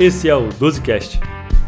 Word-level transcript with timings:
Esse 0.00 0.28
é 0.28 0.36
o 0.36 0.48
12Cast. 0.50 1.18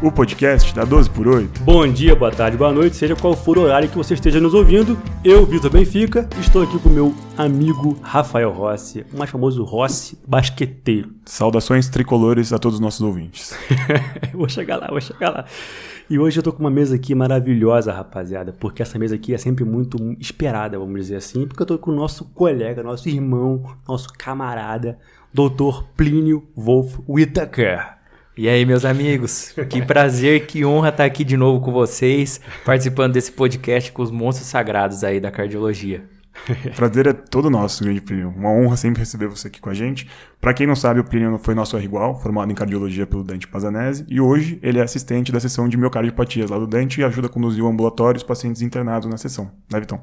O 0.01 0.13
podcast 0.13 0.73
da 0.73 0.85
12 0.85 1.11
por 1.11 1.27
8. 1.27 1.65
Bom 1.65 1.85
dia, 1.89 2.15
boa 2.15 2.31
tarde, 2.31 2.57
boa 2.57 2.73
noite, 2.73 2.95
seja 2.95 3.17
qual 3.17 3.35
for 3.35 3.59
o 3.59 3.63
horário 3.63 3.89
que 3.89 3.97
você 3.97 4.15
esteja 4.15 4.39
nos 4.39 4.55
ouvindo. 4.55 4.97
Eu, 5.25 5.45
Vitor 5.45 5.69
Benfica, 5.69 6.29
estou 6.39 6.63
aqui 6.63 6.79
com 6.79 6.91
meu 6.91 7.13
amigo 7.37 7.99
Rafael 8.01 8.53
Rossi, 8.53 9.05
o 9.13 9.19
mais 9.19 9.29
famoso 9.29 9.65
Rossi 9.65 10.17
basqueteiro. 10.29 11.13
Saudações 11.25 11.89
tricolores 11.89 12.53
a 12.53 12.59
todos 12.61 12.77
os 12.77 12.81
nossos 12.81 13.01
ouvintes. 13.01 13.53
vou 14.33 14.49
chegar 14.49 14.77
lá, 14.77 14.87
vou 14.87 15.01
chegar 15.01 15.31
lá. 15.31 15.45
E 16.09 16.17
hoje 16.17 16.39
eu 16.39 16.43
tô 16.45 16.53
com 16.53 16.61
uma 16.61 16.71
mesa 16.71 16.95
aqui 16.95 17.17
maravilhosa, 17.17 17.93
rapaziada, 17.93 18.53
porque 18.53 18.81
essa 18.81 18.97
mesa 18.97 19.17
aqui 19.17 19.35
é 19.35 19.39
sempre 19.39 19.65
muito 19.65 19.99
esperada, 20.21 20.79
vamos 20.79 21.01
dizer 21.01 21.17
assim, 21.17 21.49
porque 21.49 21.65
eu 21.65 21.67
tô 21.67 21.79
com 21.81 21.91
o 21.91 21.95
nosso 21.97 22.27
colega, 22.27 22.81
nosso 22.81 23.09
irmão, 23.09 23.75
nosso 23.89 24.09
camarada, 24.17 25.01
Dr. 25.35 25.83
Plínio 25.97 26.49
Wolf 26.57 27.01
Whittaker. 27.09 28.00
E 28.37 28.49
aí, 28.49 28.65
meus 28.65 28.85
amigos, 28.85 29.53
que 29.69 29.83
prazer, 29.85 30.47
que 30.47 30.65
honra 30.65 30.91
estar 30.91 31.05
aqui 31.05 31.25
de 31.25 31.37
novo 31.37 31.61
com 31.61 31.73
vocês, 31.73 32.41
participando 32.65 33.13
desse 33.13 33.33
podcast 33.33 33.91
com 33.91 34.03
os 34.03 34.11
monstros 34.11 34.49
sagrados 34.49 35.03
aí 35.03 35.19
da 35.21 35.31
cardiologia. 35.31 36.05
Prazer 36.77 37.09
é 37.09 37.13
todo 37.13 37.51
nosso, 37.51 37.83
grande 37.83 38.01
Plínio. 38.01 38.33
Uma 38.35 38.51
honra 38.51 38.77
sempre 38.77 39.01
receber 39.01 39.27
você 39.27 39.49
aqui 39.49 39.61
com 39.61 39.69
a 39.69 39.75
gente. 39.75 40.09
Para 40.41 40.55
quem 40.55 40.67
não 40.67 40.77
sabe, 40.77 41.01
o 41.01 41.05
Plínio 41.05 41.39
foi 41.39 41.55
nosso 41.55 41.77
R 41.77 41.85
igual, 41.85 42.19
formado 42.19 42.51
em 42.51 42.55
cardiologia 42.55 43.05
pelo 43.05 43.25
Dante 43.25 43.49
Pazanese, 43.49 44.07
e 44.09 44.21
hoje 44.21 44.59
ele 44.63 44.79
é 44.79 44.83
assistente 44.83 45.33
da 45.33 45.41
seção 45.41 45.69
de 45.69 45.77
miocardiopatias 45.77 46.51
lá 46.51 46.59
do 46.59 46.69
Dante 46.69 47.01
e 47.01 47.05
ajuda 47.05 47.27
a 47.27 47.31
conduzir 47.31 47.63
o 47.63 47.69
ambulatório 47.69 48.17
os 48.17 48.23
pacientes 48.25 48.63
internados 48.63 49.09
na 49.09 49.17
seção. 49.17 49.51
Né, 49.71 49.81
Vitão? 49.81 50.01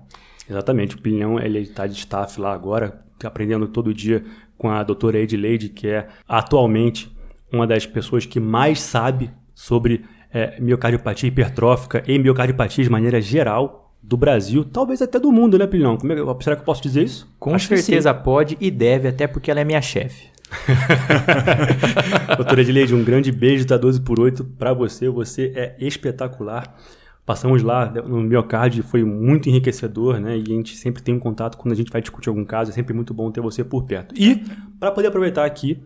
Exatamente. 0.50 0.96
O 0.96 1.02
Plínio, 1.02 1.40
ele 1.40 1.60
está 1.60 1.88
de 1.88 1.94
staff 1.94 2.40
lá 2.40 2.54
agora, 2.54 3.02
aprendendo 3.24 3.68
todo 3.68 3.94
dia 3.94 4.24
com 4.58 4.70
a 4.70 4.84
doutora 4.84 5.18
Edileide, 5.18 5.70
que 5.70 5.88
é 5.88 6.08
atualmente 6.28 7.17
uma 7.52 7.66
das 7.66 7.86
pessoas 7.86 8.26
que 8.26 8.40
mais 8.40 8.80
sabe 8.82 9.32
sobre 9.54 10.04
é, 10.34 10.60
miocardiopatia 10.60 11.28
hipertrófica 11.28 12.04
e 12.08 12.20
miocardiopatia 12.20 12.84
de 12.84 12.90
maneira 12.90 13.22
geral 13.22 13.94
do 14.02 14.16
Brasil, 14.16 14.64
talvez 14.64 15.02
até 15.02 15.20
do 15.20 15.32
mundo, 15.32 15.58
né, 15.58 15.68
Pilhão? 15.68 15.96
É, 15.96 16.44
será 16.44 16.56
que 16.56 16.62
eu 16.62 16.66
posso 16.66 16.82
dizer 16.82 17.04
isso? 17.04 17.28
Com 17.40 17.54
Acho 17.56 17.68
certeza 17.68 18.14
pode 18.14 18.58
e 18.60 18.72
deve, 18.72 19.08
até 19.08 19.28
porque 19.28 19.52
ela 19.52 19.60
é 19.60 19.64
minha 19.64 19.82
chefe. 19.82 20.28
Doutora 22.38 22.62
Edileide, 22.62 22.96
um 22.96 23.04
grande 23.04 23.32
beijo 23.32 23.66
da 23.66 23.78
12 23.78 24.02
por 24.02 24.20
8 24.20 24.46
para 24.58 24.74
você. 24.74 25.10
Você 25.10 25.52
é 25.56 25.76
espetacular. 25.80 26.74
Passamos 27.26 27.62
lá 27.62 27.92
no 27.92 28.22
miocárdio, 28.22 28.82
foi 28.82 29.04
muito 29.04 29.50
enriquecedor, 29.50 30.18
né? 30.18 30.38
E 30.38 30.44
a 30.44 30.56
gente 30.56 30.78
sempre 30.78 31.04
tem 31.04 31.14
um 31.14 31.20
contato 31.20 31.58
quando 31.58 31.74
a 31.74 31.76
gente 31.76 31.92
vai 31.92 32.02
discutir 32.02 32.30
algum 32.30 32.46
caso, 32.46 32.72
é 32.72 32.74
sempre 32.74 32.94
muito 32.94 33.14
bom 33.14 33.30
ter 33.30 33.42
você 33.42 33.66
por 33.66 33.86
perto. 33.86 34.16
E, 34.18 34.46
para 34.80 34.92
poder 34.92 35.10
aproveitar 35.10 35.44
aqui, 35.44 35.84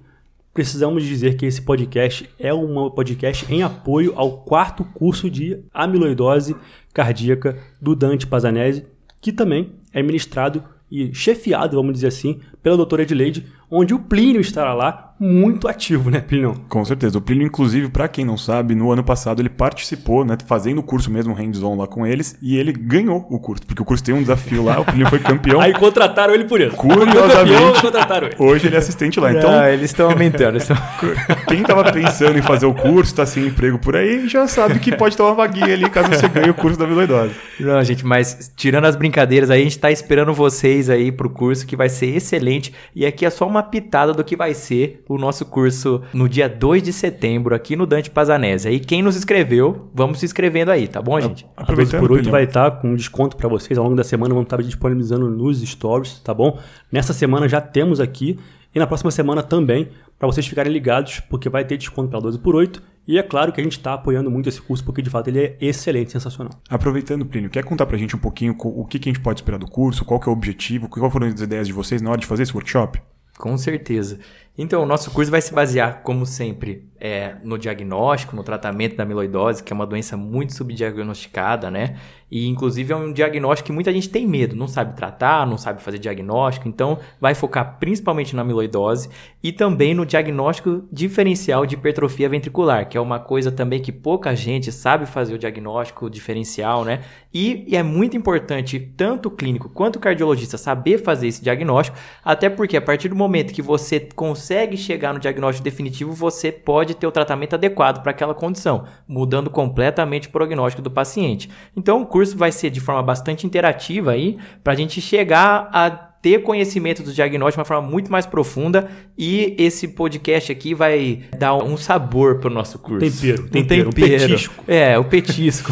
precisamos 0.53 1.03
dizer 1.03 1.35
que 1.37 1.45
esse 1.45 1.61
podcast 1.61 2.29
é 2.39 2.53
um 2.53 2.89
podcast 2.89 3.51
em 3.51 3.63
apoio 3.63 4.13
ao 4.15 4.43
quarto 4.43 4.83
curso 4.83 5.29
de 5.29 5.63
amiloidose 5.73 6.55
cardíaca 6.93 7.57
do 7.81 7.95
Dante 7.95 8.27
Pazanese, 8.27 8.85
que 9.21 9.31
também 9.31 9.73
é 9.93 10.01
ministrado 10.03 10.63
e 10.91 11.13
chefiado, 11.13 11.77
vamos 11.77 11.93
dizer 11.93 12.07
assim, 12.07 12.41
pela 12.61 12.77
doutora 12.77 13.03
Edileide, 13.03 13.45
onde 13.69 13.93
o 13.93 13.99
Plínio 13.99 14.41
estará 14.41 14.73
lá 14.73 15.11
muito 15.21 15.67
ativo, 15.67 16.09
né, 16.09 16.19
Plínio? 16.19 16.59
Com 16.67 16.83
certeza. 16.83 17.19
O 17.19 17.21
Plínio, 17.21 17.45
inclusive, 17.45 17.89
para 17.89 18.07
quem 18.07 18.25
não 18.25 18.35
sabe, 18.35 18.73
no 18.73 18.91
ano 18.91 19.03
passado 19.03 19.39
ele 19.39 19.49
participou, 19.49 20.25
né, 20.25 20.35
fazendo 20.47 20.79
o 20.79 20.83
curso 20.83 21.11
mesmo 21.11 21.31
hands-on 21.31 21.77
lá 21.77 21.85
com 21.85 22.07
eles, 22.07 22.35
e 22.41 22.57
ele 22.57 22.73
ganhou 22.73 23.27
o 23.29 23.39
curso, 23.39 23.63
porque 23.67 23.83
o 23.83 23.85
curso 23.85 24.03
tem 24.03 24.15
um 24.15 24.21
desafio 24.21 24.63
lá, 24.63 24.79
o 24.79 24.85
Plínio 24.85 25.07
foi 25.07 25.19
campeão. 25.19 25.61
Aí 25.61 25.73
contrataram 25.73 26.33
ele 26.33 26.45
por 26.45 26.59
isso. 26.59 26.75
Curiosamente, 26.75 27.81
contrataram 27.81 28.27
ele. 28.27 28.35
hoje 28.39 28.65
ele 28.65 28.75
é 28.75 28.79
assistente 28.79 29.19
lá. 29.19 29.31
Então, 29.31 29.51
ah, 29.51 29.71
eles 29.71 29.91
estão 29.91 30.09
aumentando. 30.09 30.57
Estão... 30.57 30.75
Quem 31.47 31.61
tava 31.61 31.91
pensando 31.91 32.39
em 32.39 32.41
fazer 32.41 32.65
o 32.65 32.73
curso, 32.73 33.13
tá 33.13 33.25
sem 33.25 33.45
emprego 33.45 33.77
por 33.77 33.95
aí, 33.95 34.27
já 34.27 34.47
sabe 34.47 34.79
que 34.79 34.95
pode 34.95 35.15
ter 35.15 35.21
uma 35.21 35.35
vaguinha 35.35 35.71
ali 35.71 35.87
caso 35.87 36.09
você 36.09 36.27
ganhe 36.27 36.49
o 36.49 36.55
curso 36.55 36.79
da 36.79 36.85
amiloidose. 36.85 37.35
Não, 37.59 37.83
gente, 37.83 38.03
mas 38.03 38.51
tirando 38.55 38.85
as 38.85 38.95
brincadeiras 38.95 39.51
aí, 39.51 39.61
a 39.61 39.63
gente 39.63 39.77
tá 39.77 39.91
esperando 39.91 40.33
vocês 40.33 40.89
aí 40.89 41.11
pro 41.11 41.29
curso, 41.29 41.65
que 41.65 41.75
vai 41.75 41.89
ser 41.89 42.07
excelente, 42.07 42.50
e 42.95 43.05
aqui 43.05 43.25
é 43.25 43.29
só 43.29 43.47
uma 43.47 43.63
pitada 43.63 44.13
do 44.13 44.23
que 44.23 44.35
vai 44.35 44.53
ser 44.53 45.03
o 45.07 45.17
nosso 45.17 45.45
curso 45.45 46.01
no 46.13 46.27
dia 46.27 46.49
2 46.49 46.83
de 46.83 46.91
setembro 46.91 47.53
aqui 47.53 47.75
no 47.75 47.85
Dante 47.85 48.09
Pazanese. 48.09 48.67
Aí 48.67 48.79
quem 48.79 49.01
nos 49.01 49.15
inscreveu, 49.15 49.89
vamos 49.93 50.19
se 50.19 50.25
inscrevendo 50.25 50.71
aí, 50.71 50.87
tá 50.87 51.01
bom, 51.01 51.19
gente? 51.19 51.45
Aproveitando 51.55 51.99
por 51.99 52.11
8 52.11 52.29
vai 52.29 52.43
estar 52.43 52.71
com 52.71 52.95
desconto 52.95 53.37
para 53.37 53.47
vocês 53.47 53.77
ao 53.77 53.83
longo 53.85 53.95
da 53.95 54.03
semana, 54.03 54.33
vamos 54.33 54.47
estar 54.47 54.61
disponibilizando 54.61 55.29
nos 55.29 55.61
stories, 55.61 56.19
tá 56.19 56.33
bom? 56.33 56.59
Nessa 56.91 57.13
semana 57.13 57.47
já 57.47 57.61
temos 57.61 57.99
aqui 57.99 58.37
e 58.73 58.79
na 58.79 58.87
próxima 58.87 59.11
semana 59.11 59.43
também, 59.43 59.89
para 60.21 60.27
vocês 60.27 60.45
ficarem 60.45 60.71
ligados, 60.71 61.19
porque 61.19 61.49
vai 61.49 61.65
ter 61.65 61.77
desconto 61.77 62.07
para 62.07 62.19
12 62.19 62.37
por 62.37 62.55
8 62.55 62.79
e 63.07 63.17
é 63.17 63.23
claro 63.23 63.51
que 63.51 63.59
a 63.59 63.63
gente 63.63 63.75
está 63.75 63.95
apoiando 63.95 64.29
muito 64.29 64.47
esse 64.47 64.61
curso, 64.61 64.85
porque 64.85 65.01
de 65.01 65.09
fato 65.09 65.29
ele 65.29 65.39
é 65.39 65.57
excelente, 65.59 66.11
sensacional. 66.11 66.53
Aproveitando, 66.69 67.25
Plínio, 67.25 67.49
quer 67.49 67.63
contar 67.63 67.87
para 67.87 67.95
a 67.95 67.99
gente 67.99 68.15
um 68.15 68.19
pouquinho 68.19 68.55
o 68.59 68.85
que, 68.85 68.99
a 68.99 69.01
gente 69.01 69.19
pode 69.19 69.39
esperar 69.39 69.57
do 69.57 69.65
curso, 69.65 70.05
qual 70.05 70.19
que 70.19 70.29
é 70.29 70.31
o 70.31 70.33
objetivo, 70.33 70.87
quais 70.87 71.11
foram 71.11 71.25
as 71.25 71.41
ideias 71.41 71.65
de 71.65 71.73
vocês 71.73 72.03
na 72.03 72.11
hora 72.11 72.19
de 72.19 72.27
fazer 72.27 72.43
esse 72.43 72.53
workshop? 72.53 73.01
Com 73.39 73.57
certeza. 73.57 74.19
Então, 74.55 74.83
o 74.83 74.85
nosso 74.85 75.09
curso 75.09 75.31
vai 75.31 75.41
se 75.41 75.51
basear, 75.51 76.03
como 76.03 76.23
sempre, 76.23 76.87
é, 77.01 77.35
no 77.43 77.57
diagnóstico, 77.57 78.35
no 78.35 78.43
tratamento 78.43 78.95
da 78.95 79.01
amiloidose, 79.01 79.63
que 79.63 79.73
é 79.73 79.75
uma 79.75 79.87
doença 79.87 80.15
muito 80.15 80.53
subdiagnosticada, 80.53 81.71
né? 81.71 81.95
E, 82.29 82.47
inclusive, 82.47 82.93
é 82.93 82.95
um 82.95 83.11
diagnóstico 83.11 83.67
que 83.67 83.73
muita 83.73 83.91
gente 83.91 84.07
tem 84.07 84.25
medo, 84.25 84.55
não 84.55 84.67
sabe 84.67 84.95
tratar, 84.95 85.45
não 85.45 85.57
sabe 85.57 85.81
fazer 85.81 85.97
diagnóstico. 85.97 86.69
Então, 86.69 86.97
vai 87.19 87.35
focar 87.35 87.77
principalmente 87.77 88.33
na 88.33 88.41
amiloidose 88.41 89.09
e 89.43 89.51
também 89.51 89.93
no 89.93 90.05
diagnóstico 90.05 90.83
diferencial 90.89 91.65
de 91.65 91.75
hipertrofia 91.75 92.29
ventricular, 92.29 92.87
que 92.87 92.97
é 92.97 93.01
uma 93.01 93.19
coisa 93.19 93.51
também 93.51 93.81
que 93.81 93.91
pouca 93.91 94.33
gente 94.33 94.71
sabe 94.71 95.05
fazer 95.05 95.33
o 95.33 95.37
diagnóstico 95.37 96.09
diferencial, 96.09 96.85
né? 96.85 97.01
E, 97.33 97.65
e 97.67 97.75
é 97.75 97.83
muito 97.83 98.15
importante, 98.15 98.79
tanto 98.79 99.27
o 99.27 99.31
clínico 99.31 99.67
quanto 99.67 99.97
o 99.97 99.99
cardiologista, 99.99 100.57
saber 100.57 100.99
fazer 100.99 101.27
esse 101.27 101.43
diagnóstico, 101.43 101.97
até 102.23 102.49
porque 102.49 102.77
a 102.77 102.81
partir 102.81 103.09
do 103.09 103.15
momento 103.15 103.53
que 103.53 103.61
você 103.61 103.99
consegue 104.15 104.77
chegar 104.77 105.13
no 105.13 105.19
diagnóstico 105.19 105.63
definitivo, 105.63 106.13
você 106.13 106.49
pode 106.49 106.90
ter 106.93 107.07
o 107.07 107.11
tratamento 107.11 107.53
adequado 107.53 108.01
para 108.01 108.11
aquela 108.11 108.33
condição, 108.33 108.85
mudando 109.07 109.49
completamente 109.49 110.27
o 110.27 110.31
prognóstico 110.31 110.81
do 110.81 110.91
paciente. 110.91 111.49
Então, 111.75 112.01
o 112.01 112.05
curso 112.05 112.37
vai 112.37 112.51
ser 112.51 112.69
de 112.69 112.79
forma 112.79 113.03
bastante 113.03 113.45
interativa 113.45 114.11
aí, 114.11 114.37
para 114.63 114.73
a 114.73 114.75
gente 114.75 115.01
chegar 115.01 115.69
a 115.71 116.11
ter 116.21 116.43
conhecimento 116.43 117.01
do 117.01 117.11
diagnóstico 117.11 117.57
de 117.57 117.59
uma 117.61 117.65
forma 117.65 117.89
muito 117.89 118.11
mais 118.11 118.25
profunda 118.25 118.89
e 119.17 119.55
esse 119.57 119.87
podcast 119.87 120.51
aqui 120.51 120.73
vai 120.73 121.23
dar 121.37 121.55
um 121.55 121.75
sabor 121.75 122.39
para 122.39 122.49
o 122.49 122.53
nosso 122.53 122.77
curso. 122.77 122.99
Tempero, 122.99 123.49
tempero, 123.49 123.89
um 123.89 123.91
tempero. 123.91 124.27
petisco. 124.27 124.63
É, 124.67 124.99
o 124.99 125.03
petisco. 125.03 125.71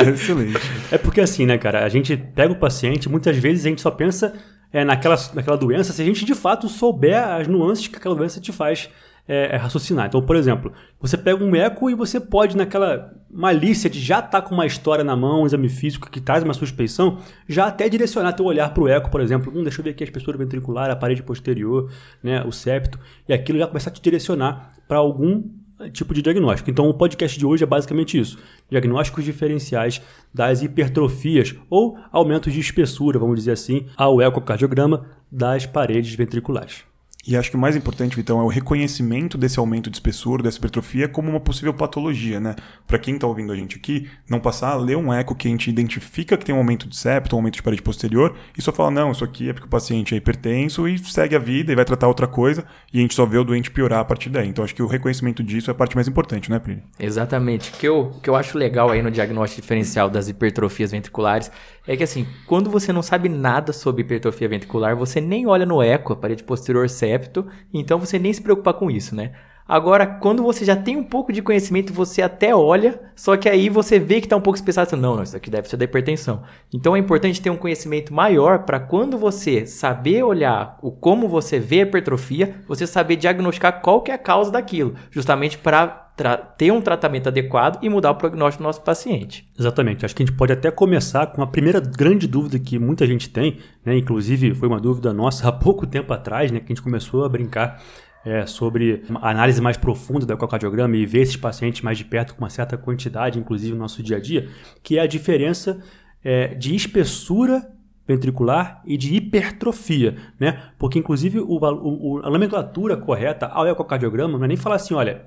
Excelente. 0.14 0.58
É 0.90 0.96
porque 0.96 1.20
assim, 1.20 1.44
né, 1.44 1.58
cara, 1.58 1.84
a 1.84 1.88
gente 1.88 2.16
pega 2.16 2.52
o 2.52 2.56
paciente, 2.56 3.08
muitas 3.08 3.36
vezes 3.36 3.66
a 3.66 3.68
gente 3.68 3.82
só 3.82 3.90
pensa 3.90 4.32
é, 4.72 4.82
naquela, 4.84 5.16
naquela 5.34 5.56
doença 5.56 5.92
se 5.92 6.00
a 6.00 6.04
gente 6.04 6.24
de 6.24 6.34
fato 6.34 6.68
souber 6.68 7.22
as 7.22 7.46
nuances 7.46 7.86
que 7.86 7.96
aquela 7.96 8.14
doença 8.14 8.40
te 8.40 8.52
faz 8.52 8.88
é, 9.28 9.54
é, 9.54 9.56
raciocinar. 9.56 10.06
Então, 10.06 10.22
por 10.22 10.34
exemplo, 10.34 10.72
você 10.98 11.16
pega 11.18 11.44
um 11.44 11.54
eco 11.54 11.90
e 11.90 11.94
você 11.94 12.18
pode, 12.18 12.56
naquela 12.56 13.14
malícia 13.30 13.90
de 13.90 14.00
já 14.00 14.20
estar 14.20 14.40
tá 14.40 14.42
com 14.42 14.54
uma 14.54 14.64
história 14.64 15.04
na 15.04 15.14
mão, 15.14 15.42
um 15.42 15.46
exame 15.46 15.68
físico 15.68 16.10
que 16.10 16.18
traz 16.18 16.42
uma 16.42 16.54
suspeição, 16.54 17.18
já 17.46 17.66
até 17.66 17.88
direcionar 17.90 18.32
teu 18.32 18.46
olhar 18.46 18.72
para 18.72 18.82
o 18.82 18.88
eco, 18.88 19.10
por 19.10 19.20
exemplo. 19.20 19.52
Hum, 19.54 19.62
deixa 19.62 19.80
eu 19.80 19.84
ver 19.84 19.90
aqui 19.90 20.02
a 20.02 20.06
espessura 20.06 20.38
ventricular, 20.38 20.90
a 20.90 20.96
parede 20.96 21.22
posterior, 21.22 21.90
né, 22.22 22.42
o 22.42 22.50
septo, 22.50 22.98
e 23.28 23.32
aquilo 23.34 23.58
já 23.58 23.66
começar 23.66 23.90
a 23.90 23.92
te 23.92 24.00
direcionar 24.00 24.72
para 24.88 24.96
algum 24.96 25.44
tipo 25.92 26.12
de 26.14 26.22
diagnóstico. 26.22 26.70
Então, 26.70 26.88
o 26.88 26.94
podcast 26.94 27.38
de 27.38 27.44
hoje 27.44 27.62
é 27.62 27.66
basicamente 27.66 28.18
isso: 28.18 28.38
diagnósticos 28.70 29.24
diferenciais 29.24 30.00
das 30.32 30.62
hipertrofias 30.62 31.54
ou 31.68 31.98
aumentos 32.10 32.52
de 32.52 32.60
espessura, 32.60 33.18
vamos 33.18 33.36
dizer 33.36 33.52
assim, 33.52 33.86
ao 33.94 34.20
ecocardiograma 34.22 35.06
das 35.30 35.66
paredes 35.66 36.14
ventriculares. 36.14 36.87
E 37.26 37.36
acho 37.36 37.50
que 37.50 37.56
o 37.56 37.60
mais 37.60 37.76
importante, 37.76 38.18
então, 38.18 38.40
é 38.40 38.42
o 38.42 38.48
reconhecimento 38.48 39.36
desse 39.36 39.58
aumento 39.58 39.90
de 39.90 39.96
espessura, 39.96 40.42
dessa 40.42 40.56
hipertrofia, 40.56 41.08
como 41.08 41.28
uma 41.28 41.40
possível 41.40 41.74
patologia, 41.74 42.40
né? 42.40 42.54
Para 42.86 42.98
quem 42.98 43.16
está 43.16 43.26
ouvindo 43.26 43.52
a 43.52 43.56
gente 43.56 43.76
aqui, 43.76 44.08
não 44.30 44.40
passar 44.40 44.70
a 44.70 44.76
ler 44.76 44.96
um 44.96 45.12
eco 45.12 45.34
que 45.34 45.46
a 45.46 45.50
gente 45.50 45.68
identifica 45.68 46.38
que 46.38 46.44
tem 46.44 46.54
um 46.54 46.58
aumento 46.58 46.88
de 46.88 46.96
septo, 46.96 47.34
um 47.34 47.40
aumento 47.40 47.56
de 47.56 47.62
parede 47.62 47.82
posterior, 47.82 48.34
e 48.56 48.62
só 48.62 48.72
falar, 48.72 48.92
não, 48.92 49.10
isso 49.10 49.24
aqui 49.24 49.50
é 49.50 49.52
porque 49.52 49.66
o 49.66 49.70
paciente 49.70 50.14
é 50.14 50.16
hipertenso 50.16 50.88
e 50.88 50.96
segue 50.98 51.36
a 51.36 51.38
vida 51.38 51.70
e 51.70 51.74
vai 51.74 51.84
tratar 51.84 52.08
outra 52.08 52.26
coisa, 52.26 52.64
e 52.92 52.98
a 52.98 53.02
gente 53.02 53.14
só 53.14 53.26
vê 53.26 53.36
o 53.36 53.44
doente 53.44 53.70
piorar 53.70 54.00
a 54.00 54.04
partir 54.04 54.30
daí. 54.30 54.48
Então, 54.48 54.64
acho 54.64 54.74
que 54.74 54.82
o 54.82 54.86
reconhecimento 54.86 55.42
disso 55.42 55.70
é 55.70 55.72
a 55.72 55.74
parte 55.74 55.96
mais 55.96 56.08
importante, 56.08 56.50
né, 56.50 56.58
Plínio? 56.58 56.82
Exatamente. 56.98 57.70
O 57.70 57.72
que 57.74 57.86
eu, 57.86 58.12
que 58.22 58.30
eu 58.30 58.36
acho 58.36 58.56
legal 58.56 58.90
aí 58.90 59.02
no 59.02 59.10
diagnóstico 59.10 59.60
diferencial 59.60 60.08
das 60.08 60.28
hipertrofias 60.28 60.92
ventriculares 60.92 61.50
é 61.86 61.96
que, 61.96 62.02
assim, 62.02 62.26
quando 62.46 62.70
você 62.70 62.92
não 62.92 63.02
sabe 63.02 63.28
nada 63.28 63.72
sobre 63.72 64.02
hipertrofia 64.02 64.48
ventricular, 64.48 64.94
você 64.94 65.20
nem 65.20 65.46
olha 65.46 65.66
no 65.66 65.82
eco, 65.82 66.12
a 66.12 66.16
parede 66.16 66.44
posterior 66.44 66.88
septo, 67.08 67.46
então 67.72 67.98
você 67.98 68.18
nem 68.18 68.32
se 68.32 68.42
preocupa 68.42 68.74
com 68.74 68.90
isso, 68.90 69.14
né? 69.14 69.32
Agora, 69.68 70.06
quando 70.06 70.42
você 70.42 70.64
já 70.64 70.74
tem 70.74 70.96
um 70.96 71.04
pouco 71.04 71.30
de 71.30 71.42
conhecimento, 71.42 71.92
você 71.92 72.22
até 72.22 72.56
olha, 72.56 72.98
só 73.14 73.36
que 73.36 73.50
aí 73.50 73.68
você 73.68 73.98
vê 73.98 74.18
que 74.18 74.26
está 74.26 74.34
um 74.34 74.40
pouco 74.40 74.56
espessado. 74.56 74.96
Não, 74.96 75.14
não, 75.14 75.22
isso 75.22 75.36
aqui 75.36 75.50
deve 75.50 75.68
ser 75.68 75.76
da 75.76 75.84
hipertensão. 75.84 76.42
Então 76.72 76.96
é 76.96 76.98
importante 76.98 77.42
ter 77.42 77.50
um 77.50 77.56
conhecimento 77.56 78.14
maior 78.14 78.60
para 78.60 78.80
quando 78.80 79.18
você 79.18 79.66
saber 79.66 80.22
olhar 80.22 80.78
o 80.80 80.90
como 80.90 81.28
você 81.28 81.58
vê 81.58 81.80
a 81.80 81.82
hipertrofia, 81.82 82.54
você 82.66 82.86
saber 82.86 83.16
diagnosticar 83.16 83.82
qual 83.82 84.00
que 84.00 84.10
é 84.10 84.14
a 84.14 84.18
causa 84.18 84.50
daquilo, 84.50 84.94
justamente 85.10 85.58
para 85.58 86.08
ter 86.56 86.72
um 86.72 86.80
tratamento 86.80 87.28
adequado 87.28 87.78
e 87.82 87.90
mudar 87.90 88.12
o 88.12 88.14
prognóstico 88.14 88.62
do 88.62 88.66
nosso 88.66 88.80
paciente. 88.80 89.46
Exatamente. 89.58 90.04
Acho 90.04 90.16
que 90.16 90.22
a 90.22 90.26
gente 90.26 90.34
pode 90.34 90.52
até 90.52 90.70
começar 90.70 91.26
com 91.26 91.42
a 91.42 91.46
primeira 91.46 91.78
grande 91.78 92.26
dúvida 92.26 92.58
que 92.58 92.78
muita 92.78 93.06
gente 93.06 93.28
tem, 93.28 93.58
né? 93.84 93.98
Inclusive 93.98 94.54
foi 94.54 94.66
uma 94.66 94.80
dúvida 94.80 95.12
nossa 95.12 95.46
há 95.46 95.52
pouco 95.52 95.86
tempo 95.86 96.12
atrás, 96.12 96.50
né? 96.50 96.58
Que 96.58 96.72
a 96.72 96.74
gente 96.74 96.82
começou 96.82 97.24
a 97.24 97.28
brincar 97.28 97.80
é, 98.24 98.46
sobre 98.46 99.04
análise 99.22 99.60
mais 99.60 99.76
profunda 99.76 100.26
do 100.26 100.32
ecocardiograma 100.32 100.96
e 100.96 101.06
ver 101.06 101.22
esses 101.22 101.36
pacientes 101.36 101.82
mais 101.82 101.98
de 101.98 102.04
perto 102.04 102.34
com 102.34 102.42
uma 102.42 102.50
certa 102.50 102.76
quantidade, 102.76 103.38
inclusive 103.38 103.72
no 103.72 103.78
nosso 103.78 104.02
dia 104.02 104.16
a 104.16 104.20
dia, 104.20 104.48
que 104.82 104.98
é 104.98 105.02
a 105.02 105.06
diferença 105.06 105.82
é, 106.22 106.54
de 106.54 106.74
espessura 106.74 107.70
ventricular 108.06 108.82
e 108.86 108.96
de 108.96 109.14
hipertrofia, 109.14 110.16
né? 110.40 110.70
Porque 110.78 110.98
inclusive 110.98 111.40
o, 111.40 111.58
o, 111.60 112.20
a 112.24 112.30
nomenclatura 112.30 112.96
correta 112.96 113.46
ao 113.46 113.66
ecocardiograma 113.66 114.38
não 114.38 114.44
é 114.46 114.48
nem 114.48 114.56
falar 114.56 114.76
assim, 114.76 114.94
olha, 114.94 115.22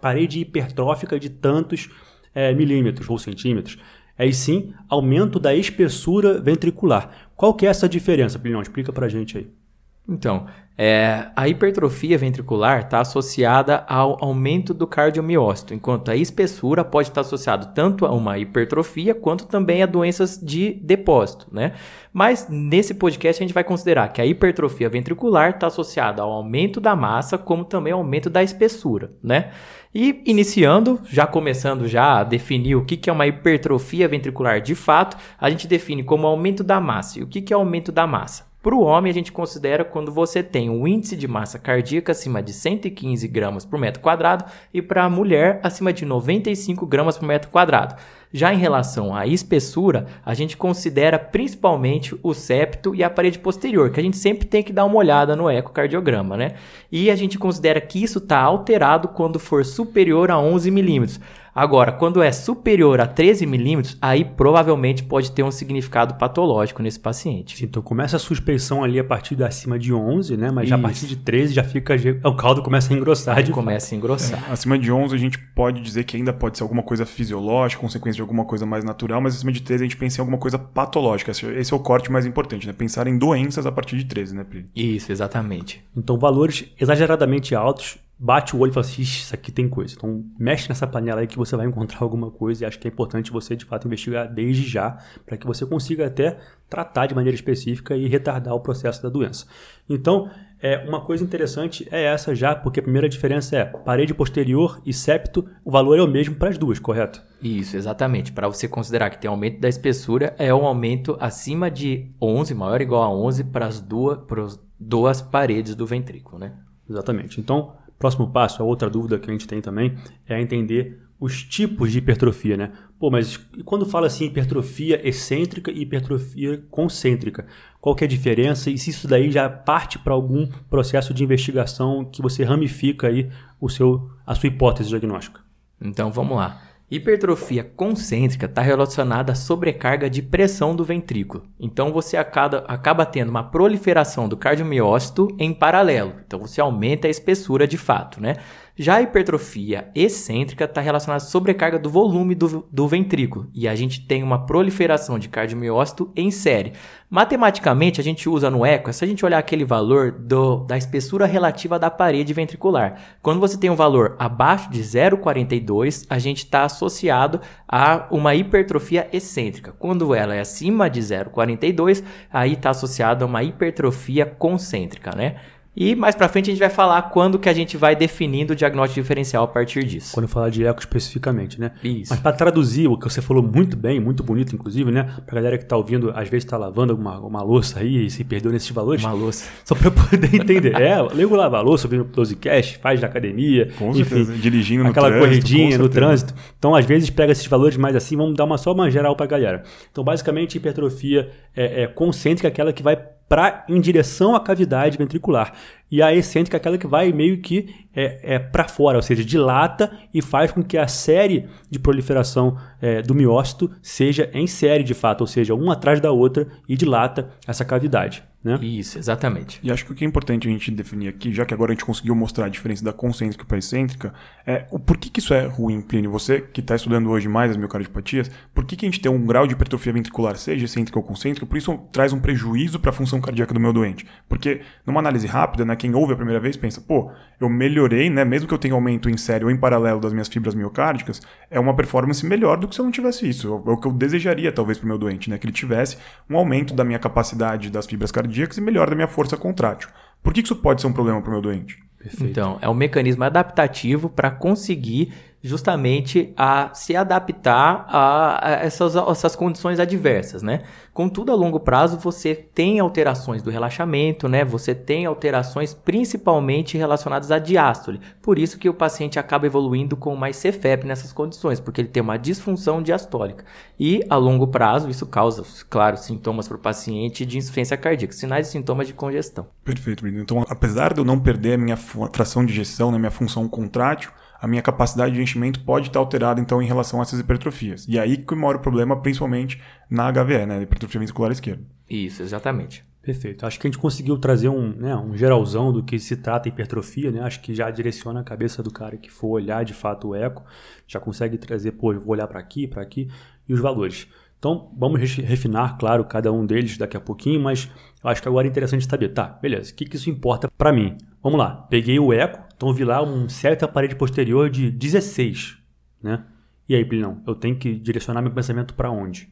parede 0.00 0.40
hipertrófica 0.40 1.18
de 1.18 1.30
tantos 1.30 1.88
é, 2.34 2.52
milímetros 2.52 3.08
ou 3.08 3.18
centímetros. 3.18 3.78
É 4.18 4.30
sim 4.32 4.74
aumento 4.88 5.38
da 5.38 5.54
espessura 5.54 6.40
ventricular. 6.40 7.30
Qual 7.36 7.54
que 7.54 7.66
é 7.66 7.70
essa 7.70 7.88
diferença, 7.88 8.38
Plinão? 8.38 8.60
Explica 8.60 8.92
pra 8.92 9.08
gente 9.08 9.38
aí. 9.38 9.61
Então, 10.08 10.46
é, 10.76 11.26
a 11.36 11.46
hipertrofia 11.48 12.16
ventricular 12.16 12.80
está 12.80 13.00
associada 13.00 13.84
ao 13.86 14.16
aumento 14.24 14.72
do 14.72 14.86
cardiomiócito, 14.86 15.74
enquanto 15.74 16.10
a 16.10 16.16
espessura 16.16 16.82
pode 16.82 17.08
estar 17.08 17.20
associada 17.20 17.66
tanto 17.66 18.06
a 18.06 18.10
uma 18.10 18.38
hipertrofia 18.38 19.14
quanto 19.14 19.46
também 19.46 19.82
a 19.82 19.86
doenças 19.86 20.40
de 20.42 20.72
depósito, 20.82 21.46
né? 21.52 21.74
Mas 22.12 22.48
nesse 22.48 22.94
podcast 22.94 23.42
a 23.42 23.46
gente 23.46 23.54
vai 23.54 23.64
considerar 23.64 24.08
que 24.08 24.20
a 24.20 24.26
hipertrofia 24.26 24.88
ventricular 24.88 25.50
está 25.50 25.66
associada 25.66 26.22
ao 26.22 26.32
aumento 26.32 26.80
da 26.80 26.96
massa, 26.96 27.36
como 27.36 27.64
também 27.64 27.92
ao 27.92 28.00
aumento 28.00 28.30
da 28.30 28.42
espessura, 28.42 29.12
né? 29.22 29.50
E 29.94 30.22
iniciando, 30.24 30.98
já 31.04 31.26
começando 31.26 31.86
já 31.86 32.20
a 32.20 32.24
definir 32.24 32.76
o 32.76 32.84
que 32.84 33.10
é 33.10 33.12
uma 33.12 33.26
hipertrofia 33.26 34.08
ventricular 34.08 34.60
de 34.60 34.74
fato, 34.74 35.18
a 35.38 35.50
gente 35.50 35.68
define 35.68 36.02
como 36.02 36.26
aumento 36.26 36.64
da 36.64 36.80
massa. 36.80 37.20
E 37.20 37.22
o 37.22 37.26
que 37.26 37.52
é 37.52 37.54
aumento 37.54 37.92
da 37.92 38.06
massa? 38.06 38.51
Para 38.62 38.76
o 38.76 38.80
homem, 38.82 39.10
a 39.10 39.14
gente 39.14 39.32
considera 39.32 39.84
quando 39.84 40.12
você 40.12 40.40
tem 40.40 40.70
um 40.70 40.86
índice 40.86 41.16
de 41.16 41.26
massa 41.26 41.58
cardíaca 41.58 42.12
acima 42.12 42.40
de 42.40 42.52
115 42.52 43.26
gramas 43.26 43.64
por 43.64 43.76
metro 43.76 44.00
quadrado 44.00 44.44
e 44.72 44.80
para 44.80 45.02
a 45.02 45.10
mulher 45.10 45.58
acima 45.64 45.92
de 45.92 46.04
95 46.04 46.86
gramas 46.86 47.18
por 47.18 47.26
metro 47.26 47.50
quadrado. 47.50 47.96
Já 48.32 48.54
em 48.54 48.58
relação 48.58 49.14
à 49.14 49.26
espessura, 49.26 50.06
a 50.24 50.32
gente 50.32 50.56
considera 50.56 51.18
principalmente 51.18 52.16
o 52.22 52.32
septo 52.32 52.94
e 52.94 53.02
a 53.02 53.10
parede 53.10 53.40
posterior, 53.40 53.90
que 53.90 53.98
a 53.98 54.02
gente 54.02 54.16
sempre 54.16 54.46
tem 54.46 54.62
que 54.62 54.72
dar 54.72 54.84
uma 54.84 54.96
olhada 54.96 55.34
no 55.34 55.50
ecocardiograma, 55.50 56.36
né? 56.36 56.52
E 56.90 57.10
a 57.10 57.16
gente 57.16 57.40
considera 57.40 57.80
que 57.80 58.00
isso 58.00 58.18
está 58.18 58.38
alterado 58.38 59.08
quando 59.08 59.40
for 59.40 59.64
superior 59.64 60.30
a 60.30 60.38
11 60.38 60.70
milímetros. 60.70 61.20
Agora, 61.54 61.92
quando 61.92 62.22
é 62.22 62.32
superior 62.32 63.00
a 63.00 63.06
13 63.06 63.44
milímetros, 63.44 63.98
aí 64.00 64.24
provavelmente 64.24 65.04
pode 65.04 65.30
ter 65.32 65.42
um 65.42 65.50
significado 65.50 66.14
patológico 66.14 66.82
nesse 66.82 66.98
paciente. 66.98 67.58
Sim, 67.58 67.66
então 67.66 67.82
começa 67.82 68.16
a 68.16 68.18
suspeição 68.18 68.82
ali 68.82 68.98
a 68.98 69.04
partir 69.04 69.36
de 69.36 69.44
acima 69.44 69.78
de 69.78 69.92
11, 69.92 70.36
né? 70.36 70.50
Mas 70.50 70.68
já 70.68 70.76
a 70.76 70.78
partir 70.78 71.06
de 71.06 71.16
13 71.16 71.52
já 71.52 71.62
fica. 71.62 71.94
O 72.24 72.34
caldo 72.34 72.62
começa 72.62 72.92
a 72.92 72.96
engrossar. 72.96 73.36
Aí 73.36 73.44
de... 73.44 73.52
começa 73.52 73.94
a 73.94 73.98
engrossar. 73.98 74.42
É, 74.48 74.52
acima 74.52 74.78
de 74.78 74.90
11 74.90 75.14
a 75.14 75.18
gente 75.18 75.38
pode 75.38 75.82
dizer 75.82 76.04
que 76.04 76.16
ainda 76.16 76.32
pode 76.32 76.56
ser 76.56 76.62
alguma 76.62 76.82
coisa 76.82 77.04
fisiológica, 77.04 77.80
consequência 77.80 78.16
de 78.16 78.22
alguma 78.22 78.46
coisa 78.46 78.64
mais 78.64 78.82
natural, 78.82 79.20
mas 79.20 79.34
acima 79.34 79.52
de 79.52 79.60
13 79.60 79.84
a 79.84 79.86
gente 79.86 79.96
pensa 79.96 80.18
em 80.18 80.22
alguma 80.22 80.38
coisa 80.38 80.58
patológica. 80.58 81.30
Esse 81.30 81.72
é 81.72 81.76
o 81.76 81.80
corte 81.80 82.10
mais 82.10 82.24
importante, 82.24 82.66
né? 82.66 82.72
Pensar 82.72 83.06
em 83.06 83.18
doenças 83.18 83.66
a 83.66 83.72
partir 83.72 83.96
de 83.98 84.04
13, 84.04 84.34
né, 84.34 84.44
Pri? 84.44 84.66
Isso, 84.74 85.12
exatamente. 85.12 85.84
Então, 85.94 86.18
valores 86.18 86.64
exageradamente 86.80 87.54
altos 87.54 87.98
bate 88.18 88.54
o 88.54 88.60
olho 88.60 88.70
e 88.70 88.72
fala 88.72 88.86
assim, 88.86 89.02
isso 89.02 89.34
aqui 89.34 89.50
tem 89.50 89.68
coisa. 89.68 89.94
Então, 89.96 90.24
mexe 90.38 90.68
nessa 90.68 90.86
panela 90.86 91.20
aí 91.20 91.26
que 91.26 91.36
você 91.36 91.56
vai 91.56 91.66
encontrar 91.66 91.98
alguma 92.02 92.30
coisa 92.30 92.64
e 92.64 92.66
acho 92.66 92.78
que 92.78 92.86
é 92.86 92.90
importante 92.90 93.32
você, 93.32 93.56
de 93.56 93.64
fato, 93.64 93.86
investigar 93.86 94.32
desde 94.32 94.68
já 94.68 94.98
para 95.26 95.36
que 95.36 95.46
você 95.46 95.66
consiga 95.66 96.06
até 96.06 96.38
tratar 96.68 97.06
de 97.06 97.14
maneira 97.14 97.34
específica 97.34 97.96
e 97.96 98.06
retardar 98.06 98.54
o 98.54 98.60
processo 98.60 99.02
da 99.02 99.08
doença. 99.08 99.46
Então, 99.88 100.30
é, 100.62 100.78
uma 100.88 101.00
coisa 101.00 101.24
interessante 101.24 101.88
é 101.90 102.04
essa 102.04 102.34
já, 102.36 102.54
porque 102.54 102.78
a 102.78 102.82
primeira 102.82 103.08
diferença 103.08 103.56
é 103.56 103.64
parede 103.64 104.14
posterior 104.14 104.80
e 104.86 104.92
septo, 104.92 105.44
o 105.64 105.70
valor 105.72 105.98
é 105.98 106.02
o 106.02 106.06
mesmo 106.06 106.36
para 106.36 106.50
as 106.50 106.56
duas, 106.56 106.78
correto? 106.78 107.20
Isso, 107.42 107.76
exatamente. 107.76 108.30
Para 108.30 108.46
você 108.46 108.68
considerar 108.68 109.10
que 109.10 109.18
tem 109.18 109.28
aumento 109.28 109.60
da 109.60 109.68
espessura, 109.68 110.32
é 110.38 110.54
um 110.54 110.64
aumento 110.64 111.16
acima 111.18 111.68
de 111.68 112.12
11, 112.22 112.54
maior 112.54 112.76
ou 112.76 112.82
igual 112.82 113.02
a 113.02 113.10
11, 113.10 113.44
para 113.44 113.66
as 113.66 113.80
duas, 113.80 114.18
para 114.18 114.44
as 114.44 114.60
duas 114.78 115.20
paredes 115.20 115.74
do 115.74 115.84
ventrículo, 115.84 116.38
né? 116.38 116.52
Exatamente. 116.88 117.40
Então, 117.40 117.72
Próximo 118.02 118.26
passo, 118.26 118.60
a 118.60 118.66
outra 118.66 118.90
dúvida 118.90 119.16
que 119.16 119.30
a 119.30 119.32
gente 119.32 119.46
tem 119.46 119.60
também, 119.60 119.96
é 120.28 120.40
entender 120.40 121.00
os 121.20 121.44
tipos 121.44 121.92
de 121.92 121.98
hipertrofia, 121.98 122.56
né? 122.56 122.72
Pô, 122.98 123.12
mas 123.12 123.36
quando 123.64 123.86
fala 123.86 124.08
assim 124.08 124.24
hipertrofia 124.24 125.00
excêntrica 125.08 125.70
e 125.70 125.82
hipertrofia 125.82 126.64
concêntrica, 126.68 127.46
qual 127.80 127.94
que 127.94 128.02
é 128.02 128.06
a 128.06 128.10
diferença 128.10 128.70
e 128.70 128.76
se 128.76 128.90
isso 128.90 129.06
daí 129.06 129.30
já 129.30 129.48
parte 129.48 130.00
para 130.00 130.14
algum 130.14 130.48
processo 130.68 131.14
de 131.14 131.22
investigação 131.22 132.04
que 132.04 132.20
você 132.20 132.42
ramifica 132.42 133.06
aí 133.06 133.30
o 133.60 133.68
seu, 133.68 134.10
a 134.26 134.34
sua 134.34 134.48
hipótese 134.48 134.88
diagnóstica? 134.88 135.40
Então 135.80 136.10
vamos 136.10 136.36
lá. 136.36 136.60
Hipertrofia 136.94 137.64
concêntrica 137.64 138.44
está 138.44 138.60
relacionada 138.60 139.32
à 139.32 139.34
sobrecarga 139.34 140.10
de 140.10 140.20
pressão 140.20 140.76
do 140.76 140.84
ventrículo. 140.84 141.42
Então 141.58 141.90
você 141.90 142.18
acaba, 142.18 142.66
acaba 142.68 143.06
tendo 143.06 143.30
uma 143.30 143.42
proliferação 143.42 144.28
do 144.28 144.36
cardiomiócito 144.36 145.34
em 145.38 145.54
paralelo. 145.54 146.12
Então 146.26 146.38
você 146.38 146.60
aumenta 146.60 147.06
a 147.06 147.10
espessura 147.10 147.66
de 147.66 147.78
fato, 147.78 148.20
né? 148.20 148.36
Já 148.74 148.96
a 148.96 149.02
hipertrofia 149.02 149.90
excêntrica 149.94 150.64
está 150.64 150.80
relacionada 150.80 151.22
à 151.22 151.26
sobrecarga 151.26 151.78
do 151.78 151.90
volume 151.90 152.34
do, 152.34 152.66
do 152.72 152.88
ventrículo 152.88 153.46
e 153.52 153.68
a 153.68 153.74
gente 153.74 154.06
tem 154.06 154.22
uma 154.22 154.46
proliferação 154.46 155.18
de 155.18 155.28
cardiomiócito 155.28 156.10
em 156.16 156.30
série. 156.30 156.72
Matematicamente, 157.10 158.00
a 158.00 158.04
gente 158.04 158.30
usa 158.30 158.50
no 158.50 158.64
eco, 158.64 158.88
é 158.88 158.92
se 158.94 159.04
a 159.04 159.06
gente 159.06 159.26
olhar 159.26 159.36
aquele 159.36 159.66
valor 159.66 160.10
do, 160.10 160.64
da 160.64 160.78
espessura 160.78 161.26
relativa 161.26 161.78
da 161.78 161.90
parede 161.90 162.32
ventricular. 162.32 162.98
Quando 163.20 163.40
você 163.40 163.58
tem 163.58 163.68
um 163.68 163.76
valor 163.76 164.16
abaixo 164.18 164.70
de 164.70 164.80
0,42, 164.80 166.06
a 166.08 166.18
gente 166.18 166.38
está 166.38 166.64
associado 166.64 167.42
a 167.68 168.06
uma 168.10 168.34
hipertrofia 168.34 169.06
excêntrica. 169.12 169.72
Quando 169.78 170.14
ela 170.14 170.34
é 170.34 170.40
acima 170.40 170.88
de 170.88 171.00
0,42, 171.00 172.02
aí 172.32 172.54
está 172.54 172.70
associado 172.70 173.22
a 173.22 173.28
uma 173.28 173.42
hipertrofia 173.42 174.24
concêntrica, 174.24 175.14
né? 175.14 175.36
E 175.74 175.94
mais 175.94 176.14
para 176.14 176.28
frente 176.28 176.50
a 176.50 176.52
gente 176.52 176.60
vai 176.60 176.68
falar 176.68 177.00
quando 177.02 177.38
que 177.38 177.48
a 177.48 177.52
gente 177.52 177.78
vai 177.78 177.96
definindo 177.96 178.52
o 178.52 178.56
diagnóstico 178.56 179.00
diferencial 179.00 179.44
a 179.44 179.48
partir 179.48 179.84
disso. 179.84 180.12
Quando 180.12 180.28
falar 180.28 180.50
de 180.50 180.66
eco 180.66 180.80
especificamente, 180.80 181.58
né? 181.58 181.72
Isso. 181.82 182.12
Mas 182.12 182.20
para 182.20 182.32
traduzir 182.32 182.88
o 182.88 182.98
que 182.98 183.04
você 183.04 183.22
falou 183.22 183.42
muito 183.42 183.74
bem, 183.74 183.98
muito 183.98 184.22
bonito 184.22 184.54
inclusive, 184.54 184.90
né? 184.90 185.08
Pra 185.24 185.36
galera 185.36 185.56
que 185.56 185.64
tá 185.64 185.74
ouvindo, 185.74 186.12
às 186.14 186.28
vezes 186.28 186.44
tá 186.44 186.58
lavando 186.58 186.94
uma, 186.94 187.18
uma 187.18 187.42
louça 187.42 187.80
aí 187.80 188.04
e 188.04 188.10
se 188.10 188.22
perdeu 188.22 188.52
nesses 188.52 188.70
valores. 188.70 189.02
Uma 189.02 189.14
louça. 189.14 189.48
Só 189.64 189.74
para 189.74 189.90
poder 189.90 190.34
entender. 190.34 190.78
é, 190.78 190.94
liga 191.14 191.34
lavar 191.34 191.60
a 191.60 191.62
louça, 191.64 191.86
ouvindo 191.86 192.02
o 192.04 192.36
Cash, 192.36 192.72
faz 192.72 193.00
na 193.00 193.06
academia. 193.06 193.70
Com 193.78 193.90
enfim, 193.92 194.04
certeza. 194.04 194.34
Dirigindo 194.34 194.84
no 194.84 194.90
aquela 194.90 195.08
trânsito. 195.08 195.26
Aquela 195.26 195.40
corridinha 195.40 195.78
no 195.78 195.88
trânsito. 195.88 196.34
Então, 196.58 196.74
às 196.74 196.84
vezes, 196.84 197.08
pega 197.08 197.32
esses 197.32 197.46
valores 197.46 197.78
mais 197.78 197.96
assim, 197.96 198.14
vamos 198.14 198.34
dar 198.34 198.44
uma 198.44 198.58
só 198.58 198.72
uma 198.72 198.90
geral 198.90 199.16
pra 199.16 199.24
galera. 199.24 199.62
Então, 199.90 200.04
basicamente, 200.04 200.56
hipertrofia 200.56 201.30
é, 201.56 201.84
é 201.84 201.86
concêntrica, 201.86 202.48
aquela 202.48 202.72
que 202.74 202.82
vai 202.82 202.96
para 203.32 203.64
em 203.66 203.80
direção 203.80 204.36
à 204.36 204.40
cavidade 204.40 204.98
ventricular. 204.98 205.54
E 205.92 206.00
a 206.00 206.14
excêntrica 206.14 206.56
é 206.56 206.58
aquela 206.58 206.78
que 206.78 206.86
vai 206.86 207.12
meio 207.12 207.36
que 207.42 207.68
é, 207.94 208.36
é 208.36 208.38
para 208.38 208.66
fora, 208.66 208.96
ou 208.96 209.02
seja, 209.02 209.22
dilata 209.22 209.92
e 210.14 210.22
faz 210.22 210.50
com 210.50 210.62
que 210.62 210.78
a 210.78 210.88
série 210.88 211.46
de 211.70 211.78
proliferação 211.78 212.56
é, 212.80 213.02
do 213.02 213.14
miócito 213.14 213.70
seja 213.82 214.30
em 214.32 214.46
série 214.46 214.84
de 214.84 214.94
fato, 214.94 215.20
ou 215.20 215.26
seja, 215.26 215.54
uma 215.54 215.74
atrás 215.74 216.00
da 216.00 216.10
outra 216.10 216.48
e 216.66 216.74
dilata 216.76 217.28
essa 217.46 217.62
cavidade. 217.62 218.24
Né? 218.44 218.58
Isso, 218.60 218.98
exatamente. 218.98 219.60
E 219.62 219.70
acho 219.70 219.86
que 219.86 219.92
o 219.92 219.94
que 219.94 220.04
é 220.04 220.08
importante 220.08 220.48
a 220.48 220.50
gente 220.50 220.68
definir 220.72 221.08
aqui, 221.08 221.32
já 221.32 221.44
que 221.44 221.54
agora 221.54 221.70
a 221.70 221.74
gente 221.74 221.84
conseguiu 221.84 222.12
mostrar 222.14 222.46
a 222.46 222.48
diferença 222.48 222.84
da 222.84 222.92
concêntrica 222.92 223.44
para 223.44 223.56
a 223.56 223.60
excêntrica, 223.60 224.12
é 224.44 224.66
o 224.72 224.80
porquê 224.80 225.08
que 225.08 225.20
isso 225.20 225.32
é 225.32 225.46
ruim, 225.46 225.80
Plínio? 225.80 226.10
Você 226.10 226.40
que 226.40 226.60
está 226.60 226.74
estudando 226.74 227.08
hoje 227.08 227.28
mais 227.28 227.52
as 227.52 227.56
miocardiopatias, 227.56 228.30
por 228.52 228.64
que, 228.64 228.74
que 228.74 228.84
a 228.84 228.88
gente 228.88 229.00
tem 229.00 229.12
um 229.12 229.24
grau 229.24 229.46
de 229.46 229.52
hipertrofia 229.52 229.92
ventricular, 229.92 230.36
seja 230.36 230.64
excêntrica 230.64 230.98
ou 230.98 231.04
concêntrica, 231.04 231.46
por 231.46 231.56
isso 231.56 231.78
traz 231.92 232.12
um 232.12 232.18
prejuízo 232.18 232.80
para 232.80 232.90
a 232.90 232.92
função 232.92 233.20
cardíaca 233.20 233.54
do 233.54 233.60
meu 233.60 233.72
doente? 233.72 234.04
Porque 234.28 234.62
numa 234.84 234.98
análise 234.98 235.28
rápida, 235.28 235.64
né, 235.64 235.76
quem 235.82 235.92
ouve 235.96 236.12
a 236.12 236.16
primeira 236.16 236.38
vez 236.38 236.56
pensa, 236.56 236.80
pô, 236.80 237.10
eu 237.40 237.48
melhorei, 237.48 238.08
né, 238.08 238.24
mesmo 238.24 238.46
que 238.46 238.54
eu 238.54 238.58
tenha 238.58 238.72
aumento 238.72 239.10
em 239.10 239.16
série 239.16 239.44
ou 239.44 239.50
em 239.50 239.56
paralelo 239.56 239.98
das 239.98 240.12
minhas 240.12 240.28
fibras 240.28 240.54
miocárdicas, 240.54 241.20
é 241.50 241.58
uma 241.58 241.74
performance 241.74 242.24
melhor 242.24 242.56
do 242.56 242.68
que 242.68 242.74
se 242.76 242.80
eu 242.80 242.84
não 242.84 242.92
tivesse 242.92 243.28
isso. 243.28 243.48
É 243.66 243.70
o 243.70 243.76
que 243.76 243.88
eu 243.88 243.92
desejaria 243.92 244.52
talvez 244.52 244.78
para 244.78 244.84
o 244.84 244.88
meu 244.88 244.96
doente, 244.96 245.28
né, 245.28 245.38
que 245.38 245.44
ele 245.44 245.52
tivesse 245.52 245.98
um 246.30 246.36
aumento 246.36 246.72
da 246.72 246.84
minha 246.84 247.00
capacidade 247.00 247.68
das 247.68 247.84
fibras 247.84 248.12
cardíacas 248.12 248.56
e 248.58 248.60
melhora 248.60 248.90
da 248.90 248.94
minha 248.96 249.08
força 249.08 249.36
contrátil. 249.36 249.88
Por 250.22 250.32
que 250.32 250.40
isso 250.40 250.54
pode 250.54 250.80
ser 250.80 250.86
um 250.86 250.92
problema 250.92 251.20
para 251.20 251.30
o 251.30 251.32
meu 251.32 251.42
doente? 251.42 251.82
Perfeito. 251.98 252.30
Então, 252.30 252.58
é 252.62 252.68
um 252.68 252.74
mecanismo 252.74 253.24
adaptativo 253.24 254.08
para 254.08 254.30
conseguir 254.30 255.12
justamente 255.42 256.32
a 256.36 256.72
se 256.72 256.94
adaptar 256.94 257.84
a, 257.88 258.58
essas, 258.62 258.94
essas 258.94 259.34
condições 259.34 259.80
adversas, 259.80 260.42
né? 260.42 260.60
Contudo, 260.94 261.32
a 261.32 261.34
longo 261.34 261.58
prazo 261.58 261.98
você 261.98 262.34
tem 262.34 262.78
alterações 262.78 263.42
do 263.42 263.50
relaxamento, 263.50 264.28
né? 264.28 264.44
Você 264.44 264.74
tem 264.74 265.04
alterações 265.04 265.74
principalmente 265.74 266.78
relacionadas 266.78 267.32
à 267.32 267.38
diástole. 267.38 268.00
Por 268.20 268.38
isso 268.38 268.58
que 268.58 268.68
o 268.68 268.74
paciente 268.74 269.18
acaba 269.18 269.46
evoluindo 269.46 269.96
com 269.96 270.14
mais 270.14 270.40
CFEP 270.40 270.86
nessas 270.86 271.12
condições, 271.12 271.58
porque 271.58 271.80
ele 271.80 271.88
tem 271.88 272.02
uma 272.02 272.18
disfunção 272.18 272.80
diastólica. 272.80 273.44
E 273.80 274.00
a 274.08 274.16
longo 274.16 274.46
prazo 274.46 274.88
isso 274.88 275.06
causa, 275.06 275.42
claro, 275.68 275.96
sintomas 275.96 276.46
para 276.46 276.56
o 276.56 276.60
paciente 276.60 277.26
de 277.26 277.38
insuficiência 277.38 277.76
cardíaca, 277.76 278.14
sinais 278.14 278.48
e 278.48 278.50
sintomas 278.52 278.86
de 278.86 278.94
congestão. 278.94 279.46
Perfeito, 279.64 280.02
Bruno. 280.02 280.20
Então, 280.20 280.44
apesar 280.48 280.92
de 280.92 281.00
eu 281.00 281.04
não 281.04 281.18
perder 281.18 281.54
a 281.54 281.58
minha 281.58 281.76
fração 281.76 282.44
de 282.44 282.52
gestão, 282.52 282.92
né, 282.92 282.98
minha 282.98 283.10
função 283.10 283.48
contrátil, 283.48 284.12
a 284.42 284.48
minha 284.48 284.60
capacidade 284.60 285.14
de 285.14 285.22
enchimento 285.22 285.60
pode 285.60 285.86
estar 285.86 286.00
alterada 286.00 286.40
então 286.40 286.60
em 286.60 286.66
relação 286.66 286.98
a 286.98 287.02
essas 287.02 287.20
hipertrofias. 287.20 287.86
E 287.88 287.96
aí 287.96 288.16
que 288.16 288.34
mora 288.34 288.58
o 288.58 288.60
problema, 288.60 289.00
principalmente 289.00 289.62
na 289.88 290.10
HVE, 290.10 290.46
né, 290.46 290.62
hipertrofia 290.62 290.98
ventricular 290.98 291.30
esquerda. 291.30 291.62
Isso, 291.88 292.22
exatamente. 292.22 292.84
Perfeito. 293.00 293.46
Acho 293.46 293.60
que 293.60 293.68
a 293.68 293.70
gente 293.70 293.78
conseguiu 293.78 294.18
trazer 294.18 294.48
um, 294.48 294.74
né, 294.74 294.96
um 294.96 295.16
geralzão 295.16 295.72
do 295.72 295.80
que 295.80 295.96
se 295.96 296.16
trata 296.16 296.48
hipertrofia, 296.48 297.12
né? 297.12 297.20
Acho 297.20 297.40
que 297.40 297.54
já 297.54 297.70
direciona 297.70 298.20
a 298.20 298.24
cabeça 298.24 298.62
do 298.64 298.70
cara 298.72 298.96
que 298.96 299.10
for 299.10 299.28
olhar 299.28 299.64
de 299.64 299.74
fato 299.74 300.08
o 300.08 300.14
eco, 300.14 300.44
já 300.88 300.98
consegue 300.98 301.38
trazer, 301.38 301.72
pô, 301.72 301.94
vou 301.94 302.08
olhar 302.10 302.26
para 302.26 302.40
aqui, 302.40 302.66
para 302.66 302.82
aqui 302.82 303.08
e 303.48 303.54
os 303.54 303.60
valores. 303.60 304.08
Então, 304.38 304.72
vamos 304.76 305.00
refinar, 305.00 305.78
claro, 305.78 306.04
cada 306.04 306.32
um 306.32 306.44
deles 306.44 306.76
daqui 306.76 306.96
a 306.96 307.00
pouquinho, 307.00 307.40
mas 307.40 307.70
eu 308.02 308.10
acho 308.10 308.20
que 308.20 308.26
agora 308.26 308.44
é 308.44 308.50
interessante 308.50 308.88
saber, 308.88 309.10
tá, 309.10 309.38
beleza, 309.40 309.72
o 309.72 309.76
que, 309.76 309.84
que 309.84 309.94
isso 309.94 310.10
importa 310.10 310.50
para 310.58 310.72
mim? 310.72 310.98
Vamos 311.22 311.38
lá, 311.38 311.64
peguei 311.70 312.00
o 312.00 312.12
eco, 312.12 312.42
então 312.62 312.72
vi 312.72 312.84
lá 312.84 313.02
um 313.02 313.28
certo 313.28 313.66
parede 313.66 313.96
posterior 313.96 314.48
de 314.48 314.70
16, 314.70 315.58
né? 316.00 316.22
E 316.68 316.76
aí, 316.76 316.84
Plinão, 316.84 317.20
eu 317.26 317.34
tenho 317.34 317.56
que 317.56 317.74
direcionar 317.74 318.22
meu 318.22 318.30
pensamento 318.30 318.72
para 318.74 318.88
onde? 318.88 319.28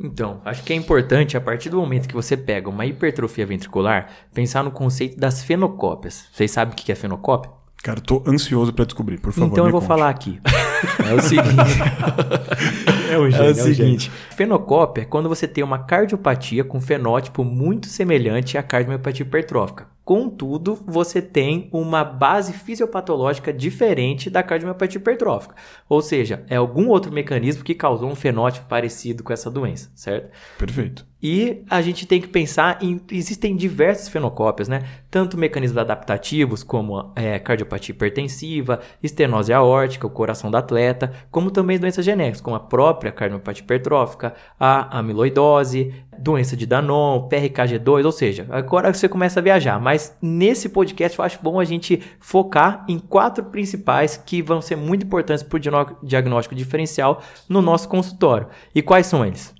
Então, 0.00 0.40
acho 0.42 0.64
que 0.64 0.72
é 0.72 0.76
importante, 0.76 1.36
a 1.36 1.40
partir 1.40 1.68
do 1.68 1.76
momento 1.76 2.08
que 2.08 2.14
você 2.14 2.34
pega 2.34 2.70
uma 2.70 2.86
hipertrofia 2.86 3.44
ventricular, 3.44 4.10
pensar 4.32 4.64
no 4.64 4.70
conceito 4.70 5.20
das 5.20 5.44
fenocópias. 5.44 6.28
Vocês 6.32 6.50
sabem 6.50 6.72
o 6.72 6.76
que 6.76 6.90
é 6.90 6.94
fenocópia? 6.94 7.50
Cara, 7.82 7.98
eu 7.98 8.02
tô 8.02 8.22
ansioso 8.26 8.72
para 8.72 8.86
descobrir, 8.86 9.18
por 9.18 9.34
favor. 9.34 9.52
Então 9.52 9.66
eu 9.66 9.70
vou 9.70 9.80
conte. 9.82 9.88
falar 9.88 10.08
aqui. 10.08 10.40
É 11.08 11.14
o 11.14 11.20
seguinte. 11.20 11.78
é 13.08 13.16
o, 13.16 13.30
gênio, 13.30 13.46
é 13.46 13.50
o 13.50 13.54
seguinte. 13.54 14.10
É 14.10 14.32
o 14.32 14.36
fenocópia 14.36 15.02
é 15.02 15.04
quando 15.04 15.28
você 15.28 15.46
tem 15.46 15.62
uma 15.62 15.78
cardiopatia 15.78 16.64
com 16.64 16.80
fenótipo 16.80 17.44
muito 17.44 17.86
semelhante 17.86 18.58
à 18.58 18.64
cardiomiopatia 18.64 19.24
hipertrófica. 19.24 19.91
Contudo, 20.04 20.74
você 20.84 21.22
tem 21.22 21.68
uma 21.72 22.02
base 22.02 22.52
fisiopatológica 22.52 23.52
diferente 23.52 24.28
da 24.28 24.42
cardiomiopatia 24.42 24.98
hipertrófica. 24.98 25.54
Ou 25.88 26.02
seja, 26.02 26.44
é 26.48 26.56
algum 26.56 26.88
outro 26.88 27.12
mecanismo 27.12 27.62
que 27.62 27.74
causou 27.74 28.10
um 28.10 28.16
fenótipo 28.16 28.66
parecido 28.66 29.22
com 29.22 29.32
essa 29.32 29.48
doença, 29.48 29.92
certo? 29.94 30.30
Perfeito. 30.58 31.06
E 31.22 31.62
a 31.70 31.80
gente 31.80 32.04
tem 32.04 32.20
que 32.20 32.26
pensar 32.26 32.82
em. 32.82 33.00
Existem 33.12 33.54
diversas 33.54 34.08
fenocópias, 34.08 34.66
né? 34.66 34.82
Tanto 35.08 35.38
mecanismos 35.38 35.78
adaptativos, 35.78 36.64
como 36.64 37.12
é, 37.14 37.38
cardiopatia 37.38 37.94
hipertensiva, 37.94 38.80
estenose 39.00 39.52
aórtica, 39.52 40.04
o 40.04 40.10
coração 40.10 40.50
do 40.50 40.56
atleta, 40.56 41.12
como 41.30 41.52
também 41.52 41.78
doenças 41.78 42.04
genéticas, 42.04 42.40
como 42.40 42.56
a 42.56 42.60
própria 42.60 43.12
cardiomiopatia 43.12 43.62
hipertrófica, 43.62 44.34
a 44.58 44.98
amiloidose, 44.98 45.94
doença 46.22 46.56
de 46.56 46.66
Danon, 46.66 47.28
PRKG2, 47.28 48.04
ou 48.04 48.12
seja, 48.12 48.46
agora 48.50 48.92
você 48.92 49.08
começa 49.08 49.40
a 49.40 49.42
viajar. 49.42 49.80
Mas 49.80 50.16
nesse 50.22 50.68
podcast 50.68 51.18
eu 51.18 51.24
acho 51.24 51.38
bom 51.42 51.58
a 51.58 51.64
gente 51.64 52.00
focar 52.20 52.84
em 52.88 52.98
quatro 52.98 53.44
principais 53.44 54.16
que 54.16 54.40
vão 54.40 54.60
ser 54.60 54.76
muito 54.76 55.04
importantes 55.04 55.42
para 55.42 55.56
o 55.56 56.06
diagnóstico 56.06 56.54
diferencial 56.54 57.22
no 57.48 57.60
nosso 57.60 57.88
consultório. 57.88 58.48
E 58.74 58.80
quais 58.80 59.06
são 59.06 59.24
eles? 59.24 59.54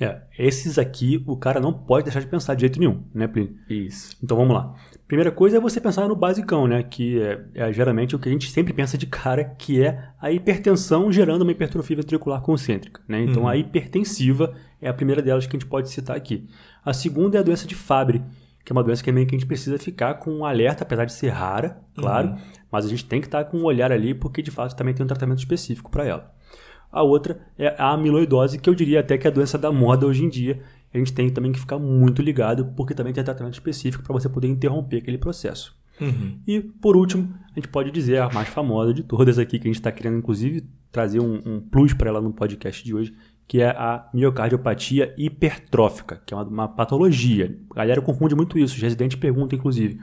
É, 0.00 0.20
esses 0.38 0.78
aqui 0.78 1.22
o 1.26 1.36
cara 1.36 1.58
não 1.58 1.72
pode 1.72 2.04
deixar 2.04 2.20
de 2.20 2.26
pensar 2.28 2.54
de 2.54 2.60
jeito 2.60 2.78
nenhum, 2.78 3.02
né, 3.12 3.26
Plínio? 3.26 3.56
Isso. 3.68 4.16
Então 4.22 4.36
vamos 4.36 4.54
lá. 4.54 4.74
Primeira 5.08 5.32
coisa 5.32 5.56
é 5.56 5.60
você 5.60 5.80
pensar 5.80 6.06
no 6.06 6.14
basicão, 6.14 6.66
né? 6.66 6.82
Que 6.82 7.18
é, 7.22 7.40
é, 7.54 7.72
geralmente 7.72 8.14
o 8.14 8.18
que 8.18 8.28
a 8.28 8.32
gente 8.32 8.50
sempre 8.50 8.74
pensa 8.74 8.98
de 8.98 9.06
cara, 9.06 9.42
que 9.42 9.82
é 9.82 10.10
a 10.20 10.30
hipertensão 10.30 11.10
gerando 11.10 11.40
uma 11.42 11.50
hipertrofia 11.50 11.96
ventricular 11.96 12.42
concêntrica, 12.42 13.00
né? 13.08 13.22
Então 13.22 13.44
uhum. 13.44 13.48
a 13.48 13.56
hipertensiva 13.56 14.54
é 14.82 14.86
a 14.86 14.92
primeira 14.92 15.22
delas 15.22 15.46
que 15.46 15.56
a 15.56 15.58
gente 15.58 15.68
pode 15.68 15.88
citar 15.88 16.14
aqui. 16.14 16.46
A 16.84 16.92
segunda 16.92 17.38
é 17.38 17.40
a 17.40 17.42
doença 17.42 17.66
de 17.66 17.74
Fabry, 17.74 18.22
que 18.62 18.70
é 18.70 18.74
uma 18.74 18.84
doença 18.84 19.02
que, 19.02 19.10
que 19.10 19.34
a 19.34 19.38
gente 19.38 19.46
precisa 19.46 19.78
ficar 19.78 20.12
com 20.16 20.30
um 20.30 20.44
alerta, 20.44 20.84
apesar 20.84 21.06
de 21.06 21.14
ser 21.14 21.30
rara, 21.30 21.80
claro, 21.94 22.28
uhum. 22.28 22.38
mas 22.70 22.84
a 22.84 22.88
gente 22.90 23.06
tem 23.06 23.18
que 23.18 23.28
estar 23.28 23.42
com 23.46 23.56
um 23.56 23.64
olhar 23.64 23.90
ali, 23.90 24.12
porque 24.12 24.42
de 24.42 24.50
fato 24.50 24.76
também 24.76 24.92
tem 24.92 25.02
um 25.02 25.08
tratamento 25.08 25.38
específico 25.38 25.90
para 25.90 26.04
ela. 26.04 26.34
A 26.90 27.02
outra 27.02 27.40
é 27.58 27.74
a 27.78 27.92
amiloidose, 27.92 28.58
que 28.58 28.68
eu 28.68 28.74
diria 28.74 29.00
até 29.00 29.16
que 29.16 29.26
é 29.26 29.30
a 29.30 29.32
doença 29.32 29.56
da 29.56 29.70
moda 29.70 30.06
hoje 30.06 30.24
em 30.24 30.28
dia. 30.28 30.60
A 30.92 30.98
gente 30.98 31.12
tem 31.12 31.28
também 31.30 31.52
que 31.52 31.60
ficar 31.60 31.78
muito 31.78 32.22
ligado, 32.22 32.66
porque 32.76 32.94
também 32.94 33.12
tem 33.12 33.22
tratamento 33.22 33.54
específico 33.54 34.02
para 34.02 34.12
você 34.12 34.28
poder 34.28 34.48
interromper 34.48 34.98
aquele 34.98 35.18
processo. 35.18 35.76
Uhum. 36.00 36.38
E, 36.46 36.60
por 36.60 36.96
último, 36.96 37.34
a 37.50 37.54
gente 37.54 37.68
pode 37.68 37.90
dizer 37.90 38.20
a 38.20 38.30
mais 38.30 38.48
famosa 38.48 38.94
de 38.94 39.02
todas 39.02 39.38
aqui, 39.38 39.58
que 39.58 39.66
a 39.66 39.70
gente 39.70 39.80
está 39.80 39.92
querendo, 39.92 40.18
inclusive, 40.18 40.64
trazer 40.90 41.20
um, 41.20 41.40
um 41.44 41.60
plus 41.60 41.92
para 41.92 42.08
ela 42.08 42.20
no 42.20 42.32
podcast 42.32 42.84
de 42.84 42.94
hoje, 42.94 43.14
que 43.46 43.60
é 43.60 43.70
a 43.70 44.08
miocardiopatia 44.12 45.14
hipertrófica, 45.16 46.22
que 46.24 46.32
é 46.32 46.36
uma, 46.36 46.44
uma 46.44 46.68
patologia. 46.68 47.58
A 47.70 47.80
galera 47.80 48.00
confunde 48.00 48.34
muito 48.34 48.58
isso, 48.58 48.76
os 48.76 48.82
residentes 48.82 49.18
perguntam, 49.18 49.58
inclusive. 49.58 50.00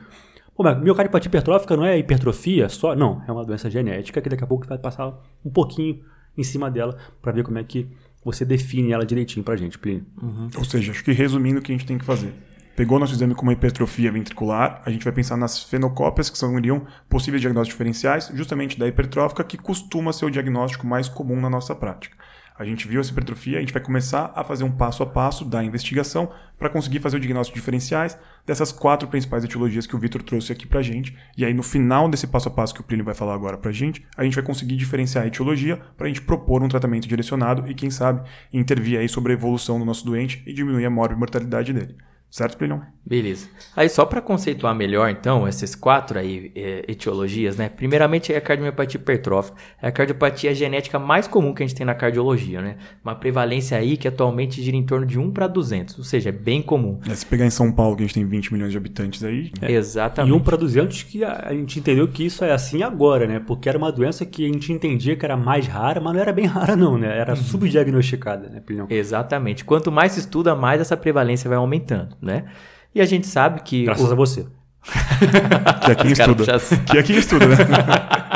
Pô, 0.56 0.64
mas 0.64 0.82
miocardiopatia 0.82 1.30
hipertrófica 1.30 1.76
não 1.76 1.86
é 1.86 1.98
hipertrofia 1.98 2.70
só? 2.70 2.96
Não, 2.96 3.22
é 3.28 3.32
uma 3.32 3.46
doença 3.46 3.70
genética 3.70 4.22
que 4.22 4.30
daqui 4.30 4.44
a 4.44 4.48
pouco 4.48 4.66
vai 4.66 4.78
passar 4.78 5.14
um 5.44 5.50
pouquinho 5.50 6.02
em 6.38 6.44
cima 6.44 6.70
dela 6.70 6.98
para 7.22 7.32
ver 7.32 7.44
como 7.44 7.58
é 7.58 7.64
que 7.64 7.88
você 8.26 8.44
define 8.44 8.92
ela 8.92 9.06
direitinho 9.06 9.44
para 9.44 9.54
a 9.54 9.58
gente, 9.58 9.78
Plínio. 9.78 10.06
Uhum. 10.22 10.50
Ou 10.58 10.66
seja, 10.66 10.92
acho 10.92 11.04
que 11.04 11.12
resumindo 11.12 11.60
o 11.60 11.62
que 11.62 11.72
a 11.72 11.76
gente 11.76 11.86
tem 11.86 11.98
que 11.98 12.04
fazer. 12.04 12.34
Pegou 12.76 13.00
nosso 13.00 13.14
exame 13.14 13.36
como 13.36 13.52
hipertrofia 13.52 14.12
ventricular, 14.12 14.82
a 14.86 14.90
gente 14.90 15.04
vai 15.04 15.14
pensar 15.14 15.38
nas 15.38 15.64
fenocópias, 15.64 16.30
que 16.30 16.38
seriam 16.38 16.86
possíveis 17.08 17.40
diagnósticos 17.40 17.76
diferenciais, 17.76 18.32
justamente 18.34 18.78
da 18.78 18.86
hipertrófica, 18.86 19.44
que 19.46 19.58
costuma 19.58 20.12
ser 20.12 20.26
o 20.26 20.32
diagnóstico 20.32 20.86
mais 20.86 21.08
comum 21.08 21.40
na 21.40 21.50
nossa 21.50 21.74
prática 21.74 22.18
a 22.58 22.64
gente 22.64 22.88
viu 22.88 23.02
essa 23.02 23.12
hipertrofia, 23.12 23.58
a 23.58 23.60
gente 23.60 23.74
vai 23.74 23.82
começar 23.82 24.32
a 24.34 24.44
fazer 24.44 24.64
um 24.64 24.72
passo 24.72 25.04
a 25.04 25.06
passo 25.06 25.44
da 25.44 25.64
investigação 25.64 26.32
para 26.58 26.70
conseguir 26.70 27.00
fazer 27.00 27.18
o 27.18 27.20
diagnóstico 27.20 27.58
diferenciais 27.58 28.18
dessas 28.46 28.72
quatro 28.72 29.08
principais 29.10 29.44
etiologias 29.44 29.86
que 29.86 29.96
o 29.96 30.00
Vitor 30.00 30.24
trouxe 30.24 30.54
aqui 30.54 30.66
para 30.66 30.82
gente. 30.82 31.16
E 31.38 31.44
aí, 31.44 31.54
no 31.54 31.64
final 31.64 32.08
desse 32.08 32.28
passo 32.28 32.48
a 32.48 32.52
passo 32.52 32.74
que 32.74 32.80
o 32.80 32.84
Plínio 32.84 33.04
vai 33.04 33.14
falar 33.14 33.34
agora 33.34 33.58
para 33.58 33.72
gente, 33.72 34.06
a 34.16 34.24
gente 34.24 34.36
vai 34.36 34.44
conseguir 34.44 34.78
diferenciar 34.78 35.26
a 35.26 35.28
etiologia 35.28 35.82
para 35.98 36.06
a 36.06 36.08
gente 36.08 36.22
propor 36.22 36.64
um 36.64 36.70
tratamento 36.70 37.08
direcionado 37.08 37.70
e, 37.70 37.74
quem 37.74 37.90
sabe, 37.90 38.28
intervir 38.54 39.00
aí 39.00 39.10
sobre 39.10 39.34
a 39.34 39.36
evolução 39.36 39.78
do 39.78 39.86
nosso 39.86 40.06
doente 40.06 40.42
e 40.46 40.54
diminuir 40.54 40.86
a 40.86 40.90
mortalidade 40.90 41.74
dele. 41.74 41.96
Certo, 42.36 42.58
Plinão? 42.58 42.82
Beleza. 43.06 43.48
Aí 43.78 43.88
só 43.88 44.04
para 44.04 44.20
conceituar 44.20 44.76
melhor, 44.76 45.10
então, 45.10 45.48
essas 45.48 45.74
quatro 45.74 46.20
aí 46.20 46.52
é, 46.54 46.84
etiologias, 46.86 47.56
né? 47.56 47.70
Primeiramente 47.70 48.34
é 48.34 48.38
a 48.38 48.42
cardiomiopatia 48.42 49.00
hipertrófica. 49.00 49.58
É 49.82 49.88
a 49.88 49.92
cardiopatia 49.92 50.54
genética 50.54 51.00
mais 51.00 51.30
comum 51.30 51.54
que 51.54 51.64
a 51.64 51.66
gente 51.66 51.78
tem 51.78 51.86
na 51.86 51.96
cardiologia, 51.96 52.62
né? 52.62 52.76
Uma 53.02 53.16
prevalência 53.16 53.78
aí 53.78 53.96
que 53.96 54.06
atualmente 54.06 54.62
gira 54.62 54.76
em 54.76 54.84
torno 54.84 55.06
de 55.06 55.18
1 55.18 55.32
para 55.32 55.48
200, 55.48 55.98
ou 55.98 56.04
seja, 56.04 56.28
é 56.28 56.32
bem 56.34 56.62
comum. 56.62 57.00
É, 57.10 57.16
se 57.16 57.26
pegar 57.26 57.46
em 57.46 57.50
São 57.50 57.72
Paulo, 57.72 57.96
que 57.96 58.04
a 58.04 58.06
gente 58.06 58.16
tem 58.16 58.26
20 58.26 58.52
milhões 58.52 58.72
de 58.72 58.78
habitantes 58.78 59.24
aí... 59.24 59.52
É, 59.62 59.72
Exatamente. 59.72 60.34
E 60.34 60.36
1 60.36 60.44
para 60.44 60.58
200 60.58 61.04
que 61.04 61.24
a, 61.24 61.54
gente 61.54 61.80
entendeu 61.80 62.06
que 62.10 62.26
isso 62.26 62.44
é 62.44 62.52
assim 62.52 62.84
agora, 62.84 63.26
né? 63.26 63.40
Porque 63.40 63.70
era 63.70 63.78
uma 63.78 63.94
doença 63.94 64.26
que 64.26 64.44
a 64.44 64.52
gente 64.52 64.74
entendia 64.74 65.16
que 65.16 65.24
era 65.24 65.38
mais 65.38 65.68
rara, 65.68 66.02
mas 66.02 66.14
não 66.14 66.20
era 66.20 66.34
bem 66.34 66.48
rara 66.52 66.76
não, 66.76 66.98
né? 66.98 67.18
Era 67.18 67.32
uhum. 67.32 67.38
subdiagnosticada, 67.38 68.50
né, 68.50 68.60
Plinão? 68.60 68.88
Exatamente. 68.90 69.64
Quanto 69.64 69.90
mais 69.90 70.12
se 70.12 70.20
estuda, 70.20 70.54
mais 70.54 70.82
essa 70.82 70.98
prevalência 70.98 71.48
vai 71.48 71.58
aumentando 71.58 72.18
né? 72.26 72.46
E 72.94 73.02
a 73.02 73.06
gente 73.06 73.28
sabe 73.28 73.62
que. 73.62 73.86
Graças 73.86 74.10
o... 74.10 74.12
a 74.12 74.16
você. 74.16 74.46
que 75.86 75.92
é 75.92 75.96
quem 75.96 76.12
estuda. 76.12 76.44
Já... 76.44 76.60
Que 76.60 76.98
é 76.98 77.04
quem 77.04 77.18
estuda, 77.18 77.48
né? 77.48 77.56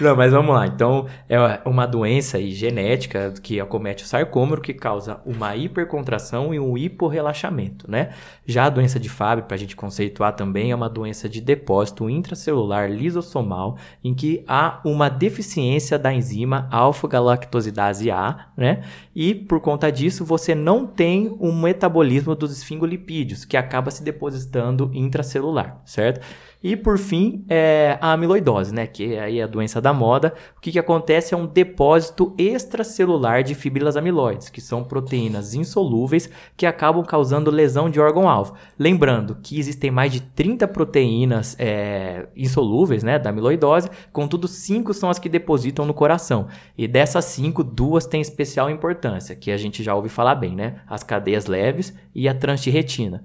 Não, 0.00 0.14
mas 0.14 0.30
vamos 0.30 0.54
lá. 0.54 0.64
Então, 0.64 1.06
é 1.28 1.38
uma 1.64 1.84
doença 1.84 2.40
genética 2.40 3.34
que 3.42 3.58
acomete 3.60 4.04
o 4.04 4.06
sarcômero 4.06 4.60
que 4.60 4.72
causa 4.72 5.20
uma 5.26 5.56
hipercontração 5.56 6.54
e 6.54 6.60
um 6.60 6.78
hiporrelaxamento, 6.78 7.90
né? 7.90 8.10
Já 8.46 8.66
a 8.66 8.70
doença 8.70 9.00
de 9.00 9.08
Fabry, 9.08 9.44
para 9.44 9.56
a 9.56 9.58
gente 9.58 9.74
conceituar 9.74 10.36
também, 10.36 10.70
é 10.70 10.74
uma 10.74 10.88
doença 10.88 11.28
de 11.28 11.40
depósito 11.40 12.08
intracelular 12.08 12.88
lisossomal 12.88 13.76
em 14.04 14.14
que 14.14 14.44
há 14.46 14.80
uma 14.84 15.08
deficiência 15.08 15.98
da 15.98 16.12
enzima 16.12 16.68
alfa-galactosidase 16.70 18.08
A, 18.10 18.50
né? 18.56 18.84
E 19.14 19.34
por 19.34 19.60
conta 19.60 19.90
disso, 19.90 20.24
você 20.24 20.54
não 20.54 20.86
tem 20.86 21.36
um 21.40 21.52
metabolismo 21.60 22.36
dos 22.36 22.56
esfingolipídios, 22.56 23.44
que 23.44 23.56
acaba 23.56 23.90
se 23.90 24.04
depositando 24.04 24.90
intracelular, 24.94 25.82
certo? 25.84 26.24
E 26.62 26.74
por 26.74 26.98
fim, 26.98 27.44
é 27.48 27.96
a 28.00 28.12
amiloidose, 28.12 28.74
né? 28.74 28.86
Que 28.86 29.16
aí 29.16 29.38
é 29.38 29.44
a 29.44 29.46
doença 29.46 29.80
da 29.80 29.92
moda. 29.92 30.34
O 30.56 30.60
que, 30.60 30.72
que 30.72 30.78
acontece 30.78 31.32
é 31.32 31.36
um 31.36 31.46
depósito 31.46 32.34
extracelular 32.36 33.44
de 33.44 33.54
fibrilas 33.54 33.96
amiloides, 33.96 34.48
que 34.48 34.60
são 34.60 34.82
proteínas 34.82 35.54
insolúveis 35.54 36.28
que 36.56 36.66
acabam 36.66 37.04
causando 37.04 37.50
lesão 37.50 37.88
de 37.88 38.00
órgão-alvo. 38.00 38.54
Lembrando 38.76 39.36
que 39.40 39.58
existem 39.58 39.90
mais 39.90 40.10
de 40.10 40.20
30 40.20 40.66
proteínas 40.66 41.54
é, 41.60 42.28
insolúveis, 42.36 43.04
né? 43.04 43.20
Da 43.20 43.30
amiloidose, 43.30 43.88
contudo, 44.12 44.48
cinco 44.48 44.92
são 44.92 45.08
as 45.08 45.18
que 45.20 45.28
depositam 45.28 45.86
no 45.86 45.94
coração. 45.94 46.48
E 46.76 46.88
dessas 46.88 47.24
cinco, 47.26 47.62
duas 47.62 48.04
têm 48.04 48.20
especial 48.20 48.68
importância, 48.68 49.36
que 49.36 49.52
a 49.52 49.56
gente 49.56 49.82
já 49.84 49.94
ouve 49.94 50.08
falar 50.08 50.34
bem, 50.34 50.56
né? 50.56 50.80
As 50.88 51.04
cadeias 51.04 51.46
leves 51.46 51.94
e 52.12 52.28
a 52.28 52.34
transtirretina. 52.34 53.22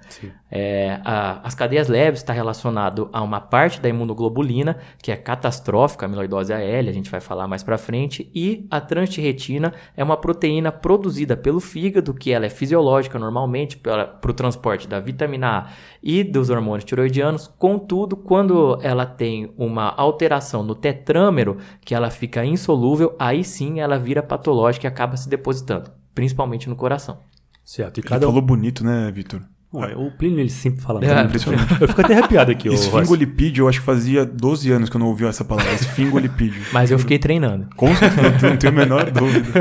É, 0.51 0.99
a, 1.03 1.39
as 1.47 1.55
cadeias 1.55 1.87
leves 1.87 2.19
está 2.19 2.31
relacionado 2.31 3.09
a 3.11 3.22
uma 3.23 3.41
parte 3.41 3.81
da 3.81 3.89
imunoglobulina, 3.89 4.77
que 5.01 5.11
é 5.11 5.15
catastrófica, 5.15 6.05
a 6.05 6.07
amiloidose 6.07 6.53
AL, 6.53 6.59
a 6.61 6.91
gente 6.91 7.09
vai 7.09 7.19
falar 7.19 7.47
mais 7.47 7.63
para 7.63 7.77
frente, 7.77 8.29
e 8.35 8.67
a 8.69 8.79
transtirretina 8.79 9.73
é 9.95 10.03
uma 10.03 10.17
proteína 10.17 10.71
produzida 10.71 11.35
pelo 11.35 11.59
fígado, 11.59 12.13
que 12.13 12.31
ela 12.31 12.45
é 12.45 12.49
fisiológica 12.49 13.17
normalmente 13.17 13.77
para 13.77 14.19
o 14.23 14.33
transporte 14.33 14.87
da 14.87 14.99
vitamina 14.99 15.59
A 15.59 15.69
e 16.01 16.23
dos 16.23 16.49
hormônios 16.49 16.83
tiroidianos, 16.83 17.47
contudo, 17.57 18.15
quando 18.15 18.77
ela 18.81 19.05
tem 19.05 19.53
uma 19.57 19.89
alteração 19.89 20.63
no 20.63 20.75
tetrâmero, 20.75 21.57
que 21.81 21.95
ela 21.95 22.09
fica 22.09 22.45
insolúvel, 22.45 23.15
aí 23.17 23.43
sim 23.43 23.79
ela 23.79 23.97
vira 23.97 24.21
patológica 24.21 24.85
e 24.85 24.89
acaba 24.89 25.17
se 25.17 25.29
depositando, 25.29 25.91
principalmente 26.13 26.67
no 26.69 26.75
coração. 26.75 27.19
Certo. 27.63 27.99
E 27.99 28.03
cada... 28.03 28.25
Ele 28.25 28.25
falou 28.25 28.41
bonito, 28.41 28.83
né, 28.83 29.09
Vitor? 29.11 29.41
O 29.73 30.11
Plínio 30.11 30.39
ele 30.39 30.49
sempre 30.49 30.81
fala. 30.81 31.03
É, 31.03 31.23
impressionante. 31.23 31.81
Eu 31.81 31.87
fico 31.87 32.01
até 32.01 32.13
arrepiado 32.13 32.51
aqui. 32.51 32.67
Esfingolipídio, 32.67 33.63
eu 33.63 33.67
acho 33.67 33.79
que 33.79 33.85
fazia 33.85 34.25
12 34.25 34.71
anos 34.71 34.89
que 34.89 34.95
eu 34.95 34.99
não 34.99 35.07
ouvi 35.07 35.25
essa 35.25 35.43
palavra. 35.43 35.71
Esfingolipídio. 35.73 36.61
Mas 36.71 36.91
eu 36.91 36.99
fiquei 36.99 37.17
treinando. 37.17 37.67
Com 37.75 37.93
certeza, 37.95 38.49
não 38.49 38.57
tenho 38.57 38.71
a 38.71 38.75
menor 38.75 39.09
dúvida. 39.09 39.51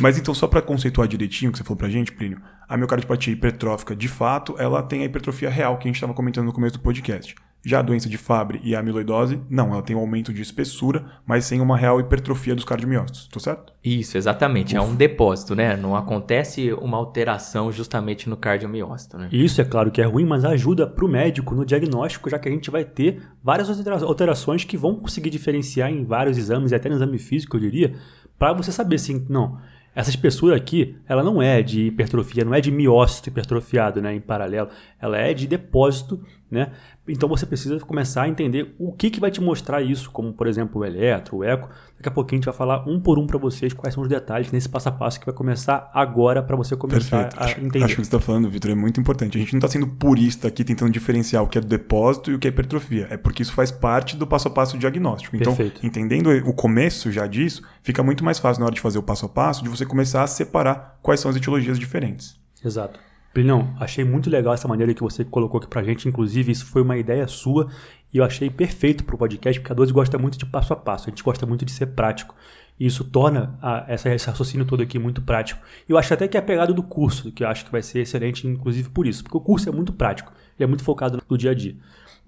Mas 0.00 0.18
então, 0.18 0.32
só 0.32 0.46
para 0.46 0.62
conceituar 0.62 1.06
direitinho 1.06 1.50
o 1.50 1.52
que 1.52 1.58
você 1.58 1.64
falou 1.64 1.76
pra 1.76 1.88
gente, 1.88 2.12
Plínio, 2.12 2.40
a 2.68 2.76
miocardiopatia 2.76 3.32
hipertrófica, 3.32 3.94
de 3.94 4.08
fato, 4.08 4.54
ela 4.58 4.82
tem 4.82 5.02
a 5.02 5.04
hipertrofia 5.04 5.50
real 5.50 5.76
que 5.76 5.86
a 5.86 5.88
gente 5.88 5.96
estava 5.96 6.14
comentando 6.14 6.46
no 6.46 6.52
começo 6.52 6.78
do 6.78 6.80
podcast. 6.80 7.34
Já 7.64 7.80
a 7.80 7.82
doença 7.82 8.08
de 8.08 8.16
Fabry 8.16 8.60
e 8.62 8.74
a 8.74 8.80
amiloidose, 8.80 9.40
não, 9.50 9.72
ela 9.72 9.82
tem 9.82 9.94
um 9.94 9.98
aumento 9.98 10.32
de 10.32 10.40
espessura, 10.40 11.04
mas 11.26 11.44
sem 11.44 11.60
uma 11.60 11.76
real 11.76 12.00
hipertrofia 12.00 12.54
dos 12.54 12.64
cardiomiócitos, 12.64 13.26
tô 13.26 13.40
certo? 13.40 13.72
Isso, 13.84 14.16
exatamente. 14.16 14.76
Uf. 14.76 14.76
É 14.76 14.80
um 14.80 14.94
depósito, 14.94 15.54
né? 15.54 15.76
Não 15.76 15.96
acontece 15.96 16.72
uma 16.74 16.96
alteração 16.96 17.72
justamente 17.72 18.28
no 18.28 18.36
cardiomiócito, 18.36 19.18
né? 19.18 19.28
Isso 19.32 19.60
é 19.60 19.64
claro 19.64 19.90
que 19.90 20.00
é 20.00 20.04
ruim, 20.04 20.24
mas 20.24 20.44
ajuda 20.44 20.86
para 20.86 21.04
o 21.04 21.08
médico 21.08 21.54
no 21.54 21.64
diagnóstico, 21.64 22.30
já 22.30 22.38
que 22.38 22.48
a 22.48 22.52
gente 22.52 22.70
vai 22.70 22.84
ter 22.84 23.22
várias 23.42 23.68
alterações 24.02 24.64
que 24.64 24.76
vão 24.76 24.94
conseguir 24.94 25.30
diferenciar 25.30 25.90
em 25.90 26.04
vários 26.04 26.38
exames, 26.38 26.72
até 26.72 26.88
no 26.88 26.94
exame 26.94 27.18
físico, 27.18 27.56
eu 27.56 27.60
diria, 27.60 27.94
para 28.38 28.52
você 28.52 28.70
saber 28.70 28.96
assim, 28.96 29.26
não, 29.28 29.58
essa 29.94 30.10
espessura 30.10 30.54
aqui, 30.54 30.96
ela 31.08 31.24
não 31.24 31.42
é 31.42 31.60
de 31.60 31.86
hipertrofia, 31.86 32.44
não 32.44 32.54
é 32.54 32.60
de 32.60 32.70
miócito 32.70 33.30
hipertrofiado, 33.30 34.00
né, 34.00 34.14
em 34.14 34.20
paralelo, 34.20 34.68
ela 35.00 35.18
é 35.18 35.34
de 35.34 35.46
depósito, 35.46 36.22
né? 36.50 36.72
Então 37.06 37.28
você 37.28 37.46
precisa 37.46 37.78
começar 37.80 38.22
a 38.22 38.28
entender 38.28 38.74
o 38.78 38.92
que, 38.92 39.10
que 39.10 39.20
vai 39.20 39.30
te 39.30 39.40
mostrar 39.40 39.82
isso, 39.82 40.10
como 40.10 40.32
por 40.32 40.46
exemplo 40.46 40.80
o 40.80 40.84
eletro, 40.84 41.38
o 41.38 41.44
eco. 41.44 41.68
Daqui 41.96 42.08
a 42.08 42.12
pouquinho 42.12 42.38
a 42.38 42.40
gente 42.40 42.46
vai 42.46 42.54
falar 42.54 42.88
um 42.88 43.00
por 43.00 43.18
um 43.18 43.26
para 43.26 43.38
vocês 43.38 43.72
quais 43.72 43.94
são 43.94 44.02
os 44.02 44.08
detalhes 44.08 44.52
nesse 44.52 44.68
passo 44.68 44.88
a 44.88 44.92
passo 44.92 45.18
que 45.18 45.26
vai 45.26 45.34
começar 45.34 45.90
agora 45.92 46.42
para 46.42 46.56
você 46.56 46.76
começar 46.76 47.28
Perfeito. 47.28 47.60
a 47.60 47.60
entender. 47.60 47.84
Acho 47.84 47.96
que 47.96 48.02
você 48.02 48.08
está 48.08 48.20
falando, 48.20 48.48
Vitor, 48.48 48.70
é 48.70 48.74
muito 48.74 49.00
importante. 49.00 49.36
A 49.36 49.40
gente 49.40 49.52
não 49.52 49.58
está 49.58 49.68
sendo 49.68 49.86
purista 49.86 50.48
aqui 50.48 50.64
tentando 50.64 50.90
diferenciar 50.90 51.42
o 51.42 51.48
que 51.48 51.58
é 51.58 51.60
do 51.60 51.66
depósito 51.66 52.30
e 52.30 52.34
o 52.34 52.38
que 52.38 52.46
é 52.46 52.50
hipertrofia. 52.50 53.08
É 53.10 53.16
porque 53.16 53.42
isso 53.42 53.52
faz 53.52 53.70
parte 53.70 54.16
do 54.16 54.26
passo 54.26 54.48
a 54.48 54.50
passo 54.50 54.78
diagnóstico. 54.78 55.36
Então, 55.36 55.54
Perfeito. 55.54 55.84
entendendo 55.84 56.30
o 56.30 56.52
começo 56.52 57.10
já 57.10 57.26
disso, 57.26 57.62
fica 57.82 58.02
muito 58.02 58.24
mais 58.24 58.38
fácil 58.38 58.60
na 58.60 58.66
hora 58.66 58.74
de 58.74 58.80
fazer 58.80 58.98
o 58.98 59.02
passo 59.02 59.26
a 59.26 59.28
passo 59.28 59.62
de 59.62 59.68
você 59.68 59.84
começar 59.84 60.22
a 60.22 60.26
separar 60.26 60.98
quais 61.02 61.20
são 61.20 61.30
as 61.30 61.36
etiologias 61.36 61.78
diferentes. 61.78 62.38
Exato. 62.64 63.07
Brilhão, 63.38 63.72
achei 63.78 64.04
muito 64.04 64.28
legal 64.28 64.52
essa 64.52 64.66
maneira 64.66 64.92
que 64.92 65.00
você 65.00 65.24
colocou 65.24 65.58
aqui 65.58 65.68
pra 65.68 65.80
gente. 65.84 66.08
Inclusive, 66.08 66.50
isso 66.50 66.66
foi 66.66 66.82
uma 66.82 66.98
ideia 66.98 67.24
sua 67.28 67.68
e 68.12 68.18
eu 68.18 68.24
achei 68.24 68.50
perfeito 68.50 69.04
pro 69.04 69.16
podcast, 69.16 69.60
porque 69.60 69.72
a 69.72 69.76
12 69.76 69.92
gosta 69.92 70.18
muito 70.18 70.36
de 70.36 70.44
passo 70.44 70.72
a 70.72 70.76
passo, 70.76 71.04
a 71.04 71.10
gente 71.10 71.22
gosta 71.22 71.46
muito 71.46 71.64
de 71.64 71.70
ser 71.70 71.86
prático. 71.86 72.34
E 72.80 72.84
isso 72.84 73.04
torna 73.04 73.56
a, 73.62 73.84
essa, 73.86 74.12
esse 74.12 74.26
raciocínio 74.26 74.66
todo 74.66 74.82
aqui 74.82 74.98
muito 74.98 75.22
prático. 75.22 75.60
E 75.88 75.92
eu 75.92 75.96
acho 75.96 76.12
até 76.12 76.26
que 76.26 76.36
é 76.36 76.40
a 76.40 76.42
pegada 76.42 76.72
do 76.72 76.82
curso, 76.82 77.30
que 77.30 77.44
eu 77.44 77.48
acho 77.48 77.64
que 77.64 77.70
vai 77.70 77.80
ser 77.80 78.00
excelente, 78.00 78.44
inclusive 78.44 78.90
por 78.90 79.06
isso, 79.06 79.22
porque 79.22 79.36
o 79.36 79.40
curso 79.40 79.68
é 79.68 79.72
muito 79.72 79.92
prático, 79.92 80.32
ele 80.58 80.64
é 80.64 80.66
muito 80.66 80.82
focado 80.82 81.22
no 81.30 81.38
dia 81.38 81.52
a 81.52 81.54
dia. 81.54 81.76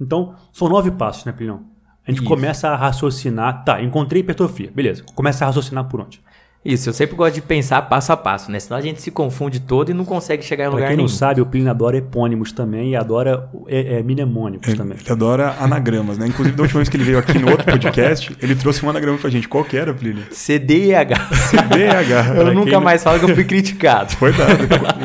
Então, 0.01 0.37
são 0.53 0.69
nove 0.69 0.93
passos, 0.93 1.25
né, 1.25 1.33
Plinão? 1.33 1.65
A 2.07 2.11
gente 2.13 2.21
isso. 2.21 2.29
começa 2.29 2.69
a 2.69 2.77
raciocinar, 2.77 3.65
tá, 3.65 3.83
encontrei 3.83 4.21
hipertrofia, 4.21 4.71
beleza, 4.73 5.03
começa 5.13 5.45
a 5.45 5.49
raciocinar 5.49 5.89
por 5.89 6.03
onde? 6.03 6.23
Isso, 6.63 6.91
eu 6.91 6.93
sempre 6.93 7.17
gosto 7.17 7.37
de 7.37 7.41
pensar 7.41 7.81
passo 7.83 8.13
a 8.13 8.17
passo, 8.17 8.51
né? 8.51 8.61
Senão 8.61 8.77
a 8.77 8.83
gente 8.83 9.01
se 9.01 9.11
confunde 9.11 9.61
todo 9.61 9.91
e 9.91 9.95
não 9.95 10.05
consegue 10.05 10.45
chegar 10.45 10.65
em 10.65 10.67
pra 10.67 10.75
lugar 10.75 10.87
nenhum. 10.89 10.99
quem 10.99 11.05
não 11.05 11.09
sabe, 11.09 11.41
o 11.41 11.47
Plínio 11.47 11.71
adora 11.71 11.97
epônimos 11.97 12.53
também 12.53 12.91
e 12.91 12.97
adora 12.97 13.49
é, 13.67 13.99
é, 13.99 14.03
mnemônicos 14.03 14.69
ele, 14.69 14.77
também. 14.77 14.99
Ele 15.01 15.11
adora 15.11 15.57
anagramas, 15.59 16.19
né? 16.19 16.27
Inclusive, 16.27 16.55
da 16.55 16.63
última 16.63 16.81
vez 16.81 16.91
que 16.91 16.99
ele 16.99 17.05
veio 17.05 17.19
aqui 17.19 17.39
no 17.39 17.51
outro 17.51 17.65
podcast, 17.65 18.37
ele 18.43 18.55
trouxe 18.55 18.85
um 18.85 18.91
anagrama 18.91 19.17
pra 19.17 19.31
gente. 19.31 19.49
Qual 19.49 19.65
que 19.65 19.75
era, 19.75 19.95
Plínio? 19.95 20.23
CDH. 20.31 21.33
CDH. 21.49 22.37
eu 22.37 22.53
nunca 22.53 22.73
não... 22.73 22.81
mais 22.83 23.03
falo 23.03 23.19
que 23.19 23.25
eu 23.31 23.35
fui 23.35 23.45
criticado. 23.45 24.13
Foi 24.17 24.31
nada. 24.31 24.53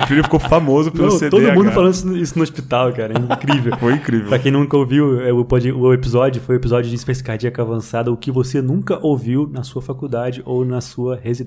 O 0.03 0.07
Plínio 0.07 0.23
ficou 0.25 0.41
famoso 0.41 0.91
pelo 0.91 1.07
não, 1.07 1.17
CDH. 1.17 1.31
Todo 1.31 1.53
mundo 1.53 1.71
falando 1.71 2.17
isso 2.17 2.37
no 2.37 2.43
hospital, 2.43 2.91
cara. 2.91 3.13
É 3.13 3.33
incrível. 3.33 3.71
foi 3.79 3.93
incrível. 3.93 4.27
Pra 4.27 4.39
quem 4.39 4.51
nunca 4.51 4.75
ouviu 4.75 5.21
é, 5.21 5.31
o, 5.31 5.47
o 5.77 5.93
episódio, 5.93 6.41
foi 6.41 6.55
o 6.55 6.57
episódio 6.57 6.89
de 6.89 6.95
insuficiência 6.95 7.23
cardíaca 7.23 7.61
avançada, 7.61 8.11
o 8.11 8.17
que 8.17 8.29
você 8.29 8.61
nunca 8.61 8.99
ouviu 9.01 9.49
na 9.49 9.63
sua 9.63 9.81
faculdade 9.81 10.41
ou 10.45 10.65
na 10.65 10.81
sua 10.81 11.15
residência. 11.15 11.44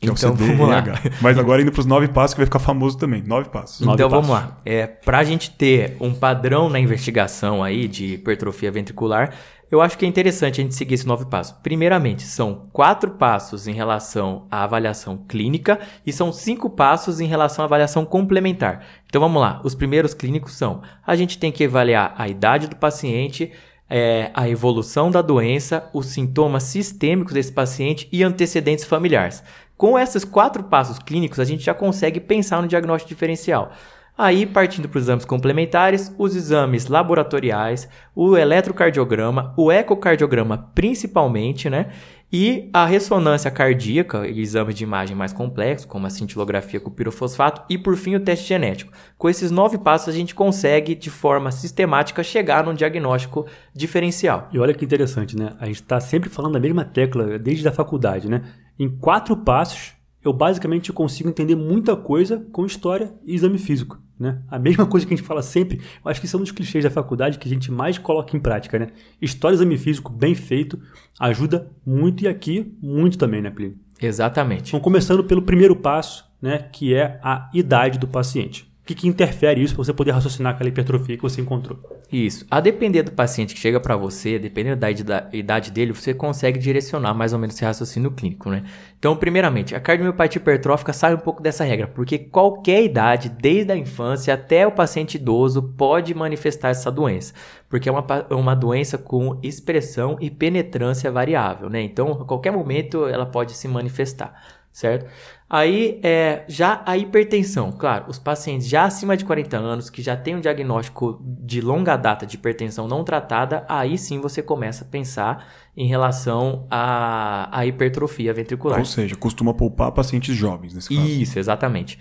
Que 0.00 0.08
então, 0.08 0.30
é 0.30 0.32
o 0.32 0.34
então, 0.34 0.46
vamos 0.46 0.68
lá. 0.68 0.82
Mas 1.20 1.38
agora 1.38 1.60
indo 1.60 1.70
para 1.70 1.80
os 1.80 1.86
nove 1.86 2.08
passos, 2.08 2.32
que 2.32 2.38
vai 2.38 2.46
ficar 2.46 2.58
famoso 2.58 2.96
também. 2.96 3.22
Nove 3.22 3.50
passos. 3.50 3.82
Então 3.82 3.92
nove 3.92 4.08
vamos 4.08 4.28
passos. 4.28 4.48
lá. 4.48 4.58
É, 4.64 4.86
para 4.86 5.18
a 5.18 5.24
gente 5.24 5.50
ter 5.50 5.96
um 6.00 6.14
padrão 6.14 6.70
na 6.70 6.80
investigação 6.80 7.62
aí 7.62 7.86
de 7.86 8.14
hipertrofia 8.14 8.72
ventricular, 8.72 9.34
eu 9.70 9.80
acho 9.80 9.96
que 9.96 10.04
é 10.04 10.08
interessante 10.08 10.60
a 10.60 10.64
gente 10.64 10.74
seguir 10.74 10.94
esses 10.94 11.06
nove 11.06 11.26
passos. 11.26 11.54
Primeiramente, 11.62 12.22
são 12.22 12.62
quatro 12.72 13.12
passos 13.12 13.68
em 13.68 13.72
relação 13.72 14.46
à 14.50 14.64
avaliação 14.64 15.16
clínica 15.28 15.78
e 16.04 16.12
são 16.12 16.32
cinco 16.32 16.68
passos 16.70 17.20
em 17.20 17.26
relação 17.26 17.62
à 17.62 17.66
avaliação 17.66 18.04
complementar. 18.04 18.84
Então 19.06 19.20
vamos 19.20 19.40
lá. 19.40 19.60
Os 19.62 19.74
primeiros 19.74 20.12
clínicos 20.12 20.54
são: 20.54 20.82
a 21.06 21.14
gente 21.14 21.38
tem 21.38 21.52
que 21.52 21.64
avaliar 21.64 22.14
a 22.16 22.26
idade 22.26 22.66
do 22.66 22.74
paciente, 22.74 23.52
é, 23.90 24.30
a 24.32 24.48
evolução 24.48 25.10
da 25.10 25.20
doença, 25.20 25.90
os 25.92 26.06
sintomas 26.06 26.62
sistêmicos 26.62 27.34
desse 27.34 27.52
paciente 27.52 28.08
e 28.12 28.22
antecedentes 28.22 28.84
familiares. 28.84 29.42
Com 29.76 29.98
esses 29.98 30.24
quatro 30.24 30.62
passos 30.64 30.98
clínicos, 31.00 31.40
a 31.40 31.44
gente 31.44 31.64
já 31.64 31.74
consegue 31.74 32.20
pensar 32.20 32.62
no 32.62 32.68
diagnóstico 32.68 33.08
diferencial. 33.08 33.72
Aí, 34.16 34.44
partindo 34.44 34.88
para 34.88 34.98
os 34.98 35.04
exames 35.04 35.24
complementares, 35.24 36.14
os 36.18 36.36
exames 36.36 36.86
laboratoriais, 36.88 37.88
o 38.14 38.36
eletrocardiograma, 38.36 39.54
o 39.56 39.72
ecocardiograma 39.72 40.70
principalmente, 40.74 41.70
né? 41.70 41.86
E 42.32 42.70
a 42.72 42.86
ressonância 42.86 43.50
cardíaca 43.50 44.28
exames 44.28 44.76
de 44.76 44.84
imagem 44.84 45.16
mais 45.16 45.32
complexos, 45.32 45.84
como 45.84 46.06
a 46.06 46.10
cintilografia 46.10 46.78
com 46.78 46.88
pirofosfato, 46.88 47.62
e 47.68 47.76
por 47.76 47.96
fim 47.96 48.14
o 48.14 48.20
teste 48.20 48.46
genético. 48.46 48.92
Com 49.18 49.28
esses 49.28 49.50
nove 49.50 49.78
passos, 49.78 50.08
a 50.08 50.16
gente 50.16 50.32
consegue, 50.32 50.94
de 50.94 51.10
forma 51.10 51.50
sistemática, 51.50 52.22
chegar 52.22 52.62
num 52.64 52.74
diagnóstico 52.74 53.46
diferencial. 53.74 54.48
E 54.52 54.60
olha 54.60 54.72
que 54.72 54.84
interessante, 54.84 55.36
né? 55.36 55.54
A 55.58 55.66
gente 55.66 55.82
está 55.82 55.98
sempre 55.98 56.30
falando 56.30 56.54
a 56.54 56.60
mesma 56.60 56.84
tecla 56.84 57.36
desde 57.36 57.66
a 57.66 57.72
faculdade, 57.72 58.28
né? 58.28 58.42
Em 58.78 58.88
quatro 58.88 59.36
passos, 59.36 59.92
eu 60.22 60.32
basicamente 60.32 60.92
consigo 60.92 61.28
entender 61.28 61.56
muita 61.56 61.96
coisa 61.96 62.46
com 62.52 62.64
história 62.64 63.12
e 63.24 63.34
exame 63.34 63.58
físico. 63.58 63.98
Né? 64.20 64.38
A 64.50 64.58
mesma 64.58 64.84
coisa 64.84 65.06
que 65.06 65.14
a 65.14 65.16
gente 65.16 65.26
fala 65.26 65.40
sempre, 65.40 65.80
eu 66.04 66.10
acho 66.10 66.20
que 66.20 66.28
são 66.28 66.38
é 66.38 66.40
um 66.42 66.44
dos 66.44 66.52
clichês 66.52 66.84
da 66.84 66.90
faculdade 66.90 67.38
que 67.38 67.48
a 67.48 67.50
gente 67.50 67.72
mais 67.72 67.96
coloca 67.96 68.36
em 68.36 68.40
prática. 68.40 68.78
Né? 68.78 68.88
História 69.20 69.54
exame 69.54 69.78
físico 69.78 70.12
bem 70.12 70.34
feito 70.34 70.78
ajuda 71.18 71.70
muito 71.86 72.22
e 72.22 72.28
aqui 72.28 72.76
muito 72.82 73.16
também, 73.16 73.40
né, 73.40 73.50
Plínio? 73.50 73.78
Exatamente. 74.00 74.68
Então, 74.68 74.80
começando 74.80 75.24
pelo 75.24 75.40
primeiro 75.40 75.74
passo, 75.74 76.30
né, 76.40 76.58
que 76.58 76.94
é 76.94 77.18
a 77.22 77.48
idade 77.54 77.98
do 77.98 78.06
paciente 78.06 78.69
que, 78.90 78.94
que 79.02 79.08
interfere 79.08 79.62
isso 79.62 79.74
para 79.74 79.84
você 79.84 79.92
poder 79.92 80.10
raciocinar 80.10 80.54
aquela 80.54 80.68
hipertrofia 80.68 81.16
que 81.16 81.22
você 81.22 81.40
encontrou? 81.40 81.78
Isso. 82.12 82.44
A 82.50 82.60
depender 82.60 83.04
do 83.04 83.12
paciente 83.12 83.54
que 83.54 83.60
chega 83.60 83.78
para 83.78 83.96
você, 83.96 84.36
dependendo 84.36 84.80
da 84.80 84.90
idade 85.32 85.70
dele, 85.70 85.92
você 85.92 86.12
consegue 86.12 86.58
direcionar 86.58 87.14
mais 87.14 87.32
ou 87.32 87.38
menos 87.38 87.54
esse 87.54 87.64
raciocínio 87.64 88.10
clínico, 88.10 88.50
né? 88.50 88.64
Então, 88.98 89.16
primeiramente, 89.16 89.76
a 89.76 89.80
cardiomiopatia 89.80 90.40
hipertrófica 90.40 90.92
sai 90.92 91.14
um 91.14 91.18
pouco 91.18 91.40
dessa 91.40 91.62
regra, 91.62 91.86
porque 91.86 92.18
qualquer 92.18 92.82
idade, 92.82 93.28
desde 93.28 93.70
a 93.70 93.76
infância 93.76 94.34
até 94.34 94.66
o 94.66 94.72
paciente 94.72 95.14
idoso, 95.14 95.62
pode 95.62 96.12
manifestar 96.12 96.70
essa 96.70 96.90
doença, 96.90 97.32
porque 97.68 97.88
é 97.88 97.92
uma, 97.92 98.04
uma 98.30 98.56
doença 98.56 98.98
com 98.98 99.38
expressão 99.40 100.16
e 100.20 100.30
penetrância 100.30 101.12
variável, 101.12 101.70
né? 101.70 101.80
Então, 101.80 102.10
a 102.10 102.24
qualquer 102.24 102.50
momento 102.50 103.06
ela 103.06 103.24
pode 103.24 103.52
se 103.52 103.68
manifestar. 103.68 104.34
certo? 104.72 105.06
Aí, 105.52 105.98
é, 106.04 106.44
já 106.46 106.80
a 106.86 106.96
hipertensão, 106.96 107.72
claro, 107.72 108.04
os 108.06 108.20
pacientes 108.20 108.68
já 108.68 108.84
acima 108.84 109.16
de 109.16 109.24
40 109.24 109.56
anos, 109.56 109.90
que 109.90 110.00
já 110.00 110.16
têm 110.16 110.36
um 110.36 110.40
diagnóstico 110.40 111.20
de 111.24 111.60
longa 111.60 111.96
data 111.96 112.24
de 112.24 112.36
hipertensão 112.36 112.86
não 112.86 113.02
tratada, 113.02 113.64
aí 113.68 113.98
sim 113.98 114.20
você 114.20 114.44
começa 114.44 114.84
a 114.84 114.86
pensar 114.86 115.44
em 115.76 115.88
relação 115.88 116.68
à, 116.70 117.48
à 117.50 117.66
hipertrofia 117.66 118.32
ventricular. 118.32 118.78
Ou 118.78 118.84
seja, 118.84 119.16
costuma 119.16 119.52
poupar 119.52 119.90
pacientes 119.90 120.36
jovens 120.36 120.72
nesse 120.72 120.94
caso. 120.94 121.08
Isso, 121.08 121.36
exatamente. 121.36 121.98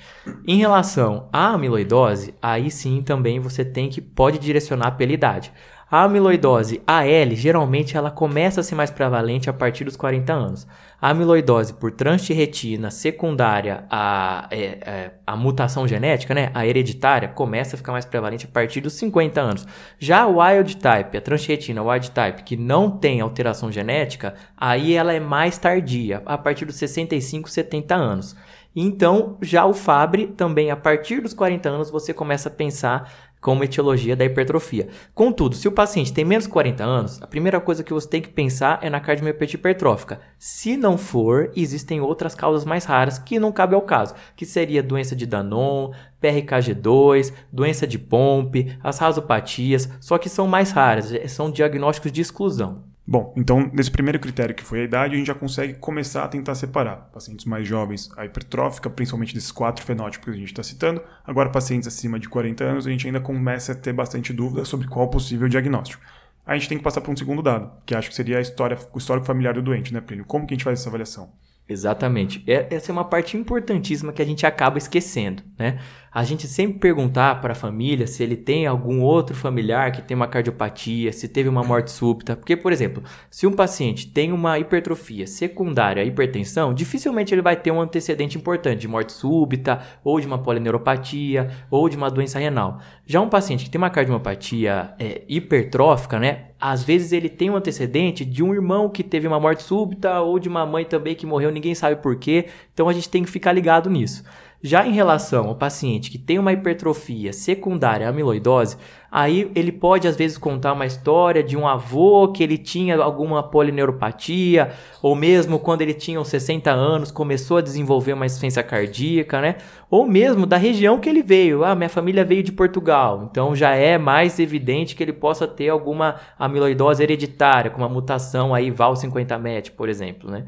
Em 0.48 0.58
relação 0.60 1.28
à 1.34 1.48
amiloidose, 1.48 2.36
aí 2.40 2.70
sim 2.70 3.02
também 3.02 3.40
você 3.40 3.66
tem 3.66 3.90
que 3.90 4.00
pode 4.00 4.38
direcionar 4.38 4.92
pela 4.92 5.12
idade. 5.12 5.52
A 5.92 6.04
amiloidose 6.04 6.84
AL, 6.86 7.32
geralmente 7.32 7.98
ela 7.98 8.12
começa 8.12 8.62
a 8.62 8.64
ser 8.64 8.76
mais 8.76 8.92
prevalente 8.92 9.50
a 9.50 9.54
partir 9.54 9.86
dos 9.86 9.98
40 9.98 10.32
anos. 10.32 10.68
A 11.02 11.12
amiloidose 11.12 11.74
por 11.74 11.94
transtirretina 11.94 12.92
secundária 12.92 13.86
à, 13.90 14.50
é, 14.52 14.64
é, 14.64 15.12
à 15.26 15.34
mutação 15.34 15.88
genética, 15.88 16.34
né, 16.34 16.52
a 16.54 16.68
hereditária, 16.68 17.30
começa 17.30 17.76
a 17.76 17.78
ficar 17.78 17.94
mais 17.94 18.04
prevalente 18.04 18.46
a 18.46 18.50
partir 18.50 18.82
dos 18.82 18.94
50 18.94 19.40
anos. 19.40 19.66
Já 19.98 20.28
o 20.28 20.42
wild 20.42 20.76
type, 20.76 21.18
a 21.18 21.22
transtirretina 21.22 21.82
wild 21.82 22.12
type, 22.12 22.44
que 22.44 22.58
não 22.58 22.92
tem 22.92 23.22
alteração 23.22 23.72
genética, 23.72 24.36
aí 24.58 24.94
ela 24.94 25.14
é 25.14 25.22
mais 25.22 25.58
tardia, 25.58 26.22
a 26.26 26.38
partir 26.38 26.66
dos 26.66 26.76
65, 26.76 27.50
70 27.50 27.96
anos. 27.96 28.36
Então, 28.76 29.38
já 29.42 29.66
o 29.66 29.74
Fabry, 29.74 30.28
também 30.28 30.70
a 30.70 30.76
partir 30.76 31.22
dos 31.22 31.34
40 31.34 31.70
anos, 31.70 31.90
você 31.90 32.14
começa 32.14 32.50
a 32.50 32.52
pensar 32.52 33.29
como 33.42 33.64
etiologia 33.64 34.16
da 34.16 34.26
hipertrofia. 34.26 34.90
Contudo, 35.14 35.56
se 35.56 35.68
o 35.68 35.72
paciente 35.72 36.14
tem 36.14 36.26
menos 36.26 36.46
de 36.46 36.52
40 36.52 36.84
anos, 36.84 37.22
a 37.22 37.28
primeira 37.28 37.60
coisa 37.60 37.84
que 37.84 37.94
você 37.94 38.08
tem 38.08 38.22
que 38.22 38.30
pensar 38.30 38.80
é 38.82 38.90
na 38.90 39.00
cardiomiopatia 39.00 39.58
hipertrófica. 39.58 40.20
Se 40.38 40.76
não 40.76 40.98
for, 40.98 41.52
existem 41.56 42.02
outras 42.02 42.36
causas 42.36 42.66
mais 42.66 42.86
raras 42.86 43.18
que 43.18 43.40
não 43.40 43.52
cabe 43.52 43.76
ao 43.76 43.82
caso, 43.82 44.14
que 44.36 44.46
seria 44.46 44.84
doença 44.84 45.16
de 45.16 45.26
Danon, 45.26 45.92
PRKG2, 46.22 47.34
doença 47.52 47.88
de 47.88 47.98
Pompe, 47.98 48.78
as 48.84 49.00
rasopatias, 49.00 49.90
só 50.02 50.18
que 50.18 50.30
são 50.30 50.48
mais 50.48 50.72
raras, 50.72 51.14
são 51.32 51.50
diagnósticos 51.50 52.12
de 52.12 52.22
exclusão. 52.22 52.89
Bom, 53.12 53.34
então, 53.36 53.72
nesse 53.74 53.90
primeiro 53.90 54.20
critério 54.20 54.54
que 54.54 54.64
foi 54.64 54.82
a 54.82 54.84
idade, 54.84 55.16
a 55.16 55.18
gente 55.18 55.26
já 55.26 55.34
consegue 55.34 55.74
começar 55.74 56.26
a 56.26 56.28
tentar 56.28 56.54
separar 56.54 57.10
pacientes 57.12 57.44
mais 57.44 57.68
jovens, 57.68 58.08
a 58.16 58.24
hipertrófica, 58.24 58.88
principalmente 58.88 59.34
desses 59.34 59.52
quatro 59.52 59.84
fenótipos 59.84 60.26
que 60.26 60.32
a 60.32 60.38
gente 60.40 60.52
está 60.52 60.62
citando. 60.62 61.02
Agora, 61.26 61.50
pacientes 61.50 61.88
acima 61.88 62.20
de 62.20 62.30
40 62.30 62.64
anos, 62.64 62.86
a 62.86 62.92
gente 62.92 63.08
ainda 63.08 63.20
começa 63.20 63.72
a 63.72 63.76
ter 63.76 63.94
bastante 63.94 64.32
dúvida 64.32 64.64
sobre 64.64 64.88
qual 64.88 65.10
possível 65.10 65.50
diagnóstico. 65.50 66.04
A 66.46 66.54
gente 66.54 66.70
tem 66.70 66.78
que 66.78 66.84
passar 66.84 67.02
para 67.02 67.12
um 67.12 67.18
segundo 67.18 67.42
dado, 67.42 67.72
que 67.84 67.96
acho 67.96 68.10
que 68.10 68.16
seria 68.16 68.38
a 68.38 68.42
história, 68.42 68.78
o 68.94 69.00
histórico 69.00 69.26
familiar 69.26 69.56
do 69.56 69.64
doente, 69.64 69.92
né, 69.92 70.02
Plínio? 70.02 70.24
Como 70.24 70.46
que 70.46 70.54
a 70.54 70.56
gente 70.56 70.64
faz 70.64 70.80
essa 70.80 70.90
avaliação? 70.90 71.32
Exatamente. 71.70 72.44
É, 72.48 72.68
essa 72.72 72.92
é 72.92 72.94
uma 72.94 73.06
parte 73.06 73.38
importantíssima 73.38 74.12
que 74.12 74.22
a 74.22 74.26
gente 74.26 74.44
acaba 74.44 74.78
esquecendo, 74.80 75.44
né? 75.58 75.80
A 76.12 76.24
gente 76.24 76.48
sempre 76.48 76.80
perguntar 76.80 77.40
para 77.40 77.52
a 77.52 77.56
família 77.56 78.08
se 78.08 78.24
ele 78.24 78.36
tem 78.36 78.66
algum 78.66 79.02
outro 79.02 79.36
familiar 79.36 79.92
que 79.92 80.02
tem 80.02 80.16
uma 80.16 80.28
cardiopatia, 80.28 81.14
se 81.14 81.28
teve 81.28 81.48
uma 81.48 81.64
morte 81.64 81.92
súbita. 81.92 82.36
Porque, 82.36 82.56
por 82.56 82.72
exemplo, 82.72 83.04
se 83.30 83.46
um 83.46 83.54
paciente 83.54 84.08
tem 84.08 84.32
uma 84.32 84.58
hipertrofia 84.58 85.28
secundária 85.28 86.02
à 86.02 86.06
hipertensão, 86.06 86.74
dificilmente 86.74 87.34
ele 87.34 87.42
vai 87.42 87.56
ter 87.56 87.72
um 87.72 87.80
antecedente 87.80 88.38
importante 88.38 88.82
de 88.82 88.88
morte 88.88 89.12
súbita, 89.12 89.82
ou 90.04 90.20
de 90.20 90.26
uma 90.26 90.40
polineuropatia, 90.40 91.50
ou 91.70 91.88
de 91.88 91.96
uma 91.96 92.10
doença 92.10 92.40
renal. 92.40 92.80
Já 93.06 93.22
um 93.22 93.30
paciente 93.30 93.66
que 93.66 93.70
tem 93.70 93.80
uma 93.80 93.90
cardiopatia 93.90 94.94
é, 95.00 95.24
hipertrófica, 95.28 96.20
né? 96.20 96.46
Às 96.60 96.84
vezes 96.84 97.14
ele 97.14 97.30
tem 97.30 97.50
um 97.50 97.56
antecedente 97.56 98.26
de 98.26 98.44
um 98.44 98.54
irmão 98.54 98.90
que 98.90 99.04
teve 99.04 99.28
uma 99.28 99.40
morte 99.40 99.64
súbita, 99.64 100.20
ou 100.22 100.40
de 100.40 100.50
uma 100.50 100.66
mãe 100.66 100.84
também 100.84 101.16
que 101.16 101.26
morreu, 101.26 101.52
ninguém 101.52 101.74
sabe 101.74 102.02
por 102.02 102.18
quê. 102.18 102.48
Então 102.74 102.90
a 102.90 102.94
gente 102.94 103.10
tem 103.10 103.24
que 103.24 103.30
ficar 103.30 103.54
ligado 103.54 103.90
nisso. 103.90 104.24
Já 104.62 104.86
em 104.86 104.92
relação 104.92 105.48
ao 105.48 105.56
paciente 105.56 106.12
que 106.12 106.18
tem 106.18 106.38
uma 106.38 106.52
hipertrofia 106.52 107.32
secundária 107.32 108.06
à 108.06 108.10
amiloidose, 108.10 108.76
aí 109.10 109.50
ele 109.56 109.72
pode 109.72 110.06
às 110.06 110.18
vezes 110.18 110.38
contar 110.38 110.74
uma 110.74 110.86
história 110.86 111.42
de 111.42 111.56
um 111.56 111.66
avô 111.66 112.28
que 112.28 112.44
ele 112.44 112.58
tinha 112.58 112.98
alguma 112.98 113.42
polineuropatia, 113.42 114.72
ou 115.02 115.16
mesmo 115.16 115.60
quando 115.60 115.82
ele 115.82 115.94
tinha 115.94 116.20
uns 116.20 116.28
60 116.28 116.70
anos 116.70 117.10
começou 117.10 117.56
a 117.56 117.62
desenvolver 117.62 118.12
uma 118.12 118.26
insuficiência 118.26 118.62
cardíaca, 118.62 119.40
né? 119.40 119.56
Ou 119.90 120.06
mesmo 120.06 120.46
da 120.46 120.58
região 120.58 121.00
que 121.00 121.08
ele 121.08 121.24
veio. 121.24 121.64
Ah, 121.64 121.74
minha 121.74 121.88
família 121.90 122.26
veio 122.26 122.44
de 122.44 122.52
Portugal, 122.52 123.30
então 123.32 123.56
já 123.56 123.74
é 123.74 123.98
mais 123.98 124.40
evidente 124.40 124.94
que 124.94 125.02
ele 125.02 125.14
possa 125.14 125.48
ter 125.48 125.70
alguma 125.70 126.16
amiloidose 126.38 127.02
hereditária, 127.02 127.72
com 127.72 127.78
uma 127.78 127.88
mutação 127.88 128.54
aí 128.54 128.70
VAL50MET, 128.70 129.72
por 129.72 129.88
exemplo, 129.88 130.30
né? 130.30 130.48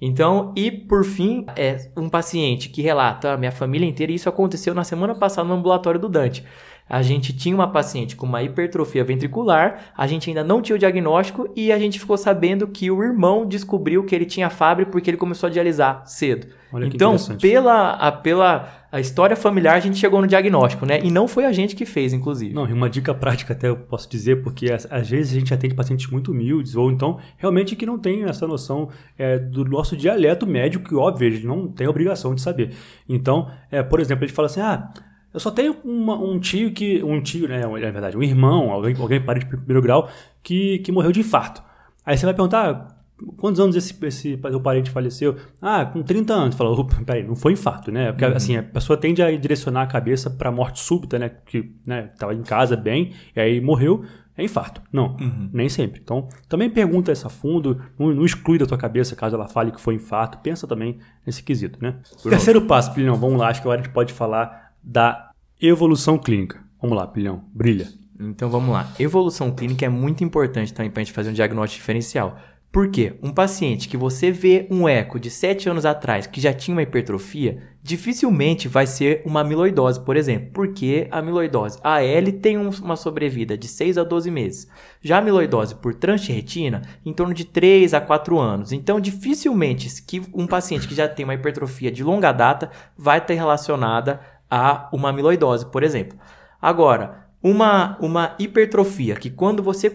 Então, 0.00 0.52
e 0.56 0.70
por 0.70 1.04
fim, 1.04 1.44
é 1.56 1.90
um 1.96 2.08
paciente 2.08 2.70
que 2.70 2.80
relata 2.80 3.32
a 3.32 3.36
minha 3.36 3.52
família 3.52 3.86
inteira, 3.86 4.10
e 4.10 4.14
isso 4.14 4.28
aconteceu 4.28 4.74
na 4.74 4.82
semana 4.82 5.14
passada 5.14 5.46
no 5.46 5.54
ambulatório 5.54 6.00
do 6.00 6.08
Dante. 6.08 6.44
A 6.88 7.02
gente 7.02 7.32
tinha 7.32 7.54
uma 7.54 7.68
paciente 7.68 8.16
com 8.16 8.26
uma 8.26 8.42
hipertrofia 8.42 9.04
ventricular, 9.04 9.92
a 9.96 10.08
gente 10.08 10.28
ainda 10.28 10.42
não 10.42 10.60
tinha 10.60 10.74
o 10.74 10.78
diagnóstico 10.78 11.48
e 11.54 11.70
a 11.70 11.78
gente 11.78 12.00
ficou 12.00 12.16
sabendo 12.16 12.66
que 12.66 12.90
o 12.90 13.00
irmão 13.00 13.46
descobriu 13.46 14.02
que 14.04 14.12
ele 14.12 14.26
tinha 14.26 14.50
Fabry 14.50 14.86
porque 14.86 15.08
ele 15.08 15.16
começou 15.16 15.46
a 15.46 15.50
dialisar 15.50 16.02
cedo. 16.06 16.48
Olha 16.72 16.86
então, 16.86 17.14
pela, 17.40 17.92
a, 17.92 18.10
pela 18.10 18.79
a 18.92 18.98
história 18.98 19.36
familiar, 19.36 19.76
a 19.76 19.80
gente 19.80 19.96
chegou 19.96 20.20
no 20.20 20.26
diagnóstico, 20.26 20.84
né? 20.84 21.00
E 21.02 21.10
não 21.10 21.28
foi 21.28 21.44
a 21.44 21.52
gente 21.52 21.76
que 21.76 21.86
fez, 21.86 22.12
inclusive. 22.12 22.52
Não, 22.54 22.68
e 22.68 22.72
uma 22.72 22.90
dica 22.90 23.14
prática 23.14 23.52
até 23.52 23.68
eu 23.68 23.76
posso 23.76 24.10
dizer, 24.10 24.42
porque 24.42 24.70
às, 24.70 25.08
vezes 25.08 25.32
a 25.32 25.38
gente 25.38 25.54
atende 25.54 25.74
pacientes 25.74 26.10
muito 26.10 26.32
humildes, 26.32 26.74
ou 26.74 26.90
então 26.90 27.18
realmente 27.36 27.76
que 27.76 27.86
não 27.86 27.98
tem 27.98 28.24
essa 28.24 28.46
noção 28.46 28.88
é, 29.16 29.38
do 29.38 29.64
nosso 29.64 29.96
dialeto 29.96 30.46
médico, 30.46 30.88
que 30.88 30.94
óbvio, 30.94 31.26
ele 31.26 31.46
não 31.46 31.68
tem 31.68 31.86
obrigação 31.86 32.34
de 32.34 32.40
saber. 32.40 32.72
Então, 33.08 33.50
é, 33.70 33.82
por 33.82 34.00
exemplo, 34.00 34.24
ele 34.24 34.32
fala 34.32 34.46
assim, 34.46 34.60
ah 34.60 34.90
eu 35.32 35.38
só 35.38 35.50
tenho 35.50 35.76
uma, 35.84 36.16
um 36.16 36.38
tio 36.40 36.72
que. 36.72 37.02
Um 37.02 37.20
tio, 37.22 37.48
né? 37.48 37.60
Na 37.60 37.90
verdade, 37.90 38.16
um 38.16 38.22
irmão, 38.22 38.70
alguém, 38.70 38.96
alguém 38.98 39.20
parente 39.20 39.46
de 39.46 39.56
primeiro 39.56 39.80
grau, 39.80 40.08
que, 40.42 40.80
que 40.80 40.90
morreu 40.90 41.12
de 41.12 41.20
infarto. 41.20 41.62
Aí 42.04 42.16
você 42.16 42.26
vai 42.26 42.34
perguntar. 42.34 42.99
Quantos 43.36 43.60
anos 43.60 43.76
esse, 43.76 43.94
esse 44.06 44.40
o 44.52 44.60
parente 44.60 44.90
faleceu? 44.90 45.36
Ah, 45.60 45.84
com 45.84 46.02
30 46.02 46.32
anos. 46.32 46.56
Fala, 46.56 46.86
peraí, 47.04 47.22
não 47.22 47.36
foi 47.36 47.52
infarto, 47.52 47.90
né? 47.90 48.12
Porque 48.12 48.24
uhum. 48.24 48.36
assim, 48.36 48.56
a 48.56 48.62
pessoa 48.62 48.96
tende 48.96 49.22
a 49.22 49.36
direcionar 49.36 49.82
a 49.82 49.86
cabeça 49.86 50.30
para 50.30 50.50
morte 50.50 50.80
súbita, 50.80 51.18
né? 51.18 51.30
Que 51.46 51.72
né, 51.86 52.10
tava 52.18 52.34
em 52.34 52.42
casa 52.42 52.76
bem, 52.76 53.12
e 53.34 53.40
aí 53.40 53.60
morreu, 53.60 54.04
é 54.36 54.44
infarto. 54.44 54.82
Não, 54.92 55.16
uhum. 55.20 55.50
nem 55.52 55.68
sempre. 55.68 56.00
Então, 56.02 56.28
também 56.48 56.70
pergunta 56.70 57.12
essa 57.12 57.28
fundo, 57.28 57.80
não, 57.98 58.12
não, 58.12 58.24
exclui 58.24 58.58
da 58.58 58.66
tua 58.66 58.78
cabeça 58.78 59.14
caso 59.14 59.36
ela 59.36 59.48
fale 59.48 59.70
que 59.70 59.80
foi 59.80 59.94
infarto, 59.94 60.38
pensa 60.38 60.66
também 60.66 60.98
nesse 61.26 61.42
quesito, 61.42 61.78
né? 61.82 61.96
Por 62.22 62.30
Terceiro 62.30 62.62
passo, 62.62 62.92
Plinão, 62.94 63.16
vamos 63.16 63.38
lá, 63.38 63.48
acho 63.48 63.60
que 63.60 63.66
agora 63.66 63.80
a 63.80 63.84
gente 63.84 63.92
pode 63.92 64.12
falar 64.12 64.72
da 64.82 65.30
evolução 65.60 66.16
clínica. 66.18 66.62
Vamos 66.80 66.96
lá, 66.96 67.06
Pilhão, 67.06 67.44
brilha. 67.52 67.88
Então 68.18 68.50
vamos 68.50 68.70
lá. 68.70 68.90
Evolução 68.98 69.50
clínica 69.50 69.86
é 69.86 69.88
muito 69.88 70.22
importante 70.22 70.72
também 70.74 70.90
para 70.90 71.00
a 71.00 71.04
gente 71.04 71.14
fazer 71.14 71.30
um 71.30 71.34
diagnóstico 71.34 71.80
diferencial. 71.80 72.38
Por 72.72 72.88
quê? 72.88 73.18
Um 73.20 73.32
paciente 73.32 73.88
que 73.88 73.96
você 73.96 74.30
vê 74.30 74.68
um 74.70 74.88
eco 74.88 75.18
de 75.18 75.28
7 75.28 75.68
anos 75.68 75.84
atrás 75.84 76.28
que 76.28 76.40
já 76.40 76.52
tinha 76.52 76.72
uma 76.72 76.82
hipertrofia, 76.82 77.58
dificilmente 77.82 78.68
vai 78.68 78.86
ser 78.86 79.22
uma 79.24 79.40
amiloidose, 79.40 79.98
por 79.98 80.16
exemplo. 80.16 80.50
Porque 80.52 81.08
a 81.10 81.18
amiloidose 81.18 81.80
AL 81.82 82.32
tem 82.40 82.56
uma 82.56 82.94
sobrevida 82.94 83.58
de 83.58 83.66
6 83.66 83.98
a 83.98 84.04
12 84.04 84.30
meses. 84.30 84.68
Já 85.02 85.16
a 85.16 85.18
amiloidose 85.18 85.74
por 85.74 85.94
transretina, 85.94 86.82
em 87.04 87.12
torno 87.12 87.34
de 87.34 87.44
3 87.44 87.92
a 87.92 88.00
4 88.00 88.38
anos. 88.38 88.70
Então, 88.70 89.00
dificilmente 89.00 90.00
que 90.02 90.22
um 90.32 90.46
paciente 90.46 90.86
que 90.86 90.94
já 90.94 91.08
tem 91.08 91.24
uma 91.24 91.34
hipertrofia 91.34 91.90
de 91.90 92.04
longa 92.04 92.30
data 92.30 92.70
vai 92.96 93.18
estar 93.18 93.34
relacionada 93.34 94.20
a 94.48 94.88
uma 94.92 95.08
amiloidose, 95.08 95.66
por 95.66 95.82
exemplo. 95.82 96.16
Agora, 96.62 97.29
uma, 97.42 97.96
uma 98.00 98.34
hipertrofia, 98.38 99.14
que 99.14 99.30
quando 99.30 99.62
você 99.62 99.90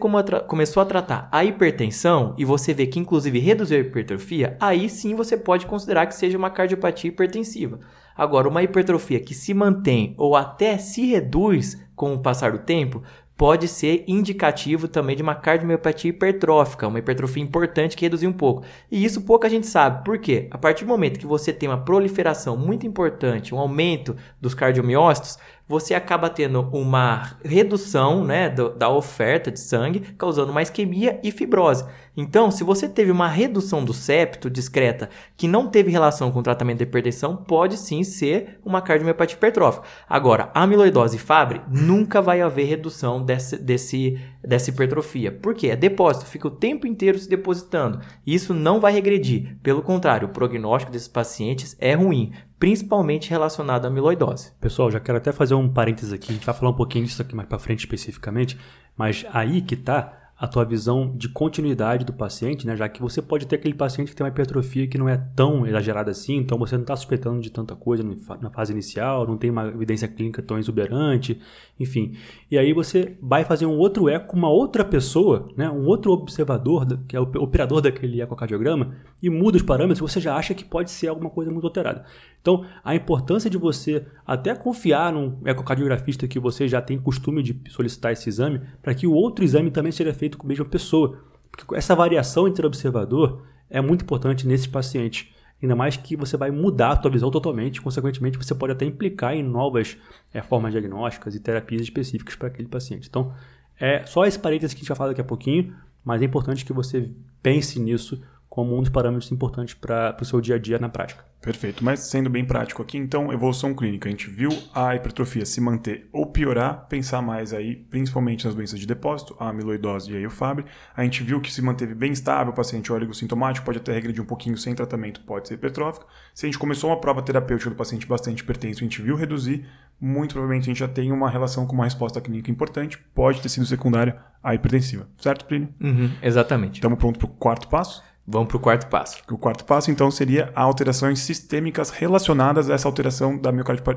começou 0.48 0.82
a 0.82 0.86
tratar 0.86 1.30
a 1.32 1.46
hipertensão 1.46 2.34
e 2.38 2.44
você 2.44 2.74
vê 2.74 2.88
que 2.88 3.00
inclusive 3.00 3.38
reduziu 3.38 3.78
a 3.78 3.82
hipertrofia, 3.82 4.58
aí 4.60 4.90
sim 4.90 5.14
você 5.14 5.38
pode 5.38 5.68
considerar 5.68 6.08
que 6.08 6.16
seja 6.16 6.38
uma 6.38 6.50
cardiopatia 6.50 7.10
hipertensiva. 7.10 7.80
Agora, 8.18 8.48
uma 8.48 8.64
hipertrofia 8.64 9.20
que 9.20 9.34
se 9.34 9.54
mantém 9.54 10.16
ou 10.18 10.36
até 10.36 10.78
se 10.78 11.06
reduz 11.06 11.78
com 11.96 12.14
o 12.14 12.20
passar 12.20 12.54
do 12.54 12.60
tempo, 12.60 13.04
pode 13.38 13.68
ser 13.68 14.06
indicativo 14.08 14.88
também 14.88 15.16
de 15.16 15.22
uma 15.22 15.36
cardiomiopatia 15.36 16.10
hipertrófica, 16.10 16.88
uma 16.88 17.00
hipertrofia 17.00 17.44
importante 17.44 17.96
que 17.96 18.06
reduziu 18.06 18.30
um 18.30 18.34
pouco. 18.34 18.64
E 18.90 19.04
isso 19.04 19.22
pouca 19.22 19.50
gente 19.50 19.68
sabe. 19.68 20.06
Por 20.06 20.18
quê? 20.18 20.48
A 20.52 20.58
partir 20.58 20.86
do 20.86 20.88
momento 20.88 21.20
que 21.20 21.28
você 21.28 21.52
tem 21.52 21.68
uma 21.68 21.84
proliferação 21.84 22.56
muito 22.56 22.88
importante, 22.88 23.54
um 23.54 23.60
aumento 23.60 24.16
dos 24.40 24.54
cardiomiócitos, 24.54 25.38
você 25.68 25.94
acaba 25.94 26.30
tendo 26.30 26.62
uma 26.72 27.38
redução 27.44 28.24
né, 28.24 28.50
do, 28.50 28.70
da 28.70 28.90
oferta 28.90 29.52
de 29.52 29.60
sangue, 29.60 30.02
causando 30.18 30.52
uma 30.52 30.62
isquemia 30.62 31.20
e 31.24 31.32
fibrose. 31.32 31.86
Então, 32.18 32.50
se 32.50 32.64
você 32.64 32.88
teve 32.88 33.12
uma 33.12 33.28
redução 33.28 33.84
do 33.84 33.94
septo 33.94 34.50
discreta 34.50 35.10
que 35.36 35.48
não 35.48 35.68
teve 35.68 35.92
relação 35.92 36.32
com 36.32 36.40
o 36.40 36.44
tratamento 36.44 36.78
da 36.78 36.84
hipertensão, 36.84 37.36
pode 37.36 37.78
sim 37.78 38.04
ser 38.04 38.60
uma 38.64 38.82
cardiomiopatia 38.82 39.36
hipertrófica. 39.36 39.86
Agora, 40.08 40.50
amiloidose 40.54 41.18
Fabry, 41.18 41.62
nunca 41.68 42.22
vai 42.22 42.42
haver 42.42 42.68
redução 42.68 43.22
desse, 43.22 43.58
desse, 43.58 44.18
dessa 44.42 44.70
hipertrofia. 44.70 45.32
Por 45.32 45.54
quê? 45.54 45.68
É 45.70 45.76
depósito, 45.76 46.26
fica 46.26 46.48
o 46.48 46.52
tempo 46.52 46.88
inteiro 46.88 47.20
se 47.20 47.28
depositando. 47.28 48.00
Isso 48.26 48.54
não 48.54 48.80
vai 48.80 48.94
regredir. 48.94 49.58
Pelo 49.62 49.82
contrário, 49.82 50.28
o 50.28 50.32
prognóstico 50.32 50.92
desses 50.92 51.10
pacientes 51.10 51.76
é 51.80 51.96
ruim, 51.96 52.32
principalmente 52.66 53.30
relacionado 53.30 53.86
à 53.86 53.90
amiloidose. 53.90 54.52
Pessoal, 54.60 54.90
já 54.90 55.00
quero 55.00 55.20
até 55.20 55.32
fazer 55.32 55.54
um 55.54 55.70
parênteses 55.70 56.12
aqui, 56.12 56.32
a 56.32 56.34
gente 56.34 56.48
vai 56.48 56.56
falar 56.56 56.72
um 56.72 56.76
pouquinho 56.76 57.06
disso 57.06 57.22
aqui 57.22 57.36
mais 57.36 57.48
para 57.48 57.60
frente 57.60 57.82
especificamente, 57.82 58.58
mas 58.98 59.24
aí 59.32 59.62
que 59.62 59.76
tá 59.76 60.32
a 60.38 60.48
tua 60.48 60.66
visão 60.66 61.16
de 61.16 61.30
continuidade 61.30 62.04
do 62.04 62.12
paciente, 62.12 62.68
né? 62.68 62.76
Já 62.76 62.90
que 62.90 63.02
você 63.02 63.22
pode 63.22 63.46
ter 63.48 63.56
aquele 63.56 63.74
paciente 63.74 64.10
que 64.10 64.16
tem 64.16 64.26
uma 64.26 64.30
hipertrofia 64.30 64.86
que 64.88 64.98
não 64.98 65.08
é 65.08 65.16
tão 65.36 65.66
exagerada 65.66 66.12
assim, 66.12 66.38
então 66.38 66.58
você 66.58 66.76
não 66.76 66.82
está 66.82 66.96
suspeitando 66.96 67.40
de 67.40 67.50
tanta 67.50 67.76
coisa 67.76 68.04
na 68.42 68.50
fase 68.50 68.74
inicial, 68.74 69.26
não 69.26 69.38
tem 69.38 69.50
uma 69.50 69.68
evidência 69.68 70.08
clínica 70.08 70.42
tão 70.42 70.58
exuberante, 70.58 71.40
enfim. 71.80 72.18
E 72.52 72.58
aí 72.58 72.74
você 72.74 73.16
vai 73.22 73.46
fazer 73.46 73.66
um 73.66 73.78
outro 73.78 74.10
eco 74.10 74.28
com 74.28 74.38
uma 74.38 74.50
outra 74.50 74.84
pessoa, 74.84 75.48
né? 75.56 75.70
Um 75.70 75.86
outro 75.86 76.12
observador, 76.12 76.86
que 77.08 77.16
é 77.16 77.20
o 77.20 77.24
operador 77.24 77.80
daquele 77.80 78.22
ecocardiograma, 78.22 78.96
e 79.24 79.30
muda 79.30 79.56
os 79.56 79.64
parâmetros, 79.64 80.00
você 80.00 80.20
já 80.20 80.36
acha 80.36 80.54
que 80.54 80.66
pode 80.66 80.92
ser 80.92 81.08
alguma 81.08 81.30
coisa 81.30 81.50
muito 81.50 81.66
alterada. 81.66 82.04
Então, 82.46 82.64
a 82.84 82.94
importância 82.94 83.50
de 83.50 83.58
você 83.58 84.06
até 84.24 84.54
confiar 84.54 85.12
num 85.12 85.40
ecocardiografista 85.48 86.28
que 86.28 86.40
você 86.40 86.68
já 86.68 86.80
tem 86.80 87.00
costume 87.00 87.42
de 87.42 87.60
solicitar 87.72 88.12
esse 88.12 88.30
exame, 88.30 88.62
para 88.84 88.94
que 88.94 89.08
o 89.08 89.14
outro 89.14 89.44
exame 89.44 89.72
também 89.72 89.92
seja 89.92 90.14
feito 90.14 90.38
com 90.38 90.46
a 90.46 90.50
mesma 90.50 90.66
pessoa. 90.66 91.24
Porque 91.50 91.76
essa 91.76 91.96
variação 91.96 92.48
entre 92.48 92.64
observador 92.64 93.44
é 93.68 93.82
muito 93.82 94.04
importante 94.04 94.46
nesses 94.46 94.68
pacientes. 94.68 95.28
Ainda 95.60 95.76
mais 95.76 95.98
que 95.98 96.16
você 96.16 96.38
vai 96.38 96.52
mudar 96.52 96.92
a 96.92 96.96
tua 96.96 97.10
visão 97.10 97.32
totalmente, 97.32 97.82
consequentemente 97.82 98.38
você 98.38 98.54
pode 98.54 98.74
até 98.74 98.86
implicar 98.86 99.34
em 99.34 99.42
novas 99.42 99.98
é, 100.32 100.40
formas 100.40 100.72
diagnósticas 100.72 101.34
e 101.34 101.40
terapias 101.40 101.82
específicas 101.82 102.36
para 102.36 102.50
aquele 102.50 102.68
paciente. 102.68 103.08
Então, 103.10 103.34
é 103.80 104.06
só 104.06 104.24
esse 104.24 104.38
parênteses 104.38 104.76
que 104.76 104.82
a 104.82 104.82
gente 104.82 104.90
vai 104.90 104.98
falar 104.98 105.10
daqui 105.10 105.22
a 105.22 105.26
pouquinho, 105.26 105.74
mas 106.04 106.22
é 106.22 106.26
importante 106.26 106.64
que 106.64 106.74
você 106.74 107.10
pense 107.42 107.80
nisso 107.80 108.22
como 108.56 108.74
um 108.78 108.80
dos 108.80 108.90
parâmetros 108.90 109.30
importantes 109.34 109.74
para 109.74 110.16
o 110.22 110.24
seu 110.24 110.40
dia 110.40 110.56
a 110.56 110.58
dia 110.58 110.80
na 110.80 110.88
prática. 110.88 111.26
Perfeito, 111.42 111.84
mas 111.84 112.10
sendo 112.10 112.30
bem 112.30 112.46
prático 112.46 112.82
aqui, 112.82 112.98
então, 112.98 113.34
evolução 113.34 113.74
clínica. 113.76 114.08
A 114.08 114.12
gente 114.12 114.30
viu 114.30 114.50
a 114.74 114.96
hipertrofia 114.96 115.46
se 115.46 115.60
manter 115.60 116.08
ou 116.14 116.26
piorar, 116.26 116.88
pensar 116.88 117.22
mais 117.22 117.54
aí, 117.54 117.76
principalmente 117.76 118.46
nas 118.46 118.56
doenças 118.56 118.80
de 118.80 118.88
depósito, 118.88 119.36
a 119.42 119.50
amiloidose 119.50 120.10
e 120.10 120.16
aí 120.16 120.26
o 120.26 120.30
Fabry. 120.30 120.66
A 120.96 121.04
gente 121.04 121.22
viu 121.22 121.42
que 121.42 121.52
se 121.52 121.62
manteve 121.62 121.94
bem 121.94 122.14
estável, 122.14 122.54
o 122.54 122.56
paciente 122.56 122.90
sintomático 123.14 123.66
pode 123.66 123.80
até 123.80 123.92
regredir 123.92 124.24
um 124.24 124.26
pouquinho 124.26 124.58
sem 124.58 124.74
tratamento, 124.74 125.20
pode 125.26 125.50
ser 125.50 125.56
hipertrófico. 125.56 126.08
Se 126.34 126.46
a 126.46 126.48
gente 126.48 126.58
começou 126.58 126.90
uma 126.90 127.02
prova 127.02 127.22
terapêutica 127.22 127.70
do 127.70 127.76
paciente 127.76 128.08
bastante 128.08 128.40
hipertenso, 128.40 128.80
a 128.80 128.84
gente 128.84 129.02
viu 129.02 129.18
reduzir, 129.18 129.66
muito 130.00 130.32
provavelmente 130.32 130.64
a 130.64 130.68
gente 130.68 130.80
já 130.80 130.88
tem 130.88 131.12
uma 131.12 131.30
relação 131.30 131.68
com 131.68 131.74
uma 131.74 131.84
resposta 131.84 132.22
clínica 132.22 132.50
importante, 132.50 132.98
pode 133.14 133.42
ter 133.42 133.50
sido 133.50 133.66
secundária 133.66 134.18
à 134.42 134.56
hipertensiva. 134.56 135.10
Certo, 135.18 135.44
Plínio? 135.44 135.68
Uhum, 135.82 136.10
exatamente. 136.22 136.76
Estamos 136.76 136.98
prontos 136.98 137.20
para 137.20 137.30
o 137.30 137.36
quarto 137.36 137.68
passo? 137.68 138.02
Vamos 138.28 138.48
para 138.48 138.58
o 138.58 138.60
quarto 138.60 138.88
passo. 138.88 139.22
O 139.30 139.38
quarto 139.38 139.64
passo, 139.66 139.92
então, 139.92 140.10
seria 140.10 140.52
alterações 140.56 141.20
sistêmicas 141.20 141.92
relacionadas 141.92 142.70
a 142.70 142.74
essa 142.74 142.88
alteração 142.88 143.38
da, 143.38 143.52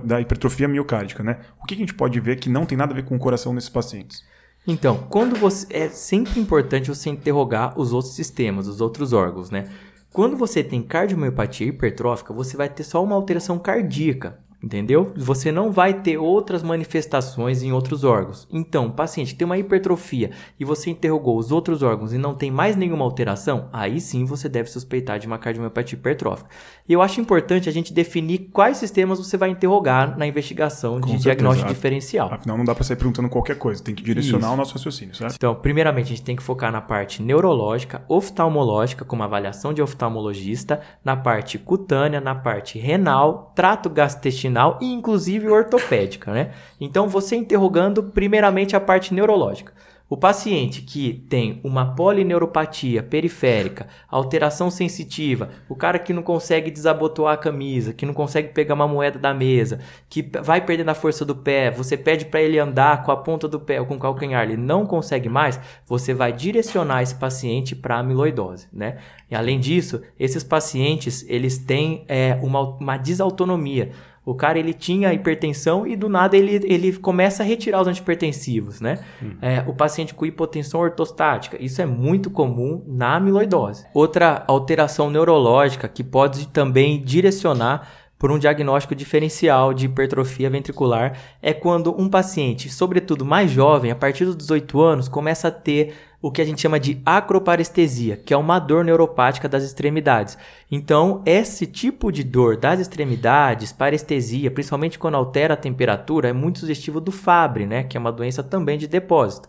da 0.04 0.20
hipertrofia 0.20 0.68
miocárdica, 0.68 1.22
né? 1.22 1.40
O 1.62 1.64
que 1.64 1.74
a 1.74 1.78
gente 1.78 1.94
pode 1.94 2.20
ver 2.20 2.36
que 2.36 2.50
não 2.50 2.66
tem 2.66 2.76
nada 2.76 2.92
a 2.92 2.94
ver 2.94 3.04
com 3.04 3.16
o 3.16 3.18
coração 3.18 3.54
nesses 3.54 3.70
pacientes? 3.70 4.22
Então, 4.66 5.06
quando 5.08 5.34
você 5.34 5.66
é 5.70 5.88
sempre 5.88 6.38
importante 6.38 6.90
você 6.90 7.08
interrogar 7.08 7.78
os 7.80 7.94
outros 7.94 8.14
sistemas, 8.14 8.68
os 8.68 8.82
outros 8.82 9.14
órgãos, 9.14 9.50
né? 9.50 9.64
Quando 10.12 10.36
você 10.36 10.62
tem 10.62 10.82
cardiomiopatia 10.82 11.66
hipertrófica, 11.66 12.34
você 12.34 12.54
vai 12.54 12.68
ter 12.68 12.84
só 12.84 13.02
uma 13.02 13.14
alteração 13.14 13.58
cardíaca. 13.58 14.38
Entendeu? 14.60 15.12
Você 15.16 15.52
não 15.52 15.70
vai 15.70 15.94
ter 15.94 16.18
outras 16.18 16.64
manifestações 16.64 17.62
em 17.62 17.70
outros 17.72 18.02
órgãos. 18.02 18.48
Então, 18.50 18.86
o 18.86 18.92
paciente 18.92 19.36
tem 19.36 19.44
uma 19.44 19.56
hipertrofia 19.56 20.32
e 20.58 20.64
você 20.64 20.90
interrogou 20.90 21.38
os 21.38 21.52
outros 21.52 21.80
órgãos 21.80 22.12
e 22.12 22.18
não 22.18 22.34
tem 22.34 22.50
mais 22.50 22.74
nenhuma 22.74 23.04
alteração, 23.04 23.68
aí 23.72 24.00
sim 24.00 24.24
você 24.24 24.48
deve 24.48 24.68
suspeitar 24.68 25.20
de 25.20 25.28
uma 25.28 25.38
cardiomiopatia 25.38 25.96
hipertrófica. 25.96 26.50
E 26.88 26.92
eu 26.92 27.00
acho 27.00 27.20
importante 27.20 27.68
a 27.68 27.72
gente 27.72 27.92
definir 27.92 28.50
quais 28.52 28.78
sistemas 28.78 29.20
você 29.20 29.36
vai 29.36 29.50
interrogar 29.50 30.18
na 30.18 30.26
investigação 30.26 30.94
Com 30.94 31.00
de 31.00 31.06
certeza. 31.06 31.22
diagnóstico 31.22 31.68
diferencial. 31.68 32.28
Afinal, 32.32 32.58
não 32.58 32.64
dá 32.64 32.74
para 32.74 32.82
sair 32.82 32.96
perguntando 32.96 33.28
qualquer 33.28 33.58
coisa, 33.58 33.80
tem 33.80 33.94
que 33.94 34.02
direcionar 34.02 34.46
Isso. 34.46 34.54
o 34.54 34.56
nosso 34.56 34.72
raciocínio, 34.72 35.14
certo? 35.14 35.36
Então, 35.36 35.54
primeiramente, 35.54 36.06
a 36.06 36.08
gente 36.08 36.22
tem 36.22 36.34
que 36.34 36.42
focar 36.42 36.72
na 36.72 36.80
parte 36.80 37.22
neurológica, 37.22 38.02
oftalmológica, 38.08 39.04
como 39.04 39.22
avaliação 39.22 39.72
de 39.72 39.80
oftalmologista, 39.80 40.80
na 41.04 41.16
parte 41.16 41.58
cutânea, 41.60 42.20
na 42.20 42.34
parte 42.34 42.76
renal, 42.76 43.52
trato 43.54 43.88
gastrointestinal 43.88 44.47
intestinal 44.48 44.78
e 44.80 44.92
inclusive 44.92 45.48
ortopédica, 45.48 46.32
né? 46.32 46.52
Então 46.80 47.08
você 47.08 47.36
interrogando 47.36 48.02
primeiramente 48.02 48.74
a 48.74 48.80
parte 48.80 49.14
neurológica. 49.14 49.72
O 50.10 50.16
paciente 50.16 50.80
que 50.80 51.22
tem 51.28 51.60
uma 51.62 51.94
polineuropatia 51.94 53.02
periférica, 53.02 53.88
alteração 54.10 54.70
sensitiva, 54.70 55.50
o 55.68 55.76
cara 55.76 55.98
que 55.98 56.14
não 56.14 56.22
consegue 56.22 56.70
desabotoar 56.70 57.34
a 57.34 57.36
camisa, 57.36 57.92
que 57.92 58.06
não 58.06 58.14
consegue 58.14 58.48
pegar 58.54 58.72
uma 58.72 58.88
moeda 58.88 59.18
da 59.18 59.34
mesa, 59.34 59.80
que 60.08 60.22
vai 60.42 60.64
perdendo 60.64 60.88
a 60.88 60.94
força 60.94 61.26
do 61.26 61.36
pé, 61.36 61.70
você 61.70 61.94
pede 61.94 62.24
para 62.24 62.40
ele 62.40 62.58
andar 62.58 63.02
com 63.02 63.12
a 63.12 63.18
ponta 63.18 63.46
do 63.46 63.60
pé 63.60 63.80
ou 63.80 63.86
com 63.86 63.96
o 63.96 63.98
calcanhar, 63.98 64.44
ele 64.44 64.56
não 64.56 64.86
consegue 64.86 65.28
mais, 65.28 65.60
você 65.84 66.14
vai 66.14 66.32
direcionar 66.32 67.02
esse 67.02 67.14
paciente 67.14 67.76
para 67.76 67.98
amiloidose, 67.98 68.66
né? 68.72 68.96
E 69.30 69.34
além 69.34 69.60
disso, 69.60 70.00
esses 70.18 70.42
pacientes 70.42 71.22
eles 71.28 71.58
têm 71.58 72.06
é, 72.08 72.38
uma, 72.40 72.62
uma 72.62 72.96
desautonomia. 72.96 73.90
O 74.28 74.34
cara 74.34 74.58
ele 74.58 74.74
tinha 74.74 75.10
hipertensão 75.14 75.86
e 75.86 75.96
do 75.96 76.06
nada 76.06 76.36
ele, 76.36 76.60
ele 76.70 76.92
começa 76.98 77.42
a 77.42 77.46
retirar 77.46 77.80
os 77.80 77.88
antipertensivos, 77.88 78.78
né? 78.78 78.98
Hum. 79.22 79.30
É, 79.40 79.64
o 79.66 79.72
paciente 79.72 80.12
com 80.12 80.26
hipotensão 80.26 80.80
ortostática, 80.80 81.56
isso 81.58 81.80
é 81.80 81.86
muito 81.86 82.28
comum 82.28 82.84
na 82.86 83.16
amiloidose. 83.16 83.86
Outra 83.94 84.44
alteração 84.46 85.08
neurológica 85.08 85.88
que 85.88 86.04
pode 86.04 86.46
também 86.48 87.02
direcionar 87.02 87.88
por 88.18 88.32
um 88.32 88.38
diagnóstico 88.38 88.94
diferencial 88.94 89.72
de 89.72 89.86
hipertrofia 89.86 90.50
ventricular 90.50 91.16
é 91.40 91.54
quando 91.54 91.94
um 91.98 92.08
paciente, 92.08 92.68
sobretudo 92.68 93.24
mais 93.24 93.50
jovem, 93.50 93.90
a 93.90 93.96
partir 93.96 94.24
dos 94.24 94.36
18 94.36 94.80
anos, 94.80 95.08
começa 95.08 95.48
a 95.48 95.52
ter 95.52 95.94
o 96.20 96.32
que 96.32 96.42
a 96.42 96.44
gente 96.44 96.60
chama 96.60 96.80
de 96.80 97.00
acroparestesia, 97.06 98.16
que 98.16 98.34
é 98.34 98.36
uma 98.36 98.58
dor 98.58 98.84
neuropática 98.84 99.48
das 99.48 99.62
extremidades. 99.62 100.36
Então, 100.68 101.22
esse 101.24 101.64
tipo 101.64 102.10
de 102.10 102.24
dor 102.24 102.56
das 102.56 102.80
extremidades, 102.80 103.70
parestesia, 103.70 104.50
principalmente 104.50 104.98
quando 104.98 105.14
altera 105.14 105.54
a 105.54 105.56
temperatura, 105.56 106.28
é 106.28 106.32
muito 106.32 106.58
sugestivo 106.58 107.00
do 107.00 107.12
Fabry, 107.12 107.66
né, 107.66 107.84
que 107.84 107.96
é 107.96 108.00
uma 108.00 108.10
doença 108.10 108.42
também 108.42 108.76
de 108.76 108.88
depósito. 108.88 109.48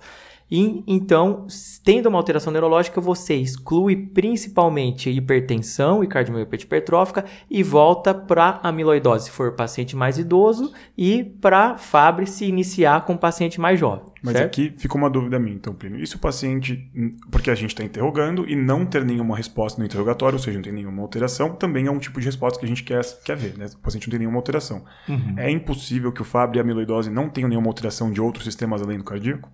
E, 0.51 0.83
então, 0.88 1.45
tendo 1.83 2.09
uma 2.09 2.17
alteração 2.17 2.51
neurológica, 2.51 2.99
você 2.99 3.35
exclui 3.35 3.95
principalmente 3.95 5.09
hipertensão 5.09 6.03
e 6.03 6.07
cardiomiopatia 6.07 6.65
hipertrófica 6.65 7.25
e 7.49 7.62
volta 7.62 8.13
para 8.13 8.59
amiloidose 8.63 9.25
se 9.25 9.31
for 9.31 9.53
paciente 9.53 9.95
mais 9.95 10.17
idoso 10.17 10.73
e 10.97 11.23
para 11.23 11.77
Fabry 11.77 12.25
se 12.25 12.45
iniciar 12.45 13.05
com 13.05 13.15
paciente 13.15 13.59
mais 13.59 13.79
jovem. 13.79 14.05
Mas 14.21 14.33
certo? 14.33 14.47
aqui 14.47 14.73
fica 14.77 14.97
uma 14.97 15.09
dúvida 15.09 15.39
minha, 15.39 15.55
então, 15.55 15.73
Plínio. 15.73 16.01
E 16.01 16.05
se 16.05 16.15
o 16.15 16.19
paciente, 16.19 16.89
porque 17.31 17.49
a 17.49 17.55
gente 17.55 17.69
está 17.69 17.83
interrogando 17.83 18.47
e 18.49 18.55
não 18.55 18.85
ter 18.85 19.05
nenhuma 19.05 19.38
resposta 19.38 19.79
no 19.79 19.85
interrogatório, 19.85 20.35
ou 20.35 20.43
seja, 20.43 20.57
não 20.57 20.63
tem 20.63 20.73
nenhuma 20.73 21.01
alteração, 21.01 21.55
também 21.55 21.85
é 21.85 21.91
um 21.91 21.99
tipo 21.99 22.19
de 22.19 22.25
resposta 22.25 22.59
que 22.59 22.65
a 22.65 22.67
gente 22.67 22.83
quer, 22.83 23.01
quer 23.23 23.38
ver, 23.38 23.57
né? 23.57 23.67
O 23.73 23.77
paciente 23.77 24.07
não 24.07 24.12
tem 24.12 24.19
nenhuma 24.19 24.38
alteração. 24.38 24.83
Uhum. 25.07 25.35
É 25.38 25.49
impossível 25.49 26.12
que 26.12 26.21
o 26.21 26.25
Fabry 26.25 26.57
e 26.57 26.59
a 26.59 26.63
amiloidose 26.63 27.09
não 27.09 27.29
tenham 27.29 27.47
nenhuma 27.47 27.67
alteração 27.67 28.12
de 28.12 28.19
outros 28.19 28.43
sistemas 28.43 28.81
além 28.81 28.97
do 28.97 29.03
cardíaco? 29.03 29.49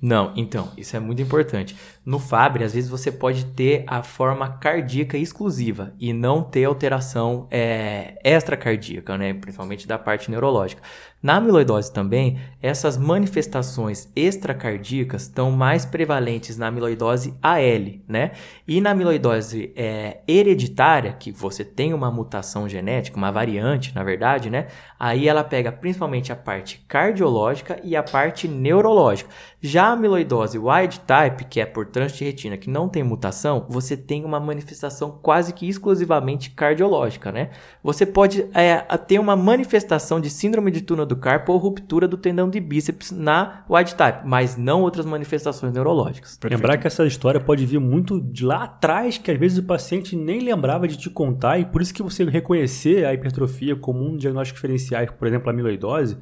Não, 0.00 0.32
então, 0.36 0.70
isso 0.76 0.94
é 0.94 1.00
muito 1.00 1.22
importante. 1.22 1.74
No 2.04 2.18
Fabry, 2.18 2.64
às 2.64 2.74
vezes 2.74 2.90
você 2.90 3.10
pode 3.10 3.46
ter 3.46 3.82
a 3.86 4.02
forma 4.02 4.46
cardíaca 4.58 5.16
exclusiva 5.16 5.94
e 5.98 6.12
não 6.12 6.42
ter 6.42 6.64
alteração 6.64 7.48
é, 7.50 8.18
extracardíaca, 8.22 9.16
né? 9.16 9.32
principalmente 9.32 9.88
da 9.88 9.98
parte 9.98 10.30
neurológica. 10.30 10.82
Na 11.26 11.38
amiloidose 11.38 11.92
também, 11.92 12.38
essas 12.62 12.96
manifestações 12.96 14.08
extracardíacas 14.14 15.22
estão 15.22 15.50
mais 15.50 15.84
prevalentes 15.84 16.56
na 16.56 16.68
amiloidose 16.68 17.34
AL, 17.42 17.98
né? 18.06 18.30
E 18.64 18.80
na 18.80 18.92
amiloidose 18.92 19.72
é, 19.74 20.18
hereditária, 20.28 21.12
que 21.12 21.32
você 21.32 21.64
tem 21.64 21.92
uma 21.92 22.12
mutação 22.12 22.68
genética, 22.68 23.16
uma 23.16 23.32
variante, 23.32 23.92
na 23.92 24.04
verdade, 24.04 24.48
né? 24.48 24.68
Aí 25.00 25.26
ela 25.26 25.42
pega 25.42 25.72
principalmente 25.72 26.30
a 26.30 26.36
parte 26.36 26.84
cardiológica 26.86 27.80
e 27.82 27.96
a 27.96 28.04
parte 28.04 28.46
neurológica. 28.46 29.28
Já 29.60 29.86
da 29.86 29.92
amiloidose 29.92 30.58
wild 30.58 31.00
type, 31.00 31.44
que 31.44 31.60
é 31.60 31.66
por 31.66 31.86
trânsito 31.86 32.18
de 32.18 32.24
retina, 32.26 32.56
que 32.56 32.70
não 32.70 32.88
tem 32.88 33.02
mutação, 33.02 33.66
você 33.68 33.96
tem 33.96 34.24
uma 34.24 34.38
manifestação 34.38 35.18
quase 35.22 35.52
que 35.52 35.68
exclusivamente 35.68 36.50
cardiológica, 36.50 37.32
né? 37.32 37.50
Você 37.82 38.06
pode 38.06 38.46
é, 38.54 38.78
ter 38.98 39.18
uma 39.18 39.34
manifestação 39.34 40.20
de 40.20 40.30
síndrome 40.30 40.70
de 40.70 40.82
túnel 40.82 41.06
do 41.06 41.15
carpo 41.16 41.52
ou 41.52 41.58
ruptura 41.58 42.06
do 42.06 42.16
tendão 42.16 42.48
de 42.48 42.60
bíceps 42.60 43.10
na 43.10 43.64
wild 43.68 43.94
type, 43.94 44.20
mas 44.24 44.56
não 44.56 44.82
outras 44.82 45.06
manifestações 45.06 45.72
neurológicas. 45.72 46.36
Perfeito. 46.36 46.60
Lembrar 46.60 46.78
que 46.78 46.86
essa 46.86 47.06
história 47.06 47.40
pode 47.40 47.64
vir 47.66 47.80
muito 47.80 48.20
de 48.20 48.44
lá 48.44 48.64
atrás, 48.64 49.18
que 49.18 49.30
às 49.30 49.38
vezes 49.38 49.58
o 49.58 49.62
paciente 49.62 50.16
nem 50.16 50.40
lembrava 50.40 50.86
de 50.86 50.96
te 50.96 51.10
contar, 51.10 51.58
e 51.58 51.64
por 51.64 51.82
isso 51.82 51.94
que 51.94 52.02
você 52.02 52.24
reconhecer 52.24 53.04
a 53.04 53.14
hipertrofia 53.14 53.76
como 53.76 54.04
um 54.04 54.16
diagnóstico 54.16 54.56
diferencial, 54.56 55.06
por 55.18 55.26
exemplo, 55.28 55.48
a 55.48 55.52
amiloidose, 55.52 56.18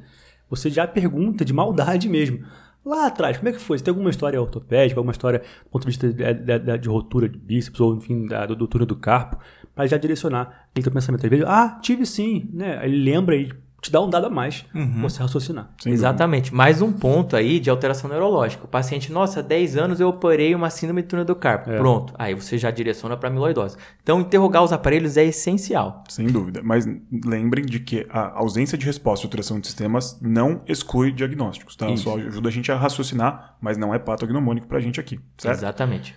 você 0.49 0.69
já 0.69 0.87
pergunta 0.87 1.43
de 1.43 1.53
maldade 1.53 2.07
mesmo. 2.07 2.45
Lá 2.85 3.07
atrás, 3.07 3.37
como 3.37 3.49
é 3.49 3.51
que 3.51 3.59
foi? 3.59 3.79
Você 3.79 3.83
tem 3.83 3.91
alguma 3.91 4.11
história 4.11 4.39
ortopédica, 4.39 4.99
alguma 4.99 5.11
história 5.11 5.39
do 5.39 5.69
ponto 5.71 5.81
de 5.81 5.87
vista 5.87 6.13
de, 6.13 6.33
de, 6.33 6.77
de 6.77 6.87
rotura 6.87 7.27
de 7.27 7.35
bíceps 7.35 7.79
ou, 7.79 7.95
enfim, 7.95 8.27
da, 8.27 8.45
do 8.45 8.67
túnel 8.67 8.85
do 8.85 8.95
carpo, 8.95 9.39
para 9.73 9.87
já 9.87 9.97
direcionar 9.97 10.67
aquele 10.69 10.83
teu 10.83 10.91
pensamento. 10.91 11.25
Às 11.25 11.29
vezes, 11.31 11.45
ah, 11.47 11.79
tive 11.81 12.05
sim, 12.05 12.47
né? 12.53 12.85
Ele 12.85 13.03
lembra 13.03 13.35
e 13.35 13.51
te 13.81 13.91
dá 13.91 14.01
um 14.01 14.09
dado 14.09 14.27
a 14.27 14.29
mais 14.29 14.65
uhum. 14.73 15.01
você 15.01 15.21
raciocinar. 15.21 15.69
Exatamente. 15.85 16.53
Mais 16.53 16.81
um 16.81 16.91
ponto 16.91 17.35
aí 17.35 17.59
de 17.59 17.69
alteração 17.69 18.09
neurológica. 18.09 18.65
O 18.65 18.67
paciente, 18.67 19.11
nossa, 19.11 19.41
há 19.41 19.43
10 19.43 19.77
anos 19.77 19.99
eu 19.99 20.07
operei 20.07 20.55
uma 20.55 20.69
síndrome 20.69 21.03
de 21.03 21.07
túnel 21.07 21.25
do 21.25 21.35
carpo. 21.35 21.69
É. 21.69 21.77
Pronto. 21.77 22.13
Aí 22.17 22.33
você 22.33 22.57
já 22.57 22.71
direciona 22.71 23.15
para 23.15 23.29
amiloidose. 23.29 23.77
Então, 24.01 24.21
interrogar 24.21 24.63
os 24.63 24.73
aparelhos 24.73 25.17
é 25.17 25.25
essencial. 25.25 26.03
Sem 26.09 26.27
dúvida. 26.27 26.61
Mas 26.63 26.87
lembrem 27.25 27.65
de 27.65 27.79
que 27.79 28.05
a 28.09 28.37
ausência 28.39 28.77
de 28.77 28.85
resposta 28.85 29.21
de 29.21 29.27
alteração 29.27 29.59
de 29.59 29.67
sistemas 29.67 30.19
não 30.19 30.61
exclui 30.67 31.11
diagnósticos, 31.11 31.75
tá? 31.75 31.89
Isso. 31.89 32.05
Só 32.05 32.17
ajuda 32.17 32.49
a 32.49 32.51
gente 32.51 32.71
a 32.71 32.75
raciocinar, 32.75 33.55
mas 33.61 33.77
não 33.77 33.93
é 33.93 33.99
patognomônico 33.99 34.67
para 34.67 34.79
a 34.79 34.81
gente 34.81 34.99
aqui, 34.99 35.19
certo? 35.37 35.59
Exatamente. 35.59 36.15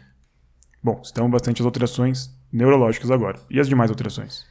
Bom, 0.83 1.01
estão 1.03 1.29
bastante 1.29 1.61
as 1.61 1.67
alterações 1.67 2.31
neurológicas 2.53 3.11
agora. 3.11 3.39
E 3.51 3.61
as 3.61 3.69
demais 3.69 3.91
alterações? 3.91 4.47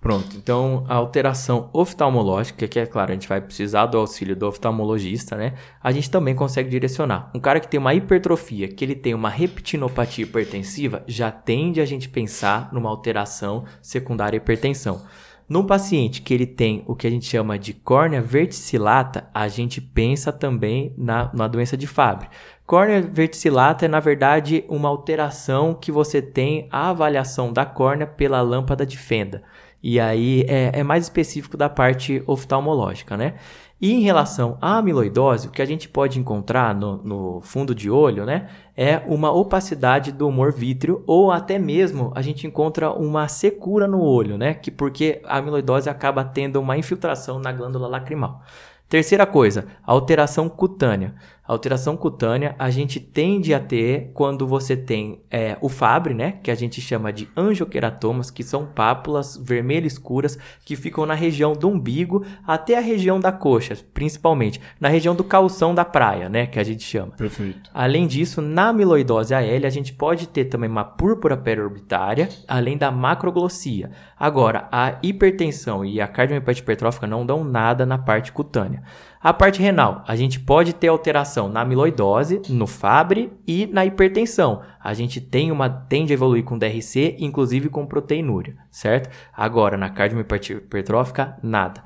Pronto, 0.00 0.36
então 0.36 0.84
a 0.88 0.94
alteração 0.94 1.68
oftalmológica, 1.72 2.68
que 2.68 2.78
é 2.78 2.86
claro, 2.86 3.10
a 3.10 3.14
gente 3.14 3.28
vai 3.28 3.40
precisar 3.40 3.86
do 3.86 3.98
auxílio 3.98 4.36
do 4.36 4.46
oftalmologista, 4.46 5.34
né? 5.36 5.54
A 5.82 5.90
gente 5.90 6.10
também 6.10 6.34
consegue 6.34 6.68
direcionar. 6.68 7.30
Um 7.34 7.40
cara 7.40 7.58
que 7.58 7.66
tem 7.66 7.80
uma 7.80 7.94
hipertrofia, 7.94 8.68
que 8.68 8.84
ele 8.84 8.94
tem 8.94 9.14
uma 9.14 9.28
reptinopatia 9.28 10.24
hipertensiva, 10.24 11.02
já 11.08 11.32
tende 11.32 11.80
a 11.80 11.84
gente 11.84 12.08
pensar 12.08 12.72
numa 12.72 12.88
alteração 12.88 13.64
secundária 13.82 14.36
à 14.36 14.38
hipertensão. 14.38 15.02
No 15.48 15.64
paciente 15.64 16.22
que 16.22 16.34
ele 16.34 16.46
tem 16.46 16.82
o 16.88 16.96
que 16.96 17.06
a 17.06 17.10
gente 17.10 17.26
chama 17.26 17.56
de 17.56 17.72
córnea 17.72 18.20
verticillata, 18.20 19.28
a 19.32 19.46
gente 19.46 19.80
pensa 19.80 20.32
também 20.32 20.92
na, 20.98 21.30
na 21.32 21.46
doença 21.46 21.76
de 21.76 21.86
Fabry. 21.86 22.28
Córnea 22.66 23.00
verticillata 23.00 23.84
é, 23.84 23.88
na 23.88 24.00
verdade, 24.00 24.64
uma 24.68 24.88
alteração 24.88 25.72
que 25.72 25.92
você 25.92 26.20
tem 26.20 26.66
a 26.68 26.90
avaliação 26.90 27.52
da 27.52 27.64
córnea 27.64 28.08
pela 28.08 28.40
lâmpada 28.40 28.84
de 28.84 28.98
fenda. 28.98 29.44
E 29.88 30.00
aí 30.00 30.44
é, 30.48 30.80
é 30.80 30.82
mais 30.82 31.04
específico 31.04 31.56
da 31.56 31.68
parte 31.68 32.20
oftalmológica, 32.26 33.16
né? 33.16 33.34
E 33.80 33.92
em 33.92 34.00
relação 34.00 34.58
à 34.60 34.78
amiloidose, 34.78 35.46
o 35.46 35.50
que 35.52 35.62
a 35.62 35.64
gente 35.64 35.88
pode 35.88 36.18
encontrar 36.18 36.74
no, 36.74 36.96
no, 37.04 37.40
fundo 37.40 37.72
de 37.72 37.88
olho, 37.88 38.26
né, 38.26 38.48
é 38.76 39.00
uma 39.06 39.30
opacidade 39.30 40.10
do 40.10 40.26
humor 40.26 40.50
vítreo 40.50 41.04
ou 41.06 41.30
até 41.30 41.56
mesmo 41.56 42.10
a 42.16 42.22
gente 42.22 42.48
encontra 42.48 42.90
uma 42.90 43.28
secura 43.28 43.86
no 43.86 44.02
olho, 44.02 44.36
né, 44.36 44.54
que 44.54 44.72
porque 44.72 45.20
a 45.24 45.36
amiloidose 45.36 45.88
acaba 45.88 46.24
tendo 46.24 46.60
uma 46.60 46.76
infiltração 46.76 47.38
na 47.38 47.52
glândula 47.52 47.86
lacrimal. 47.86 48.42
Terceira 48.88 49.24
coisa, 49.24 49.66
alteração 49.84 50.48
cutânea. 50.48 51.14
A 51.46 51.52
alteração 51.52 51.96
cutânea 51.96 52.54
a 52.58 52.70
gente 52.70 52.98
tende 52.98 53.54
a 53.54 53.60
ter 53.60 54.10
quando 54.14 54.46
você 54.46 54.76
tem 54.76 55.20
é, 55.30 55.56
o 55.60 55.68
Fabry, 55.68 56.12
né? 56.14 56.38
Que 56.42 56.50
a 56.50 56.54
gente 56.54 56.80
chama 56.80 57.12
de 57.12 57.28
angioqueratomas, 57.36 58.30
que 58.30 58.42
são 58.42 58.66
pápulas 58.66 59.36
vermelhas 59.36 59.92
escuras 59.92 60.38
que 60.64 60.74
ficam 60.74 61.06
na 61.06 61.14
região 61.14 61.52
do 61.52 61.68
umbigo 61.68 62.24
até 62.46 62.76
a 62.76 62.80
região 62.80 63.20
da 63.20 63.30
coxa, 63.30 63.76
principalmente 63.94 64.60
na 64.80 64.88
região 64.88 65.14
do 65.14 65.22
calção 65.22 65.74
da 65.74 65.84
praia, 65.84 66.28
né? 66.28 66.46
Que 66.46 66.58
a 66.58 66.64
gente 66.64 66.82
chama. 66.82 67.12
Perfeito. 67.12 67.70
Além 67.72 68.06
disso, 68.06 68.42
na 68.42 68.68
amiloidose 68.68 69.34
AL, 69.34 69.42
a 69.64 69.70
gente 69.70 69.92
pode 69.92 70.28
ter 70.28 70.46
também 70.46 70.68
uma 70.68 70.84
púrpura 70.84 71.36
periorbitária, 71.36 72.28
além 72.48 72.76
da 72.76 72.90
macroglossia. 72.90 73.90
Agora, 74.18 74.68
a 74.72 74.98
hipertensão 75.02 75.84
e 75.84 76.00
a 76.00 76.08
cardiomiopatia 76.08 76.62
hipertrófica 76.62 77.06
não 77.06 77.24
dão 77.24 77.44
nada 77.44 77.86
na 77.86 77.98
parte 77.98 78.32
cutânea. 78.32 78.82
A 79.20 79.32
parte 79.32 79.60
renal, 79.60 80.04
a 80.06 80.14
gente 80.14 80.38
pode 80.38 80.72
ter 80.72 80.88
alteração 80.88 81.48
na 81.48 81.62
amiloidose, 81.62 82.42
no 82.48 82.66
Fabry 82.66 83.32
e 83.46 83.66
na 83.66 83.84
hipertensão. 83.84 84.62
A 84.82 84.94
gente 84.94 85.20
tem 85.20 85.50
uma 85.50 85.68
tende 85.68 86.12
a 86.12 86.14
evoluir 86.14 86.44
com 86.44 86.58
DRC, 86.58 87.16
inclusive 87.18 87.68
com 87.68 87.86
proteinúria, 87.86 88.56
certo? 88.70 89.10
Agora, 89.32 89.76
na 89.76 89.88
cardiomiopatia 89.88 90.56
hipertrófica, 90.56 91.38
nada. 91.42 91.82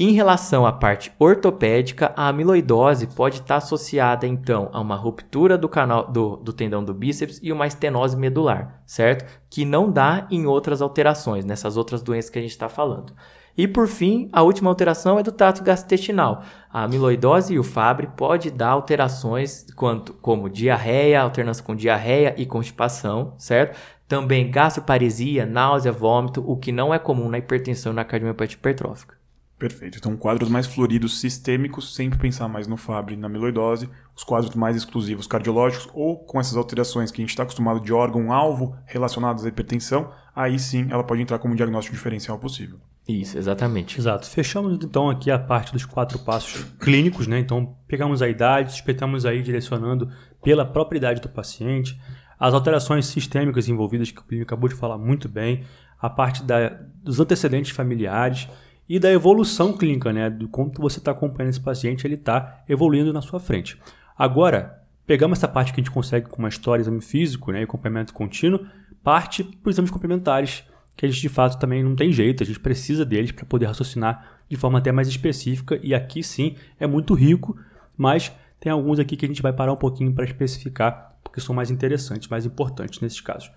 Em 0.00 0.12
relação 0.12 0.64
à 0.64 0.70
parte 0.70 1.10
ortopédica, 1.18 2.12
a 2.14 2.28
amiloidose 2.28 3.08
pode 3.08 3.40
estar 3.40 3.56
associada 3.56 4.28
então 4.28 4.70
a 4.72 4.80
uma 4.80 4.94
ruptura 4.94 5.58
do 5.58 5.68
canal 5.68 6.06
do, 6.06 6.36
do, 6.36 6.52
tendão 6.52 6.84
do 6.84 6.94
bíceps 6.94 7.40
e 7.42 7.50
uma 7.50 7.66
estenose 7.66 8.16
medular, 8.16 8.80
certo? 8.86 9.24
Que 9.50 9.64
não 9.64 9.90
dá 9.90 10.28
em 10.30 10.46
outras 10.46 10.80
alterações, 10.80 11.44
nessas 11.44 11.76
outras 11.76 12.00
doenças 12.00 12.30
que 12.30 12.38
a 12.38 12.42
gente 12.42 12.52
está 12.52 12.68
falando. 12.68 13.12
E 13.58 13.66
por 13.66 13.88
fim, 13.88 14.28
a 14.32 14.40
última 14.40 14.70
alteração 14.70 15.18
é 15.18 15.22
do 15.24 15.32
trato 15.32 15.64
gastrointestinal. 15.64 16.44
A 16.72 16.84
amiloidose 16.84 17.54
e 17.54 17.58
o 17.58 17.64
Fabry 17.64 18.06
pode 18.06 18.52
dar 18.52 18.68
alterações 18.68 19.66
quanto, 19.74 20.12
como 20.12 20.48
diarreia, 20.48 21.20
alternância 21.20 21.64
com 21.64 21.74
diarreia 21.74 22.36
e 22.38 22.46
constipação, 22.46 23.34
certo? 23.36 23.76
Também 24.06 24.48
gastroparesia, 24.48 25.44
náusea, 25.44 25.90
vômito, 25.90 26.40
o 26.48 26.56
que 26.56 26.70
não 26.70 26.94
é 26.94 27.00
comum 27.00 27.28
na 27.28 27.38
hipertensão 27.38 27.90
e 27.90 27.96
na 27.96 28.04
cardiomiopatia 28.04 28.56
hipertrófica. 28.56 29.18
Perfeito. 29.58 29.98
Então, 29.98 30.16
quadros 30.16 30.48
mais 30.48 30.68
floridos 30.68 31.20
sistêmicos, 31.20 31.96
sempre 31.96 32.16
pensar 32.16 32.46
mais 32.46 32.68
no 32.68 32.76
Fabry 32.76 33.14
e 33.14 33.16
na 33.16 33.26
amiloidose. 33.26 33.90
Os 34.14 34.22
quadros 34.22 34.54
mais 34.54 34.76
exclusivos 34.76 35.26
cardiológicos 35.26 35.90
ou 35.92 36.16
com 36.16 36.38
essas 36.38 36.56
alterações 36.56 37.10
que 37.10 37.20
a 37.20 37.24
gente 37.24 37.30
está 37.30 37.42
acostumado 37.42 37.80
de 37.80 37.92
órgão-alvo 37.92 38.76
relacionados 38.86 39.44
à 39.44 39.48
hipertensão, 39.48 40.12
aí 40.32 40.60
sim 40.60 40.86
ela 40.90 41.02
pode 41.02 41.22
entrar 41.22 41.40
como 41.40 41.56
diagnóstico 41.56 41.96
diferencial 41.96 42.38
possível. 42.38 42.78
Isso, 43.08 43.38
exatamente. 43.38 43.98
Exato. 43.98 44.28
Fechamos 44.28 44.84
então 44.84 45.08
aqui 45.08 45.30
a 45.30 45.38
parte 45.38 45.72
dos 45.72 45.86
quatro 45.86 46.18
passos 46.18 46.64
clínicos, 46.78 47.26
né? 47.26 47.38
Então, 47.38 47.74
pegamos 47.86 48.20
a 48.20 48.28
idade, 48.28 48.72
suspeitamos 48.72 49.24
aí 49.24 49.42
direcionando 49.42 50.10
pela 50.42 50.66
própria 50.66 50.98
idade 50.98 51.20
do 51.22 51.28
paciente, 51.30 51.98
as 52.38 52.52
alterações 52.52 53.06
sistêmicas 53.06 53.66
envolvidas, 53.66 54.10
que 54.10 54.20
o 54.20 54.24
Plínio 54.24 54.44
acabou 54.44 54.68
de 54.68 54.74
falar 54.74 54.98
muito 54.98 55.26
bem, 55.26 55.64
a 55.98 56.10
parte 56.10 56.42
da, 56.42 56.68
dos 57.02 57.18
antecedentes 57.18 57.70
familiares 57.70 58.46
e 58.86 58.98
da 58.98 59.10
evolução 59.10 59.72
clínica, 59.72 60.12
né? 60.12 60.28
Do 60.28 60.46
como 60.46 60.70
você 60.76 60.98
está 60.98 61.10
acompanhando 61.12 61.50
esse 61.50 61.60
paciente, 61.60 62.06
ele 62.06 62.14
está 62.14 62.62
evoluindo 62.68 63.10
na 63.10 63.22
sua 63.22 63.40
frente. 63.40 63.80
Agora, 64.18 64.82
pegamos 65.06 65.38
essa 65.38 65.48
parte 65.48 65.72
que 65.72 65.80
a 65.80 65.82
gente 65.82 65.92
consegue 65.92 66.28
com 66.28 66.38
uma 66.40 66.48
história, 66.50 66.82
exame 66.82 67.00
físico 67.00 67.52
né, 67.52 67.60
e 67.60 67.64
acompanhamento 67.64 68.12
contínuo, 68.12 68.66
parte 69.02 69.42
para 69.42 69.70
os 69.70 69.76
exames 69.76 69.90
complementares 69.90 70.62
que 70.98 71.06
a 71.06 71.08
gente 71.08 71.20
de 71.20 71.28
fato 71.28 71.60
também 71.60 71.80
não 71.80 71.94
tem 71.94 72.10
jeito, 72.10 72.42
a 72.42 72.46
gente 72.46 72.58
precisa 72.58 73.04
deles 73.04 73.30
para 73.30 73.44
poder 73.44 73.66
raciocinar 73.66 74.36
de 74.48 74.56
forma 74.56 74.80
até 74.80 74.90
mais 74.90 75.06
específica 75.06 75.78
e 75.80 75.94
aqui 75.94 76.24
sim 76.24 76.56
é 76.80 76.88
muito 76.88 77.14
rico, 77.14 77.56
mas 77.96 78.32
tem 78.58 78.72
alguns 78.72 78.98
aqui 78.98 79.16
que 79.16 79.24
a 79.24 79.28
gente 79.28 79.40
vai 79.40 79.52
parar 79.52 79.72
um 79.72 79.76
pouquinho 79.76 80.12
para 80.12 80.24
especificar 80.24 81.16
porque 81.22 81.40
são 81.40 81.54
mais 81.54 81.70
interessantes, 81.70 82.26
mais 82.26 82.44
importantes 82.44 83.00
nesses 83.00 83.20
casos. 83.20 83.48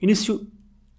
Início 0.00 0.44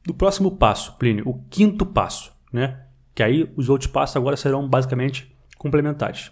do 0.06 0.14
próximo 0.14 0.52
passo, 0.52 0.98
Plínio, 0.98 1.28
o 1.28 1.44
quinto 1.50 1.86
passo, 1.86 2.32
né? 2.52 2.86
Que 3.14 3.22
aí 3.22 3.52
os 3.58 3.68
outros 3.68 3.92
passos 3.92 4.16
agora 4.16 4.38
serão 4.38 4.66
basicamente 4.66 5.36
complementares. 5.58 6.32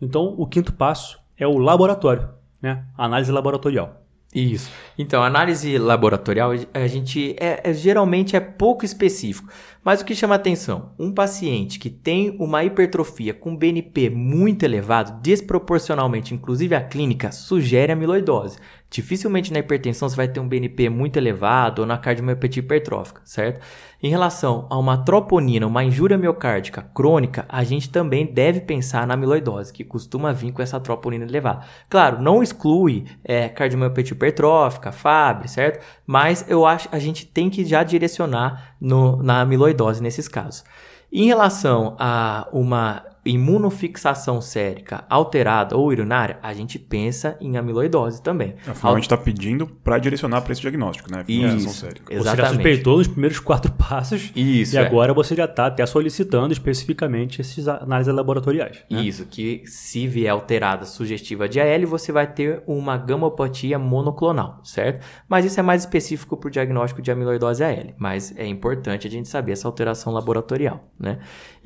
Então, 0.00 0.34
o 0.38 0.46
quinto 0.46 0.72
passo 0.72 1.20
é 1.36 1.46
o 1.46 1.58
laboratório, 1.58 2.30
né? 2.62 2.86
A 2.96 3.04
análise 3.04 3.30
laboratorial. 3.30 4.05
Isso. 4.34 4.70
Então, 4.98 5.22
análise 5.22 5.78
laboratorial, 5.78 6.50
a 6.74 6.86
gente 6.86 7.34
é, 7.38 7.70
é, 7.70 7.72
geralmente 7.72 8.36
é 8.36 8.40
pouco 8.40 8.84
específico. 8.84 9.48
Mas 9.86 10.00
o 10.00 10.04
que 10.04 10.16
chama 10.16 10.34
atenção? 10.34 10.90
Um 10.98 11.12
paciente 11.12 11.78
que 11.78 11.88
tem 11.88 12.36
uma 12.40 12.64
hipertrofia 12.64 13.32
com 13.32 13.56
BNP 13.56 14.10
muito 14.10 14.64
elevado, 14.64 15.22
desproporcionalmente, 15.22 16.34
inclusive 16.34 16.74
a 16.74 16.80
clínica, 16.80 17.30
sugere 17.30 17.92
amiloidose. 17.92 18.58
Dificilmente 18.88 19.52
na 19.52 19.58
hipertensão 19.58 20.08
você 20.08 20.16
vai 20.16 20.28
ter 20.28 20.38
um 20.38 20.48
BNP 20.48 20.88
muito 20.88 21.16
elevado 21.16 21.80
ou 21.80 21.86
na 21.86 21.98
cardiomiopatia 21.98 22.62
hipertrófica, 22.62 23.20
certo? 23.24 23.60
Em 24.00 24.08
relação 24.08 24.66
a 24.70 24.78
uma 24.78 24.98
troponina, 24.98 25.66
uma 25.66 25.82
injúria 25.82 26.16
miocárdica 26.16 26.82
crônica, 26.82 27.44
a 27.48 27.64
gente 27.64 27.90
também 27.90 28.24
deve 28.24 28.60
pensar 28.60 29.06
na 29.06 29.14
amiloidose, 29.14 29.72
que 29.72 29.82
costuma 29.82 30.32
vir 30.32 30.52
com 30.52 30.62
essa 30.62 30.78
troponina 30.78 31.24
elevada. 31.24 31.64
Claro, 31.88 32.22
não 32.22 32.42
exclui 32.42 33.06
é, 33.24 33.48
cardiomiopatia 33.48 34.14
hipertrófica, 34.14 34.92
FAB, 34.92 35.48
certo? 35.48 35.84
Mas 36.06 36.44
eu 36.48 36.64
acho 36.64 36.88
a 36.92 36.98
gente 36.98 37.26
tem 37.26 37.50
que 37.50 37.64
já 37.64 37.82
direcionar 37.82 38.75
no, 38.80 39.22
na 39.22 39.40
amiloidose 39.40 40.02
nesses 40.02 40.28
casos. 40.28 40.64
Em 41.12 41.26
relação 41.26 41.96
a 41.98 42.48
uma 42.52 43.04
imunofixação 43.26 44.40
sérica 44.40 45.04
alterada 45.08 45.76
ou 45.76 45.86
urinária, 45.86 46.38
a 46.42 46.54
gente 46.54 46.78
pensa 46.78 47.36
em 47.40 47.56
amiloidose 47.56 48.22
também. 48.22 48.54
Afinal, 48.66 48.92
a 48.92 48.96
gente 48.96 49.04
está 49.04 49.16
pedindo 49.16 49.66
para 49.66 49.98
direcionar 49.98 50.42
para 50.42 50.52
esse 50.52 50.60
diagnóstico, 50.60 51.10
né? 51.10 51.24
Isso, 51.28 51.70
sérica. 51.70 52.12
exatamente. 52.12 52.36
Você 52.36 52.42
já 52.42 52.48
suspeitou 52.48 52.98
nos 52.98 53.08
primeiros 53.08 53.38
quatro 53.38 53.72
passos 53.76 54.32
Isso, 54.34 54.74
e 54.74 54.78
é. 54.78 54.86
agora 54.86 55.12
você 55.12 55.34
já 55.34 55.44
está 55.44 55.66
até 55.66 55.84
solicitando 55.84 56.52
especificamente 56.52 57.40
essas 57.40 57.68
análises 57.68 58.14
laboratoriais. 58.14 58.78
Né? 58.90 59.02
Isso, 59.02 59.26
que 59.26 59.62
se 59.66 60.06
vier 60.06 60.30
alterada 60.30 60.84
sugestiva 60.84 61.48
de 61.48 61.60
AL, 61.60 61.86
você 61.86 62.12
vai 62.12 62.26
ter 62.26 62.62
uma 62.66 62.96
gamopatia 62.96 63.78
monoclonal, 63.78 64.60
certo? 64.64 65.04
Mas 65.28 65.44
isso 65.44 65.58
é 65.58 65.62
mais 65.62 65.82
específico 65.82 66.36
para 66.36 66.48
o 66.48 66.50
diagnóstico 66.50 67.02
de 67.02 67.10
amiloidose 67.10 67.62
AL, 67.62 67.94
mas 67.98 68.34
é 68.36 68.46
importante 68.46 69.06
a 69.06 69.10
gente 69.10 69.28
saber 69.28 69.52
essa 69.52 69.68
alteração 69.68 70.12
laboratorial, 70.12 70.88
né? 70.98 71.18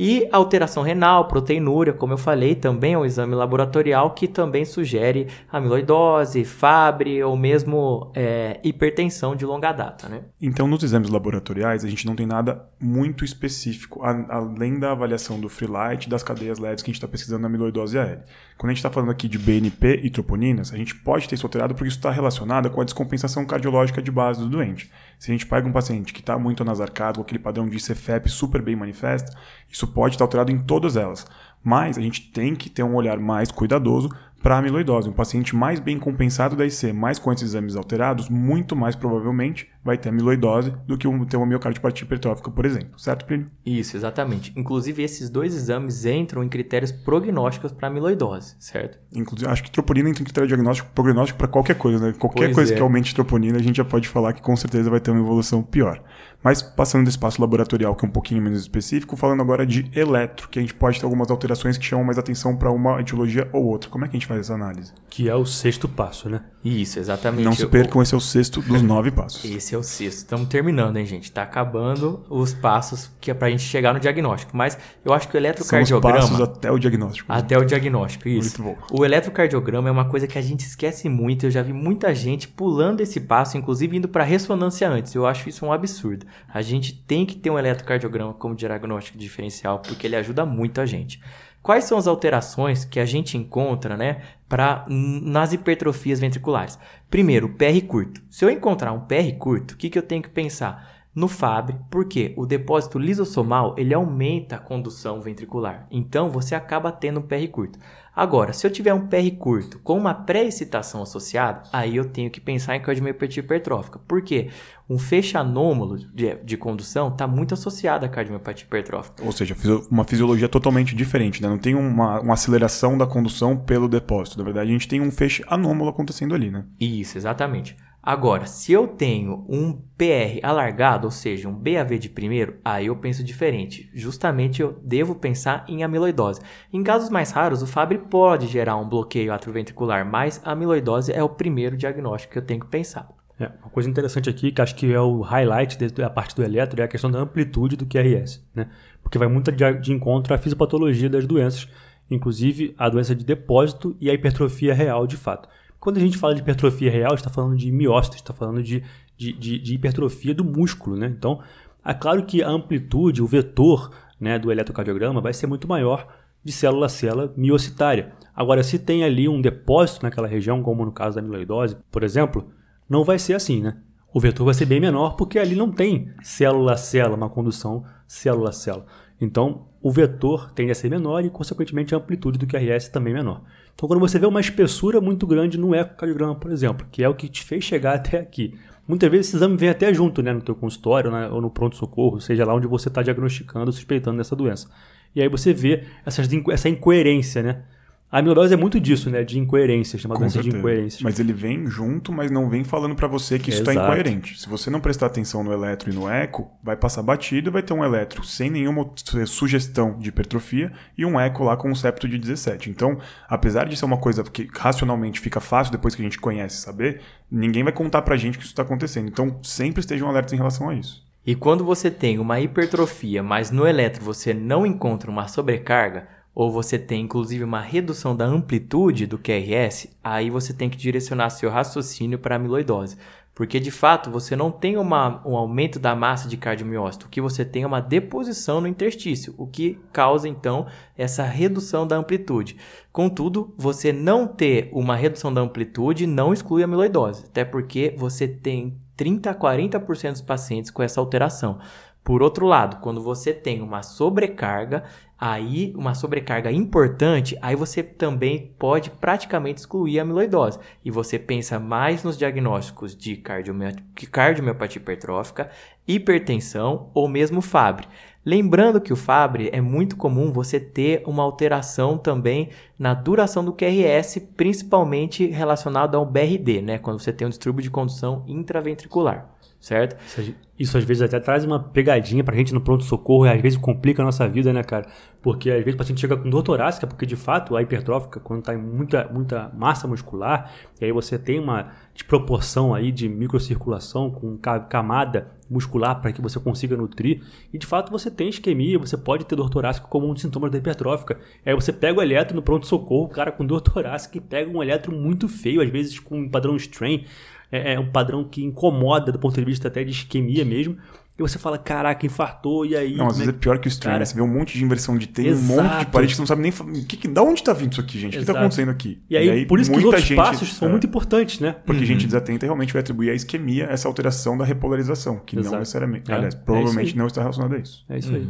E 0.03 0.27
alteração 0.33 0.83
renal, 0.83 1.29
proteinúria, 1.29 1.93
como 1.93 2.15
eu 2.15 2.17
falei, 2.17 2.55
também 2.55 2.95
é 2.95 2.99
um 2.99 3.05
exame 3.05 3.35
laboratorial 3.35 4.15
que 4.15 4.27
também 4.27 4.65
sugere 4.65 5.27
amiloidose, 5.53 6.43
Fabry 6.43 7.23
ou 7.23 7.37
mesmo 7.37 8.11
é, 8.15 8.59
hipertensão 8.65 9.37
de 9.37 9.45
longa 9.45 9.73
data, 9.73 10.09
né? 10.09 10.23
Então, 10.41 10.67
nos 10.67 10.83
exames 10.83 11.11
laboratoriais, 11.11 11.85
a 11.85 11.89
gente 11.89 12.07
não 12.07 12.17
tem 12.17 12.25
nada 12.25 12.67
muito 12.81 13.25
específico, 13.25 14.03
a, 14.03 14.37
além 14.37 14.79
da 14.79 14.93
avaliação 14.93 15.39
do 15.39 15.49
free 15.49 15.69
light 15.69 16.09
das 16.09 16.23
cadeias 16.23 16.59
leves 16.59 16.83
que 16.83 16.91
a 16.91 16.93
gente 16.93 16.97
está 16.97 17.07
pesquisando 17.07 17.43
na 17.43 17.49
amiloidose 17.49 17.99
AL. 17.99 18.23
Quando 18.57 18.71
a 18.71 18.73
gente 18.73 18.79
está 18.79 18.91
falando 18.91 19.11
aqui 19.11 19.29
de 19.29 19.39
BNP 19.39 20.01
e 20.03 20.09
troponinas, 20.09 20.73
a 20.73 20.77
gente 20.77 20.95
pode 20.95 21.29
ter 21.29 21.35
isso 21.35 21.47
alterado 21.47 21.75
porque 21.75 21.89
isso 21.89 21.99
está 21.99 22.11
relacionado 22.11 22.71
com 22.71 22.81
a 22.81 22.85
descompensação 22.85 23.45
cardiológica 23.45 24.01
de 24.01 24.11
base 24.11 24.41
do 24.41 24.49
doente. 24.49 24.91
Se 25.19 25.31
a 25.31 25.35
gente 25.35 25.47
pega 25.47 25.69
um 25.69 25.73
paciente 25.73 26.13
que 26.15 26.21
está 26.21 26.39
muito 26.39 26.63
anasarcado, 26.63 27.17
com 27.19 27.23
aquele 27.23 27.39
padrão 27.39 27.69
de 27.69 27.77
CFEP 27.77 28.31
super 28.31 28.63
bem 28.63 28.75
manifesto, 28.75 29.37
isso 29.71 29.87
pode 29.87 30.15
estar 30.15 30.25
alterado 30.25 30.51
em 30.51 30.59
todas 30.59 30.97
elas. 30.97 31.27
Mas 31.63 31.99
a 31.99 32.01
gente 32.01 32.31
tem 32.33 32.55
que 32.55 32.71
ter 32.71 32.83
um 32.83 32.95
olhar 32.95 33.19
mais 33.19 33.51
cuidadoso 33.51 34.09
para 34.43 34.57
amiloidose. 34.57 35.09
Um 35.09 35.13
paciente 35.13 35.55
mais 35.55 35.79
bem 35.79 35.99
compensado 35.99 36.57
da 36.57 36.67
IC, 36.67 36.93
mais 36.93 37.19
com 37.19 37.33
esses 37.33 37.51
exames 37.51 37.77
alterados, 37.77 38.29
muito 38.29 38.75
mais 38.75 38.97
provavelmente 38.97 39.69
vai 39.83 39.97
ter 39.97 40.11
amiloidose 40.11 40.73
do 40.87 40.97
que 40.99 41.09
um, 41.09 41.25
ter 41.25 41.37
uma 41.37 41.47
miocardiopatia 41.47 42.05
hipertrófica, 42.05 42.51
por 42.51 42.67
exemplo. 42.67 42.99
Certo, 42.99 43.25
Plínio? 43.25 43.47
Isso, 43.65 43.97
exatamente. 43.97 44.53
Inclusive, 44.57 45.03
esses 45.03 45.31
dois 45.31 45.55
exames 45.55 46.05
entram 46.05 46.45
em 46.45 46.49
critérios 46.49 46.93
prognósticos 46.93 47.73
para 47.73 47.89
amiloidose, 47.89 48.57
certo? 48.59 48.99
Inclusive, 49.15 49.51
acho 49.51 49.63
que 49.63 49.71
troponina 49.71 50.11
entra 50.11 50.23
em 50.23 50.25
critério 50.25 50.49
diagnóstico 50.49 50.91
prognóstico 50.95 51.39
para 51.39 51.49
qualquer 51.49 51.77
coisa, 51.77 52.07
né? 52.07 52.15
Qualquer 52.19 52.47
pois 52.47 52.55
coisa 52.55 52.73
é. 52.75 52.77
que 52.77 52.83
aumente 52.83 53.15
troponina, 53.15 53.59
a 53.59 53.63
gente 53.63 53.77
já 53.77 53.85
pode 53.85 54.09
falar 54.09 54.33
que 54.33 54.43
com 54.43 54.55
certeza 54.57 54.91
vai 54.91 55.01
ter 55.01 55.11
uma 55.11 55.21
evolução 55.21 55.63
pior. 55.63 56.03
Mas 56.43 56.63
passando 56.63 57.05
do 57.05 57.11
espaço 57.11 57.41
laboratorial, 57.41 57.95
que 57.95 58.05
é 58.05 58.09
um 58.09 58.11
pouquinho 58.11 58.41
menos 58.41 58.61
específico, 58.61 59.15
falando 59.17 59.43
agora 59.43 59.67
de 59.67 59.91
eletro, 59.95 60.49
que 60.49 60.59
a 60.59 60.63
gente 60.63 60.75
pode 60.75 60.99
ter 60.99 61.05
algumas 61.05 61.31
alterações 61.31 61.77
que 61.77 61.85
chamam 61.85 62.05
mais 62.05 62.19
atenção 62.19 62.57
para 62.57 62.71
uma 62.71 63.01
etiologia 63.01 63.49
ou 63.53 63.65
outra. 63.65 63.91
Como 63.91 64.05
é 64.05 64.09
que 64.09 64.17
a 64.17 64.19
gente 64.19 64.27
faz 64.27 64.41
essa 64.41 64.55
análise? 64.55 64.93
Que 65.11 65.29
é 65.29 65.35
o 65.35 65.45
sexto 65.45 65.87
passo, 65.87 66.31
né? 66.31 66.43
Isso, 66.63 66.99
exatamente. 66.99 67.45
Não 67.45 67.53
se 67.53 67.67
percam, 67.67 68.03
esse 68.03 68.15
é 68.15 68.17
o 68.17 68.21
sexto 68.21 68.61
dos 68.61 68.83
nove 68.83 69.11
passos. 69.11 69.45
Esse 69.45 69.75
é 69.75 69.79
o 69.79 69.83
sexto. 69.83 70.19
Estamos 70.19 70.47
terminando, 70.49 70.99
hein, 70.99 71.07
gente? 71.07 71.25
Está 71.25 71.43
acabando 71.43 72.23
os 72.29 72.53
passos 72.53 73.11
que 73.19 73.31
é 73.31 73.35
para 73.35 73.49
a 73.49 73.51
gente 73.51 73.63
chegar 73.63 73.95
no 73.95 74.01
diagnóstico. 74.01 74.55
Mas 74.55 74.77
eu 75.03 75.15
acho 75.15 75.29
que 75.29 75.37
o 75.37 75.39
eletrocardiograma... 75.39 76.21
São 76.21 76.27
os 76.27 76.39
passos 76.39 76.57
até 76.57 76.71
o 76.71 76.79
diagnóstico. 76.79 77.33
Até 77.33 77.57
o 77.57 77.65
diagnóstico, 77.65 78.29
isso. 78.29 78.63
Muito 78.63 78.79
bom. 78.79 78.99
O 78.99 79.05
eletrocardiograma 79.05 79.89
é 79.89 79.93
uma 79.93 80.05
coisa 80.05 80.27
que 80.27 80.37
a 80.37 80.43
gente 80.43 80.61
esquece 80.61 81.09
muito. 81.09 81.47
Eu 81.47 81.51
já 81.51 81.63
vi 81.63 81.73
muita 81.73 82.15
gente 82.15 82.47
pulando 82.47 83.01
esse 83.01 83.21
passo, 83.21 83.57
inclusive 83.57 83.97
indo 83.97 84.09
para 84.09 84.23
ressonância 84.23 84.87
antes. 84.87 85.15
Eu 85.15 85.27
acho 85.27 85.49
isso 85.49 85.65
um 85.65 85.73
absurdo. 85.73 86.27
A 86.53 86.61
gente 86.61 86.93
tem 86.93 87.25
que 87.25 87.37
ter 87.37 87.49
um 87.49 87.59
eletrocardiograma 87.59 88.35
como 88.35 88.55
diagnóstico 88.55 89.17
diferencial, 89.17 89.79
porque 89.79 90.07
ele 90.07 90.17
ajuda 90.17 90.45
muito 90.45 90.81
a 90.81 90.85
gente. 90.85 91.21
Quais 91.63 91.85
são 91.85 91.99
as 91.99 92.07
alterações 92.07 92.85
que 92.85 92.99
a 92.99 93.05
gente 93.05 93.37
encontra, 93.37 93.97
né, 93.97 94.23
para 94.49 94.85
nas 94.89 95.53
hipertrofias 95.53 96.19
ventriculares? 96.19 96.79
Primeiro, 97.11 97.51
PR 97.51 97.85
curto. 97.87 98.23
Se 98.31 98.45
eu 98.45 98.51
encontrar 98.51 98.93
um 98.93 99.01
PR 99.01 99.37
curto, 99.39 99.73
o 99.73 99.77
que, 99.77 99.91
que 99.91 99.99
eu 99.99 100.03
tenho 100.03 100.23
que 100.23 100.31
pensar? 100.31 100.89
No 101.15 101.29
FABRE, 101.29 101.77
porque 101.91 102.33
o 102.37 102.47
depósito 102.47 102.99
lisossomal 102.99 103.75
ele 103.77 103.93
aumenta 103.93 104.57
a 104.57 104.61
condução 104.61 105.21
ventricular. 105.21 105.87
Então 105.91 106.31
você 106.31 106.55
acaba 106.55 106.93
tendo 106.93 107.21
um 107.21 107.23
PR 107.23 107.47
curto. 107.51 107.79
Agora, 108.15 108.53
se 108.53 108.67
eu 108.67 108.71
tiver 108.71 108.93
um 108.93 109.07
PR 109.07 109.31
curto 109.39 109.79
com 109.79 109.97
uma 109.97 110.13
pré-excitação 110.13 111.03
associada, 111.03 111.63
aí 111.73 111.97
eu 111.97 112.05
tenho 112.05 112.31
que 112.31 112.41
pensar 112.41 112.77
em 112.77 112.81
cardiomiopatia 112.81 113.43
hipertrófica. 113.43 113.99
Por 114.01 114.21
quê? 114.23 114.49
Um 114.89 114.99
fecho 114.99 115.39
anômalo 115.39 115.97
de, 115.97 116.35
de 116.37 116.57
condução 116.57 117.09
está 117.09 117.27
muito 117.27 117.55
associado 117.55 118.05
à 118.05 118.09
cardiomiopatia 118.09 118.67
hipertrófica. 118.67 119.25
Ou 119.25 119.31
seja, 119.31 119.57
uma 119.91 120.05
fisiologia 120.05 120.49
totalmente 120.49 120.95
diferente, 120.95 121.41
né? 121.41 121.49
Não 121.49 121.59
tem 121.59 121.75
uma, 121.75 122.21
uma 122.21 122.35
aceleração 122.35 122.99
da 122.99 123.07
condução 123.07 123.57
pelo 123.57 123.89
depósito. 123.89 124.39
Na 124.39 124.45
verdade, 124.45 124.69
a 124.69 124.73
gente 124.73 124.89
tem 124.89 125.01
um 125.01 125.13
feixe 125.13 125.45
anômalo 125.47 125.91
acontecendo 125.91 126.35
ali, 126.35 126.51
né? 126.51 126.65
Isso, 126.81 127.17
exatamente. 127.17 127.77
Agora, 128.03 128.47
se 128.47 128.73
eu 128.73 128.89
tenho 128.89 129.45
um 129.47 129.73
PR 129.73 130.41
alargado, 130.43 131.07
ou 131.07 131.11
seja, 131.11 131.49
um 131.49 131.53
BAV 131.53 131.99
de 131.99 132.09
primeiro, 132.09 132.57
aí 132.65 132.87
eu 132.87 132.97
penso 132.97 133.23
diferente. 133.23 133.91
Justamente 133.93 134.63
eu 134.63 134.81
devo 134.83 135.15
pensar 135.15 135.67
em 135.69 135.85
amiloidose. 135.85 136.41
Em 136.73 136.83
casos 136.83 137.11
mais 137.11 137.31
raros, 137.31 137.63
o 137.63 137.67
Fabry 137.67 137.99
pode 137.99 138.47
gerar 138.47 138.77
um 138.77 138.89
bloqueio 138.89 139.35
atrioventricular, 139.35 140.07
mas 140.07 140.41
a 140.45 140.53
amiloidose 140.53 141.13
é 141.13 141.23
o 141.23 141.29
primeiro 141.29 141.77
diagnóstico 141.77 142.33
que 142.33 142.39
eu 142.39 142.45
tenho 142.45 142.61
que 142.61 142.69
pensar. 142.69 143.07
É, 143.39 143.51
uma 143.63 143.71
coisa 143.71 143.89
interessante 143.89 144.31
aqui, 144.31 144.51
que 144.51 144.63
acho 144.63 144.75
que 144.75 144.91
é 144.93 145.01
o 145.01 145.21
highlight 145.21 145.77
da 145.89 146.09
parte 146.09 146.35
do 146.35 146.43
eletro, 146.43 146.81
é 146.81 146.85
a 146.85 146.89
questão 146.89 147.11
da 147.11 147.19
amplitude 147.19 147.77
do 147.77 147.87
QRS, 147.87 148.43
né? 148.55 148.69
Porque 149.03 149.19
vai 149.19 149.29
muito 149.29 149.51
de 149.53 149.93
encontro 149.93 150.35
à 150.35 150.39
fisiopatologia 150.39 151.09
das 151.09 151.27
doenças, 151.27 151.69
inclusive 152.11 152.75
a 152.79 152.89
doença 152.89 153.15
de 153.15 153.25
depósito 153.25 153.97
e 154.01 154.11
a 154.11 154.15
hipertrofia 154.15 154.75
real 154.75 155.07
de 155.07 155.17
fato. 155.17 155.49
Quando 155.81 155.97
a 155.97 156.01
gente 156.01 156.19
fala 156.19 156.35
de 156.35 156.43
hipertrofia 156.43 156.91
real, 156.91 157.15
está 157.15 157.31
falando 157.31 157.57
de 157.57 157.73
miócito, 157.73 158.17
está 158.17 158.35
falando 158.35 158.63
de, 158.63 158.85
de, 159.17 159.33
de, 159.33 159.59
de, 159.59 159.75
hipertrofia 159.75 160.35
do 160.35 160.45
músculo. 160.45 160.95
Né? 160.95 161.07
Então, 161.07 161.41
é 161.83 161.95
claro 161.95 162.25
que 162.27 162.43
a 162.43 162.49
amplitude, 162.51 163.23
o 163.23 163.27
vetor 163.27 163.91
né, 164.21 164.39
do 164.39 164.53
eletrocardiograma 164.53 165.23
vai 165.23 165.33
ser 165.33 165.47
muito 165.47 165.67
maior 165.67 166.07
de 166.45 166.53
célula 166.53 166.87
a 166.87 166.89
célula 166.89 167.33
miocitária. 167.35 168.13
Agora, 168.35 168.63
se 168.63 168.79
tem 168.79 169.05
ali 169.05 169.27
um 169.29 169.41
depósito 169.41 170.03
naquela 170.03 170.29
região, 170.29 170.63
como 170.63 170.85
no 170.85 170.93
caso 170.93 171.17
da 171.17 171.23
amiloidose, 171.23 171.77
por 171.91 172.03
exemplo, 172.03 172.51
não 172.89 173.03
vai 173.03 173.19
ser 173.19 173.35
assim, 173.35 173.63
né? 173.63 173.79
O 174.13 174.21
vetor 174.21 174.45
vai 174.45 174.55
ser 174.55 174.67
bem 174.67 174.81
menor 174.81 175.17
porque 175.17 175.39
ali 175.39 175.55
não 175.55 175.71
tem 175.71 176.13
célula 176.23 176.73
a 176.73 176.77
célula, 176.77 177.17
uma 177.17 177.31
condução 177.31 177.85
célula 178.07 178.51
a 178.51 178.53
célula. 178.53 178.87
Então, 179.21 179.69
o 179.83 179.91
vetor 179.91 180.51
tende 180.53 180.73
a 180.73 180.75
ser 180.75 180.91
menor 180.91 181.25
e, 181.25 181.31
consequentemente, 181.31 181.95
a 181.95 181.99
amplitude 181.99 182.39
do 182.39 182.47
QRS 182.47 182.89
também 182.89 183.15
menor. 183.15 183.43
Então, 183.75 183.89
quando 183.89 184.01
você 184.01 184.19
vê 184.19 184.27
uma 184.27 184.41
espessura 184.41 185.01
muito 185.01 185.27
grande 185.27 185.59
no 185.59 185.75
ecocardiograma, 185.75 186.35
por 186.35 186.51
exemplo, 186.51 186.87
que 186.91 187.03
é 187.03 187.09
o 187.09 187.15
que 187.15 187.29
te 187.29 187.43
fez 187.43 187.65
chegar 187.65 187.95
até 187.97 188.19
aqui, 188.19 188.55
muitas 188.87 189.11
vezes 189.11 189.29
esse 189.29 189.37
exame 189.37 189.57
vem 189.57 189.69
até 189.69 189.93
junto, 189.93 190.23
né, 190.23 190.33
no 190.33 190.43
teu 190.43 190.55
consultório 190.55 191.11
né, 191.11 191.29
ou 191.29 191.41
no 191.41 191.51
pronto-socorro, 191.51 192.21
seja 192.21 192.45
lá 192.45 192.55
onde 192.55 192.67
você 192.67 192.89
está 192.89 193.03
diagnosticando 193.03 193.73
suspeitando 193.73 194.19
dessa 194.19 194.37
doença. 194.37 194.69
E 195.15 195.21
aí 195.21 195.29
você 195.29 195.53
vê 195.53 195.85
essas, 196.05 196.29
essa 196.51 196.69
incoerência, 196.69 197.43
né? 197.43 197.63
A 198.11 198.19
amiloidose 198.19 198.53
é 198.53 198.57
muito 198.57 198.81
disso, 198.81 199.09
né? 199.09 199.23
De 199.23 199.39
incoerência, 199.39 199.97
chamada 199.97 200.19
doença 200.19 200.43
de 200.43 200.49
incoerência. 200.49 200.99
Mas 201.05 201.21
ele 201.21 201.33
vem 201.33 201.71
junto, 201.71 202.13
mas 202.13 202.29
não 202.29 202.49
vem 202.49 202.65
falando 202.65 202.97
para 202.97 203.07
você 203.07 203.39
que 203.39 203.51
isso 203.51 203.61
está 203.61 203.73
incoerente. 203.73 204.41
Se 204.41 204.49
você 204.49 204.69
não 204.69 204.81
prestar 204.81 205.07
atenção 205.07 205.45
no 205.45 205.53
eletro 205.53 205.93
e 205.93 205.95
no 205.95 206.09
eco, 206.09 206.51
vai 206.61 206.77
passar 206.77 207.03
batido 207.03 207.51
e 207.51 207.53
vai 207.53 207.63
ter 207.63 207.73
um 207.73 207.85
eletro 207.85 208.25
sem 208.25 208.51
nenhuma 208.51 208.91
sugestão 209.27 209.97
de 209.97 210.09
hipertrofia 210.09 210.73
e 210.99 211.07
um 211.07 211.21
eco 211.21 211.45
lá 211.45 211.57
com 211.57 211.71
um 211.71 211.75
septo 211.75 212.09
de 212.09 212.19
17. 212.19 212.69
Então, 212.69 212.99
apesar 213.29 213.69
de 213.69 213.77
ser 213.77 213.85
uma 213.85 213.99
coisa 213.99 214.25
que 214.25 214.49
racionalmente 214.53 215.21
fica 215.21 215.39
fácil 215.39 215.71
depois 215.71 215.95
que 215.95 216.03
a 216.03 216.05
gente 216.05 216.19
conhece 216.19 216.57
saber, 216.57 217.01
ninguém 217.31 217.63
vai 217.63 217.73
contar 217.73 218.03
pra 218.03 218.17
gente 218.17 218.39
que 218.39 218.43
isso 218.43 218.53
está 218.53 218.63
acontecendo. 218.63 219.09
Então, 219.09 219.39
sempre 219.41 219.81
estejam 219.81 220.09
alertas 220.09 220.33
em 220.33 220.37
relação 220.37 220.69
a 220.69 220.75
isso. 220.75 221.09
E 221.25 221.37
quando 221.37 221.65
você 221.65 221.91
tem 221.91 222.19
uma 222.19 222.41
hipertrofia, 222.41 223.23
mas 223.23 223.53
no 223.53 223.67
eletro 223.67 224.03
você 224.03 224.35
não 224.35 224.67
encontra 224.67 225.11
uma 225.11 225.29
sobrecarga, 225.29 226.09
ou 226.35 226.51
você 226.51 226.79
tem 226.79 227.03
inclusive 227.03 227.45
uma 227.45 227.61
redução 227.61 228.15
da 228.15 228.25
amplitude 228.25 229.07
do 229.07 229.19
QRS, 229.19 229.89
aí 230.03 230.31
você 230.31 230.53
tem 230.53 230.71
que 230.71 230.77
direcionar 230.77 231.31
seu 231.31 231.51
raciocínio 231.51 232.19
para 232.19 232.35
a 232.35 232.37
amiloidose. 232.37 232.97
Porque 233.35 233.59
de 233.59 233.71
fato 233.71 234.11
você 234.11 234.37
não 234.37 234.51
tem 234.51 234.77
uma, 234.77 235.27
um 235.27 235.35
aumento 235.35 235.79
da 235.79 235.97
massa 235.97 236.29
de 236.29 236.37
cardiomiócito, 236.37 237.07
o 237.07 237.09
que 237.09 237.23
você 237.23 237.43
tem 237.45 237.63
é 237.63 237.67
uma 237.67 237.81
deposição 237.81 238.61
no 238.61 238.67
interstício, 238.67 239.35
o 239.39 239.47
que 239.47 239.79
causa 239.93 240.29
então 240.29 240.67
essa 240.97 241.23
redução 241.23 241.87
da 241.87 241.97
amplitude. 241.97 242.57
Contudo, 242.93 243.55
você 243.57 243.93
não 243.93 244.27
ter 244.27 244.69
uma 244.73 244.95
redução 244.95 245.33
da 245.33 245.41
amplitude 245.41 246.07
não 246.07 246.35
exclui 246.35 246.61
a 246.61 246.65
amiloidose, 246.67 247.25
até 247.25 247.45
porque 247.45 247.95
você 247.97 248.29
tem 248.29 248.77
30 248.95 249.31
a 249.31 249.35
40% 249.35 250.13
dos 250.13 250.21
pacientes 250.21 250.71
com 250.71 250.83
essa 250.83 251.01
alteração. 251.01 251.59
Por 252.03 252.23
outro 252.23 252.47
lado, 252.47 252.81
quando 252.81 253.03
você 253.03 253.33
tem 253.33 253.61
uma 253.61 253.83
sobrecarga, 253.83 254.85
Aí, 255.21 255.75
uma 255.77 255.95
sobrecarga 255.95 256.51
importante, 256.51 257.37
aí 257.43 257.55
você 257.55 257.83
também 257.83 258.55
pode 258.59 258.89
praticamente 258.89 259.61
excluir 259.61 259.99
a 259.99 260.03
amiloidose. 260.03 260.59
E 260.83 260.91
você 260.91 261.19
pensa 261.19 261.61
mais 261.61 262.03
nos 262.03 262.17
diagnósticos 262.17 262.97
de 262.97 263.19
cardiomiopatia 263.19 264.81
hipertrófica, 264.81 265.51
hipertensão 265.87 266.91
ou 266.95 267.07
mesmo 267.07 267.43
Fabry. 267.43 267.87
Lembrando 268.25 268.81
que 268.81 268.95
o 268.95 268.97
Fabry 268.97 269.51
é 269.53 269.61
muito 269.61 269.95
comum 269.95 270.33
você 270.33 270.59
ter 270.59 271.03
uma 271.07 271.23
alteração 271.23 271.99
também 271.99 272.49
na 272.79 272.95
duração 272.95 273.45
do 273.45 273.53
QRS, 273.53 274.21
principalmente 274.39 275.27
relacionado 275.27 275.97
ao 275.97 276.07
BRD, 276.07 276.63
né? 276.63 276.79
Quando 276.79 276.99
você 276.99 277.13
tem 277.13 277.27
um 277.27 277.31
distúrbio 277.31 277.63
de 277.63 277.71
condução 277.71 278.25
intraventricular 278.27 279.29
certo? 279.61 279.97
Isso, 280.07 280.35
às 280.63 280.85
vezes 280.85 281.03
até 281.03 281.19
traz 281.19 281.43
uma 281.43 281.59
pegadinha 281.59 282.23
pra 282.23 282.37
gente 282.37 282.53
no 282.53 282.61
pronto-socorro 282.61 283.25
e 283.25 283.31
às 283.31 283.41
vezes 283.41 283.59
complica 283.59 284.03
a 284.03 284.05
nossa 284.05 284.29
vida, 284.29 284.53
né, 284.53 284.63
cara? 284.63 284.87
Porque 285.23 285.51
às 285.51 285.59
vezes 285.59 285.75
o 285.75 285.79
paciente 285.79 286.01
chega 286.01 286.17
com 286.19 286.29
dor 286.29 286.43
torácica, 286.43 286.87
porque 286.87 287.07
de 287.07 287.17
fato 287.17 287.57
a 287.57 287.63
hipertrófica, 287.63 288.21
quando 288.21 288.43
tá 288.43 288.55
em 288.55 288.59
muita, 288.59 289.09
muita 289.11 289.51
massa 289.55 289.89
muscular, 289.89 290.53
e 290.79 290.85
aí 290.85 290.93
você 290.93 291.19
tem 291.19 291.39
uma 291.39 291.73
desproporção 291.95 292.75
aí 292.75 292.93
de 292.93 293.09
microcirculação 293.09 294.11
com 294.11 294.37
camada 294.37 295.33
muscular 295.49 296.01
para 296.01 296.13
que 296.13 296.21
você 296.21 296.39
consiga 296.39 296.77
nutrir, 296.77 297.23
e 297.53 297.59
de 297.59 297.67
fato 297.67 297.91
você 297.91 298.11
tem 298.11 298.29
isquemia, 298.29 298.79
você 298.79 298.97
pode 298.97 299.25
ter 299.25 299.37
dor 299.37 299.49
torácica 299.49 299.87
como 299.89 300.09
um 300.09 300.13
dos 300.13 300.23
sintomas 300.23 300.51
da 300.51 300.59
hipertrófica. 300.59 301.19
Aí 301.45 301.55
você 301.55 301.73
pega 301.73 301.99
o 301.99 302.03
eletro 302.03 302.37
no 302.37 302.43
pronto-socorro, 302.43 303.07
o 303.07 303.09
cara 303.09 303.33
com 303.33 303.47
dor 303.47 303.61
torácica 303.61 304.19
e 304.19 304.21
pega 304.21 304.51
um 304.51 304.63
eletro 304.63 304.95
muito 304.95 305.27
feio, 305.27 305.63
às 305.63 305.71
vezes 305.71 305.99
com 305.99 306.19
um 306.19 306.29
padrão 306.29 306.55
strain, 306.57 307.05
é, 307.51 307.75
é 307.75 307.81
um 307.81 307.91
padrão 307.91 308.25
que 308.25 308.45
incomoda 308.45 309.11
do 309.13 309.19
ponto 309.19 309.35
de 309.35 309.45
vista 309.45 309.69
até 309.69 309.85
de 309.85 309.91
isquemia 309.91 310.45
mesmo. 310.45 310.77
E 311.19 311.23
você 311.23 311.39
fala, 311.39 311.59
caraca, 311.59 312.07
infartou, 312.07 312.65
e 312.65 312.75
aí? 312.75 312.97
Não, 312.97 313.07
às 313.07 313.19
vezes 313.19 313.31
é, 313.31 313.37
é 313.37 313.39
pior 313.39 313.59
que 313.59 313.69
o 313.69 313.69
strain, 313.69 313.99
né? 313.99 314.07
Você 314.07 314.15
vê 314.15 314.23
um 314.23 314.27
monte 314.27 314.57
de 314.57 314.65
inversão 314.65 314.97
de 314.97 315.07
T, 315.07 315.31
um 315.35 315.43
monte 315.43 315.81
de 315.81 315.87
parede 315.87 316.13
que 316.13 316.17
você 316.17 316.23
não 316.23 316.27
sabe 316.27 316.41
nem. 316.41 316.51
Que, 316.85 316.97
que, 316.97 317.07
da 317.07 317.23
onde 317.23 317.43
tá 317.43 317.53
vindo 317.53 317.73
isso 317.73 317.81
aqui, 317.81 317.99
gente? 317.99 318.17
O 318.17 318.21
que 318.21 318.25
tá 318.25 318.33
acontecendo 318.33 318.71
aqui? 318.71 319.03
E 319.11 319.19
aí, 319.19 319.27
e 319.27 319.31
aí 319.31 319.47
por 319.47 319.61
isso 319.61 319.71
que 319.71 319.77
os 319.77 319.85
outros 319.85 320.03
gente, 320.03 320.17
passos 320.17 320.55
são 320.55 320.69
é, 320.69 320.71
muito 320.71 320.87
importantes, 320.87 321.39
né? 321.39 321.57
Porque 321.67 321.83
uhum. 321.83 321.87
gente 321.87 322.07
desatenta 322.07 322.47
realmente 322.47 322.73
vai 322.73 322.81
atribuir 322.81 323.11
à 323.11 323.15
isquemia 323.15 323.65
essa 323.65 323.87
alteração 323.87 324.39
da 324.39 324.47
repolarização, 324.47 325.19
que 325.19 325.37
Exato. 325.37 325.53
não 325.53 325.59
necessariamente. 325.59 326.11
É, 326.11 326.15
aliás, 326.15 326.35
é 326.35 326.39
provavelmente 326.39 326.97
não 326.97 327.07
está 327.07 327.21
relacionada 327.21 327.55
a 327.55 327.59
isso. 327.59 327.85
É 327.87 327.99
isso 327.99 328.15
aí. 328.15 328.27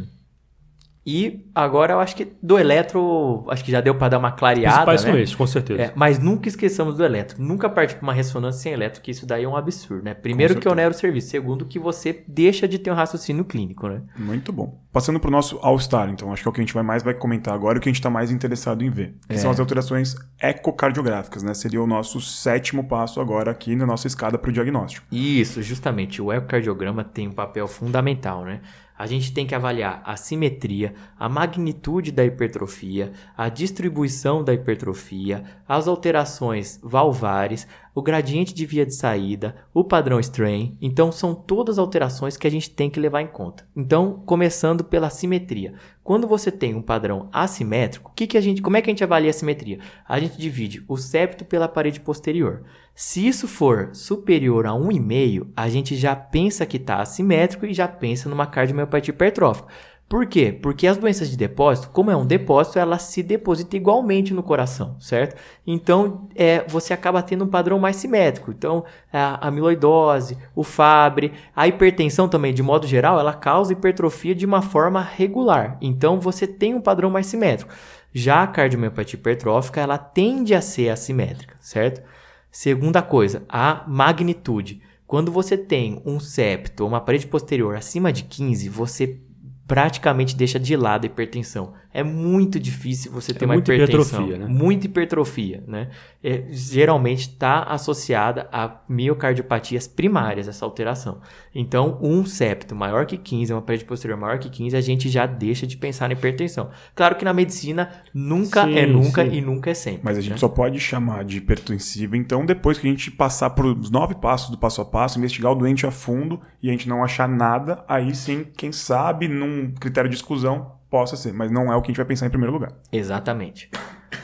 E 1.05 1.47
agora 1.55 1.93
eu 1.93 1.99
acho 1.99 2.15
que 2.15 2.31
do 2.43 2.59
eletro, 2.59 3.43
acho 3.49 3.63
que 3.63 3.71
já 3.71 3.81
deu 3.81 3.95
para 3.95 4.09
dar 4.09 4.17
uma 4.19 4.31
clareada. 4.31 4.93
Os 4.93 5.03
né? 5.03 5.11
são 5.11 5.19
esses, 5.19 5.35
com 5.35 5.47
certeza. 5.47 5.81
É, 5.81 5.91
mas 5.95 6.19
nunca 6.19 6.47
esqueçamos 6.47 6.95
do 6.95 7.03
eletro. 7.03 7.41
Nunca 7.41 7.67
parte 7.69 7.95
para 7.95 8.03
uma 8.03 8.13
ressonância 8.13 8.61
sem 8.61 8.73
eletro, 8.73 9.01
que 9.01 9.09
isso 9.09 9.25
daí 9.25 9.43
é 9.43 9.47
um 9.47 9.55
absurdo, 9.55 10.03
né? 10.03 10.13
Primeiro 10.13 10.59
que 10.59 10.69
onera 10.69 10.91
o 10.91 10.93
serviço, 10.93 11.29
segundo 11.29 11.65
que 11.65 11.79
você 11.79 12.23
deixa 12.27 12.67
de 12.67 12.77
ter 12.77 12.91
um 12.91 12.95
raciocínio 12.95 13.43
clínico, 13.43 13.87
né? 13.87 14.03
Muito 14.15 14.53
bom. 14.53 14.79
Passando 14.93 15.19
para 15.19 15.29
o 15.29 15.31
nosso 15.31 15.57
All-Star, 15.61 16.09
então, 16.09 16.31
acho 16.31 16.43
que 16.43 16.47
é 16.47 16.51
o 16.51 16.53
que 16.53 16.61
a 16.61 16.63
gente 16.63 16.73
vai 16.73 16.83
mais 16.83 17.01
vai 17.01 17.15
comentar 17.15 17.53
agora 17.53 17.77
e 17.77 17.79
o 17.79 17.81
que 17.81 17.89
a 17.89 17.91
gente 17.91 17.99
está 17.99 18.09
mais 18.09 18.29
interessado 18.29 18.83
em 18.83 18.89
ver. 18.89 19.15
Que 19.27 19.35
é. 19.35 19.37
são 19.37 19.49
as 19.49 19.59
alterações 19.59 20.15
ecocardiográficas, 20.39 21.41
né? 21.41 21.55
Seria 21.55 21.81
o 21.81 21.87
nosso 21.87 22.21
sétimo 22.21 22.83
passo 22.83 23.19
agora 23.19 23.49
aqui 23.49 23.75
na 23.75 23.87
nossa 23.87 24.05
escada 24.05 24.37
para 24.37 24.49
o 24.49 24.53
diagnóstico. 24.53 25.07
Isso, 25.11 25.63
justamente. 25.63 26.21
O 26.21 26.31
ecocardiograma 26.31 27.03
tem 27.03 27.27
um 27.27 27.31
papel 27.31 27.67
fundamental, 27.67 28.45
né? 28.45 28.61
A 29.01 29.07
gente 29.07 29.33
tem 29.33 29.47
que 29.47 29.55
avaliar 29.55 30.03
a 30.05 30.15
simetria, 30.15 30.93
a 31.17 31.27
magnitude 31.27 32.11
da 32.11 32.23
hipertrofia, 32.23 33.11
a 33.35 33.49
distribuição 33.49 34.43
da 34.43 34.53
hipertrofia, 34.53 35.43
as 35.67 35.87
alterações 35.87 36.79
valvares, 36.83 37.67
o 37.95 38.01
gradiente 38.03 38.53
de 38.53 38.63
via 38.63 38.85
de 38.85 38.95
saída, 38.95 39.55
o 39.73 39.83
padrão 39.83 40.19
strain. 40.19 40.77
Então, 40.79 41.11
são 41.11 41.33
todas 41.33 41.79
alterações 41.79 42.37
que 42.37 42.45
a 42.45 42.51
gente 42.51 42.69
tem 42.69 42.91
que 42.91 42.99
levar 42.99 43.21
em 43.21 43.27
conta. 43.27 43.67
Então, 43.75 44.21
começando 44.23 44.83
pela 44.83 45.09
simetria. 45.09 45.73
Quando 46.03 46.27
você 46.27 46.51
tem 46.51 46.75
um 46.75 46.81
padrão 46.81 47.27
assimétrico, 47.33 48.11
que 48.15 48.27
que 48.27 48.37
a 48.37 48.41
gente, 48.41 48.61
como 48.61 48.77
é 48.77 48.83
que 48.83 48.89
a 48.91 48.93
gente 48.93 49.03
avalia 49.03 49.31
a 49.31 49.33
simetria? 49.33 49.79
A 50.07 50.19
gente 50.19 50.37
divide 50.37 50.85
o 50.87 50.95
septo 50.95 51.43
pela 51.43 51.67
parede 51.67 51.99
posterior. 51.99 52.63
Se 53.03 53.27
isso 53.27 53.47
for 53.47 53.89
superior 53.93 54.67
a 54.67 54.73
1,5, 54.73 55.47
a 55.57 55.67
gente 55.67 55.95
já 55.95 56.15
pensa 56.15 56.67
que 56.67 56.77
está 56.77 56.97
assimétrico 56.97 57.65
e 57.65 57.73
já 57.73 57.87
pensa 57.87 58.29
numa 58.29 58.45
cardiomiopatia 58.45 59.11
hipertrófica. 59.11 59.69
Por 60.07 60.27
quê? 60.27 60.55
Porque 60.61 60.85
as 60.85 60.97
doenças 60.97 61.27
de 61.27 61.35
depósito, 61.35 61.89
como 61.89 62.11
é 62.11 62.15
um 62.15 62.27
depósito, 62.27 62.77
ela 62.77 62.99
se 62.99 63.23
deposita 63.23 63.75
igualmente 63.75 64.35
no 64.35 64.43
coração, 64.43 64.97
certo? 64.99 65.35
Então, 65.65 66.27
é, 66.35 66.63
você 66.67 66.93
acaba 66.93 67.23
tendo 67.23 67.43
um 67.43 67.47
padrão 67.47 67.79
mais 67.79 67.95
simétrico. 67.95 68.51
Então, 68.51 68.85
a 69.11 69.47
amiloidose, 69.47 70.37
o 70.55 70.63
Fabry, 70.63 71.33
a 71.55 71.67
hipertensão 71.67 72.29
também, 72.29 72.53
de 72.53 72.61
modo 72.61 72.85
geral, 72.85 73.19
ela 73.19 73.33
causa 73.33 73.73
hipertrofia 73.73 74.35
de 74.35 74.45
uma 74.45 74.61
forma 74.61 75.01
regular. 75.01 75.75
Então, 75.81 76.19
você 76.19 76.45
tem 76.45 76.75
um 76.75 76.81
padrão 76.81 77.09
mais 77.09 77.25
simétrico. 77.25 77.73
Já 78.13 78.43
a 78.43 78.47
cardiomiopatia 78.47 79.17
hipertrófica, 79.17 79.81
ela 79.81 79.97
tende 79.97 80.53
a 80.53 80.61
ser 80.61 80.89
assimétrica, 80.89 81.55
certo? 81.59 82.10
Segunda 82.51 83.01
coisa, 83.01 83.45
a 83.47 83.85
magnitude. 83.87 84.81
Quando 85.07 85.31
você 85.31 85.57
tem 85.57 86.01
um 86.05 86.19
septo 86.19 86.83
ou 86.83 86.89
uma 86.89 86.99
parede 86.99 87.25
posterior 87.25 87.75
acima 87.77 88.11
de 88.11 88.23
15, 88.23 88.67
você 88.67 89.21
praticamente 89.65 90.35
deixa 90.35 90.59
de 90.59 90.75
lado 90.75 91.05
a 91.05 91.07
hipertensão. 91.07 91.73
É 91.93 92.03
muito 92.03 92.59
difícil 92.59 93.11
você 93.11 93.33
ter 93.33 93.43
é 93.43 93.47
uma 93.47 93.55
hipertensão. 93.57 94.21
Hipertrofia, 94.21 94.37
né? 94.37 94.47
Muita 94.47 94.85
hipertrofia, 94.85 95.63
né? 95.67 95.89
É, 96.23 96.45
geralmente 96.49 97.21
está 97.21 97.63
associada 97.63 98.47
a 98.51 98.81
miocardiopatias 98.87 99.87
primárias, 99.87 100.47
essa 100.47 100.63
alteração. 100.63 101.19
Então, 101.53 101.99
um 102.01 102.25
septo 102.25 102.73
maior 102.73 103.05
que 103.05 103.17
15, 103.17 103.51
uma 103.51 103.61
parede 103.61 103.83
posterior 103.83 104.17
maior 104.17 104.39
que 104.39 104.49
15, 104.49 104.75
a 104.75 104.81
gente 104.81 105.09
já 105.09 105.25
deixa 105.25 105.67
de 105.67 105.75
pensar 105.75 106.07
na 106.07 106.13
hipertensão. 106.13 106.69
Claro 106.95 107.15
que 107.15 107.25
na 107.25 107.33
medicina 107.33 107.89
nunca 108.13 108.63
sim, 108.63 108.77
é 108.77 108.85
nunca 108.85 109.25
sim. 109.25 109.37
e 109.37 109.41
nunca 109.41 109.69
é 109.69 109.73
sempre. 109.73 110.01
Mas 110.03 110.17
a 110.17 110.21
gente 110.21 110.33
né? 110.33 110.37
só 110.37 110.47
pode 110.47 110.79
chamar 110.79 111.25
de 111.25 111.37
hipertensiva, 111.37 112.15
então, 112.15 112.45
depois 112.45 112.77
que 112.77 112.87
a 112.87 112.89
gente 112.89 113.11
passar 113.11 113.49
por 113.49 113.65
os 113.65 113.91
nove 113.91 114.15
passos 114.15 114.49
do 114.49 114.57
passo 114.57 114.81
a 114.81 114.85
passo, 114.85 115.17
investigar 115.17 115.51
o 115.51 115.55
doente 115.55 115.85
a 115.85 115.91
fundo 115.91 116.39
e 116.63 116.69
a 116.69 116.71
gente 116.71 116.87
não 116.87 117.03
achar 117.03 117.27
nada, 117.27 117.83
aí 117.87 118.15
sim, 118.15 118.45
quem 118.55 118.71
sabe, 118.71 119.27
num 119.27 119.71
critério 119.71 120.09
de 120.09 120.15
exclusão, 120.15 120.79
possa 120.91 121.15
ser, 121.15 121.33
mas 121.33 121.49
não 121.49 121.71
é 121.71 121.75
o 121.75 121.81
que 121.81 121.87
a 121.87 121.91
gente 121.91 121.97
vai 121.97 122.05
pensar 122.05 122.27
em 122.27 122.29
primeiro 122.29 122.51
lugar. 122.53 122.73
Exatamente. 122.91 123.71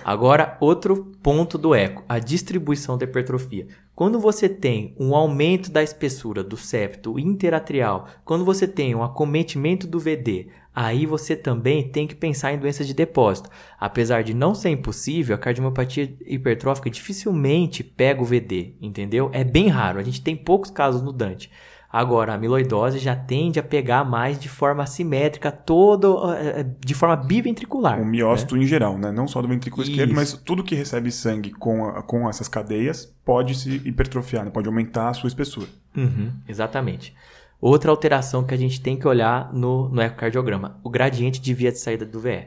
Agora, 0.03 0.57
outro 0.59 1.13
ponto 1.23 1.57
do 1.57 1.73
eco, 1.73 2.03
a 2.07 2.19
distribuição 2.19 2.97
da 2.97 3.05
hipertrofia. 3.05 3.67
Quando 3.95 4.19
você 4.19 4.47
tem 4.47 4.93
um 4.99 5.15
aumento 5.15 5.71
da 5.71 5.81
espessura 5.81 6.43
do 6.43 6.55
septo 6.55 7.17
interatrial, 7.17 8.07
quando 8.23 8.45
você 8.45 8.67
tem 8.67 8.93
um 8.93 9.01
acometimento 9.01 9.87
do 9.87 9.99
VD, 9.99 10.49
aí 10.75 11.05
você 11.05 11.35
também 11.35 11.89
tem 11.89 12.05
que 12.05 12.15
pensar 12.15 12.53
em 12.53 12.59
doenças 12.59 12.85
de 12.85 12.93
depósito. 12.93 13.49
Apesar 13.79 14.23
de 14.23 14.33
não 14.33 14.53
ser 14.53 14.69
impossível, 14.69 15.35
a 15.35 15.39
cardiomiopatia 15.39 16.15
hipertrófica 16.25 16.89
dificilmente 16.89 17.83
pega 17.83 18.21
o 18.21 18.25
VD, 18.25 18.75
entendeu? 18.81 19.29
É 19.33 19.43
bem 19.43 19.69
raro, 19.69 19.99
a 19.99 20.03
gente 20.03 20.21
tem 20.21 20.35
poucos 20.35 20.69
casos 20.69 21.01
no 21.01 21.11
Dante. 21.11 21.49
Agora, 21.91 22.33
a 22.33 22.35
amiloidose 22.35 22.99
já 22.99 23.15
tende 23.15 23.59
a 23.59 23.63
pegar 23.63 24.03
mais 24.03 24.37
de 24.37 24.49
forma 24.49 24.83
assimétrica, 24.83 25.51
todo, 25.51 26.33
eh, 26.33 26.59
eh, 26.59 26.65
de 26.85 26.93
forma 26.93 27.15
biventricular. 27.15 28.01
O 28.01 28.05
miócito 28.05 28.55
né? 28.55 28.63
em 28.63 28.67
geral, 28.67 28.97
né? 28.97 29.11
Não 29.11 29.25
só 29.27 29.41
do 29.41 29.47
ventrículo 29.47 29.83
Isso. 29.83 29.91
esquerdo, 29.91 30.13
mas 30.13 30.33
tudo 30.33 30.63
que 30.63 30.75
recebe 30.75 31.09
sangue 31.11 31.51
com, 31.51 31.89
com 32.03 32.29
essas 32.29 32.49
cadeias 32.49 33.05
pode 33.23 33.55
se 33.55 33.81
hipertrofiar, 33.85 34.43
né? 34.43 34.51
pode 34.51 34.67
aumentar 34.67 35.09
a 35.09 35.13
sua 35.13 35.29
espessura. 35.29 35.67
Uhum, 35.95 36.33
exatamente. 36.47 37.15
Outra 37.59 37.89
alteração 37.89 38.43
que 38.43 38.53
a 38.53 38.57
gente 38.57 38.79
tem 38.79 38.95
que 38.95 39.07
olhar 39.07 39.51
no, 39.51 39.89
no 39.89 39.99
ecocardiograma, 39.99 40.79
o 40.83 40.91
gradiente 40.91 41.41
de 41.41 41.53
via 41.55 41.71
de 41.71 41.79
saída 41.79 42.05
do 42.05 42.19
VE. 42.19 42.45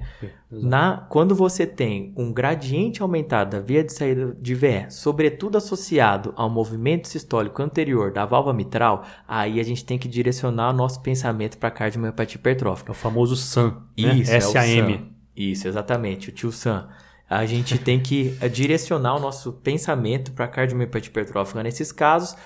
Na, 0.49 1.05
quando 1.09 1.35
você 1.35 1.67
tem 1.67 2.15
um 2.17 2.33
gradiente 2.33 3.03
aumentado 3.03 3.51
da 3.51 3.61
via 3.61 3.83
de 3.83 3.93
saída 3.93 4.33
de 4.41 4.55
VE, 4.55 4.87
sobretudo 4.89 5.59
associado 5.59 6.33
ao 6.37 6.49
movimento 6.49 7.09
sistólico 7.09 7.61
anterior 7.61 8.13
da 8.13 8.25
válvula 8.25 8.55
mitral, 8.55 9.05
aí 9.27 9.59
a 9.59 9.65
gente 9.65 9.85
tem 9.85 9.99
que 9.99 10.07
direcionar 10.07 10.71
o 10.71 10.77
nosso 10.77 11.03
pensamento 11.03 11.59
para 11.59 11.71
a 11.71 11.73
cardiomiopatia 11.73 12.39
hipertrófica. 12.39 12.93
É 12.93 12.93
o 12.93 12.95
famoso 12.95 13.35
SAM. 13.35 13.83
Né? 13.99 14.15
Isso, 14.15 14.31
né? 14.31 14.41
SAM. 14.41 14.91
É 14.93 15.01
Isso, 15.35 15.67
exatamente, 15.67 16.29
o 16.29 16.33
tio 16.33 16.53
SAM. 16.53 16.89
A 17.29 17.47
gente 17.47 17.79
tem 17.79 18.01
que 18.01 18.37
eh, 18.41 18.49
direcionar 18.49 19.17
o 19.17 19.21
nosso 19.21 19.53
pensamento 19.53 20.33
para 20.33 20.45
a 20.45 20.49
cardiomiopatia 20.49 21.11
hipertrófica 21.11 21.63
nesses 21.63 21.93
casos 21.93 22.37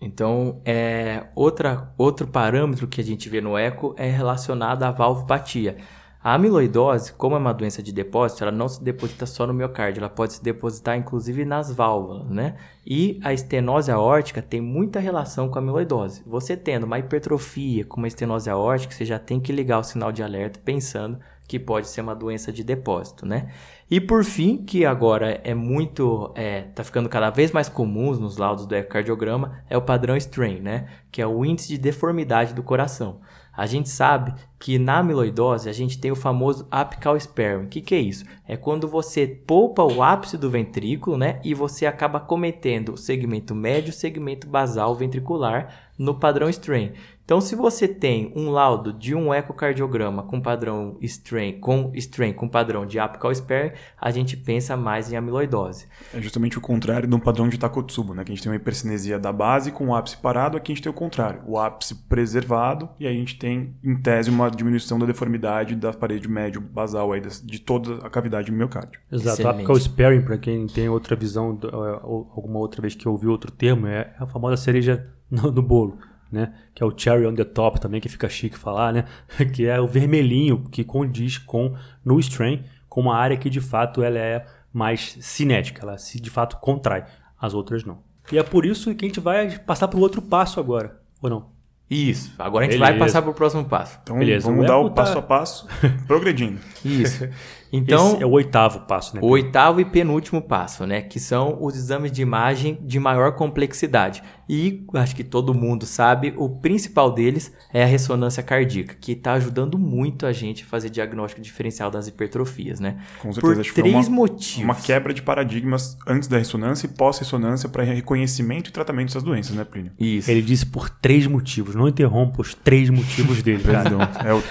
então, 0.00 0.60
é, 0.64 1.26
outra, 1.34 1.92
outro 1.98 2.26
parâmetro 2.26 2.86
que 2.86 3.00
a 3.00 3.04
gente 3.04 3.28
vê 3.28 3.40
no 3.40 3.58
eco 3.58 3.94
é 3.96 4.08
relacionado 4.08 4.84
à 4.84 4.90
valvopatia. 4.90 5.76
A 6.22 6.34
amiloidose, 6.34 7.12
como 7.12 7.36
é 7.36 7.38
uma 7.38 7.54
doença 7.54 7.80
de 7.80 7.92
depósito, 7.92 8.42
ela 8.42 8.52
não 8.52 8.68
se 8.68 8.82
deposita 8.82 9.24
só 9.24 9.46
no 9.46 9.54
miocárdio, 9.54 10.00
ela 10.00 10.08
pode 10.08 10.34
se 10.34 10.42
depositar 10.42 10.96
inclusive 10.96 11.44
nas 11.44 11.72
válvulas, 11.72 12.28
né? 12.28 12.56
E 12.84 13.20
a 13.22 13.32
estenose 13.32 13.90
aórtica 13.90 14.42
tem 14.42 14.60
muita 14.60 14.98
relação 14.98 15.48
com 15.48 15.58
a 15.58 15.62
amiloidose. 15.62 16.22
Você 16.26 16.56
tendo 16.56 16.84
uma 16.84 16.98
hipertrofia 16.98 17.84
com 17.84 17.98
uma 17.98 18.08
estenose 18.08 18.50
aórtica, 18.50 18.92
você 18.92 19.04
já 19.04 19.18
tem 19.18 19.38
que 19.40 19.52
ligar 19.52 19.78
o 19.78 19.84
sinal 19.84 20.10
de 20.10 20.22
alerta 20.22 20.60
pensando 20.64 21.18
que 21.48 21.58
pode 21.58 21.88
ser 21.88 22.02
uma 22.02 22.14
doença 22.14 22.52
de 22.52 22.62
depósito, 22.62 23.24
né? 23.24 23.50
E 23.90 23.98
por 23.98 24.22
fim, 24.22 24.58
que 24.58 24.84
agora 24.84 25.40
é 25.42 25.54
muito, 25.54 26.30
é, 26.34 26.60
tá 26.74 26.84
ficando 26.84 27.08
cada 27.08 27.30
vez 27.30 27.50
mais 27.50 27.70
comum 27.70 28.12
nos 28.12 28.36
laudos 28.36 28.66
do 28.66 28.74
ecocardiograma, 28.74 29.64
é 29.68 29.76
o 29.76 29.82
padrão 29.82 30.14
strain, 30.18 30.60
né? 30.60 30.86
Que 31.10 31.22
é 31.22 31.26
o 31.26 31.42
índice 31.46 31.68
de 31.68 31.78
deformidade 31.78 32.52
do 32.52 32.62
coração. 32.62 33.20
A 33.58 33.66
gente 33.66 33.88
sabe 33.88 34.34
que 34.56 34.78
na 34.78 34.98
amiloidose 34.98 35.68
a 35.68 35.72
gente 35.72 35.98
tem 35.98 36.12
o 36.12 36.16
famoso 36.16 36.68
apical 36.70 37.16
sparing. 37.16 37.64
O 37.64 37.68
que, 37.68 37.80
que 37.80 37.94
é 37.94 37.98
isso? 37.98 38.24
É 38.46 38.56
quando 38.56 38.86
você 38.86 39.26
poupa 39.26 39.82
o 39.82 40.00
ápice 40.00 40.38
do 40.38 40.48
ventrículo, 40.48 41.16
né? 41.16 41.40
E 41.42 41.54
você 41.54 41.84
acaba 41.84 42.20
cometendo 42.20 42.92
o 42.92 42.96
segmento 42.96 43.56
médio, 43.56 43.92
segmento 43.92 44.46
basal 44.46 44.94
ventricular 44.94 45.90
no 45.98 46.14
padrão 46.14 46.48
strain. 46.48 46.92
Então, 47.28 47.42
se 47.42 47.54
você 47.54 47.86
tem 47.86 48.32
um 48.34 48.48
laudo 48.48 48.90
de 48.90 49.14
um 49.14 49.34
ecocardiograma 49.34 50.22
com 50.22 50.40
padrão 50.40 50.96
strain, 51.02 51.60
com 51.60 51.92
strain 51.94 52.32
com 52.32 52.48
padrão 52.48 52.86
de 52.86 52.98
apical 52.98 53.30
sparing, 53.30 53.72
a 54.00 54.10
gente 54.10 54.34
pensa 54.34 54.78
mais 54.78 55.12
em 55.12 55.16
amiloidose. 55.16 55.86
É 56.14 56.22
justamente 56.22 56.56
o 56.56 56.60
contrário 56.62 57.06
do 57.06 57.20
padrão 57.20 57.46
de 57.46 57.58
Takotsubo, 57.58 58.14
né? 58.14 58.24
Que 58.24 58.32
a 58.32 58.34
gente 58.34 58.42
tem 58.42 58.50
uma 58.50 58.56
hipercinesia 58.56 59.18
da 59.18 59.30
base 59.30 59.70
com 59.70 59.88
o 59.88 59.94
ápice 59.94 60.16
parado, 60.16 60.56
aqui 60.56 60.72
a 60.72 60.74
gente 60.74 60.82
tem 60.82 60.90
o 60.90 60.94
contrário, 60.94 61.42
o 61.46 61.58
ápice 61.58 61.94
preservado 61.94 62.88
e 62.98 63.06
aí 63.06 63.14
a 63.14 63.18
gente 63.18 63.38
tem, 63.38 63.76
em 63.84 63.94
tese, 64.00 64.30
uma 64.30 64.50
diminuição 64.50 64.98
da 64.98 65.04
deformidade 65.04 65.76
da 65.76 65.92
parede 65.92 66.26
médio 66.26 66.62
basal 66.62 67.12
aí 67.12 67.20
de 67.20 67.58
toda 67.58 68.06
a 68.06 68.08
cavidade 68.08 68.50
do 68.50 68.56
miocárdio. 68.56 69.02
Exato, 69.12 69.42
o 69.42 69.48
apical 69.48 69.76
sparing, 69.76 70.22
para 70.22 70.38
quem 70.38 70.66
tem 70.66 70.88
outra 70.88 71.14
visão, 71.14 71.58
ou 72.04 72.32
alguma 72.34 72.58
outra 72.58 72.80
vez 72.80 72.94
que 72.94 73.06
ouviu 73.06 73.30
outro 73.30 73.52
termo, 73.52 73.86
é 73.86 74.14
a 74.18 74.24
famosa 74.24 74.56
cereja 74.56 75.12
no, 75.30 75.52
no 75.52 75.60
bolo 75.60 75.98
né? 76.30 76.52
Que 76.74 76.82
é 76.82 76.86
o 76.86 76.92
cherry 76.96 77.26
on 77.26 77.34
the 77.34 77.44
top 77.44 77.80
também, 77.80 78.00
que 78.00 78.08
fica 78.08 78.28
chique 78.28 78.58
falar, 78.58 78.92
né? 78.92 79.04
Que 79.54 79.66
é 79.66 79.80
o 79.80 79.86
vermelhinho 79.86 80.64
que 80.70 80.84
condiz 80.84 81.38
com 81.38 81.74
no 82.04 82.18
strain, 82.20 82.64
com 82.88 83.00
uma 83.00 83.16
área 83.16 83.36
que 83.36 83.50
de 83.50 83.60
fato 83.60 84.02
ela 84.02 84.18
é 84.18 84.46
mais 84.72 85.16
cinética, 85.20 85.82
ela 85.82 85.98
se 85.98 86.20
de 86.20 86.30
fato 86.30 86.58
contrai, 86.58 87.04
as 87.40 87.54
outras 87.54 87.84
não. 87.84 87.98
E 88.30 88.38
é 88.38 88.42
por 88.42 88.66
isso 88.66 88.94
que 88.94 89.04
a 89.04 89.08
gente 89.08 89.20
vai 89.20 89.58
passar 89.58 89.88
para 89.88 89.98
o 89.98 90.02
outro 90.02 90.20
passo 90.20 90.60
agora, 90.60 91.00
ou 91.22 91.30
não? 91.30 91.58
Isso. 91.90 92.34
Agora 92.38 92.66
a 92.66 92.68
gente 92.68 92.78
Beleza. 92.78 92.98
vai 92.98 93.06
passar 93.06 93.22
para 93.22 93.30
o 93.30 93.34
próximo 93.34 93.64
passo. 93.64 93.98
Então 94.02 94.18
Beleza. 94.18 94.46
vamos 94.46 94.66
dar 94.66 94.76
o 94.76 94.90
passo 94.90 95.16
a 95.16 95.22
passo, 95.22 95.66
progredindo. 96.06 96.60
Isso. 96.84 97.26
Então, 97.72 98.14
Esse 98.14 98.22
é 98.22 98.26
o 98.26 98.30
oitavo 98.30 98.80
passo, 98.80 99.14
né? 99.14 99.20
O 99.22 99.26
oitavo 99.28 99.80
e 99.80 99.84
penúltimo 99.84 100.40
passo, 100.40 100.86
né? 100.86 101.02
Que 101.02 101.20
são 101.20 101.58
os 101.60 101.76
exames 101.76 102.10
de 102.10 102.22
imagem 102.22 102.78
de 102.82 102.98
maior 102.98 103.32
complexidade. 103.32 104.22
E 104.48 104.86
acho 104.94 105.14
que 105.14 105.22
todo 105.22 105.52
mundo 105.52 105.84
sabe, 105.84 106.32
o 106.36 106.48
principal 106.48 107.12
deles 107.12 107.52
é 107.72 107.82
a 107.82 107.86
ressonância 107.86 108.42
cardíaca, 108.42 108.96
que 108.98 109.12
está 109.12 109.34
ajudando 109.34 109.78
muito 109.78 110.24
a 110.24 110.32
gente 110.32 110.64
a 110.64 110.66
fazer 110.66 110.88
diagnóstico 110.88 111.42
diferencial 111.42 111.90
das 111.90 112.08
hipertrofias, 112.08 112.80
né? 112.80 112.96
Com 113.20 113.30
certeza. 113.30 113.54
Por 113.54 113.60
acho 113.60 113.74
três 113.74 114.08
uma, 114.08 114.16
motivos. 114.16 114.64
Uma 114.64 114.74
quebra 114.74 115.12
de 115.12 115.20
paradigmas 115.20 115.98
antes 116.06 116.28
da 116.28 116.38
ressonância 116.38 116.86
e 116.86 116.88
pós-ressonância 116.88 117.68
para 117.68 117.82
reconhecimento 117.82 118.70
e 118.70 118.72
tratamento 118.72 119.08
dessas 119.08 119.22
doenças, 119.22 119.54
né, 119.54 119.64
Plínio? 119.64 119.92
Isso. 120.00 120.30
Ele 120.30 120.40
disse 120.40 120.64
por 120.64 120.88
três 120.88 121.26
motivos. 121.26 121.74
Não 121.74 121.86
interrompa 121.86 122.40
os 122.40 122.54
três 122.54 122.88
motivos 122.88 123.42
dele, 123.42 123.62
Perdão. 123.68 124.00
É 124.24 124.32
o, 124.32 124.42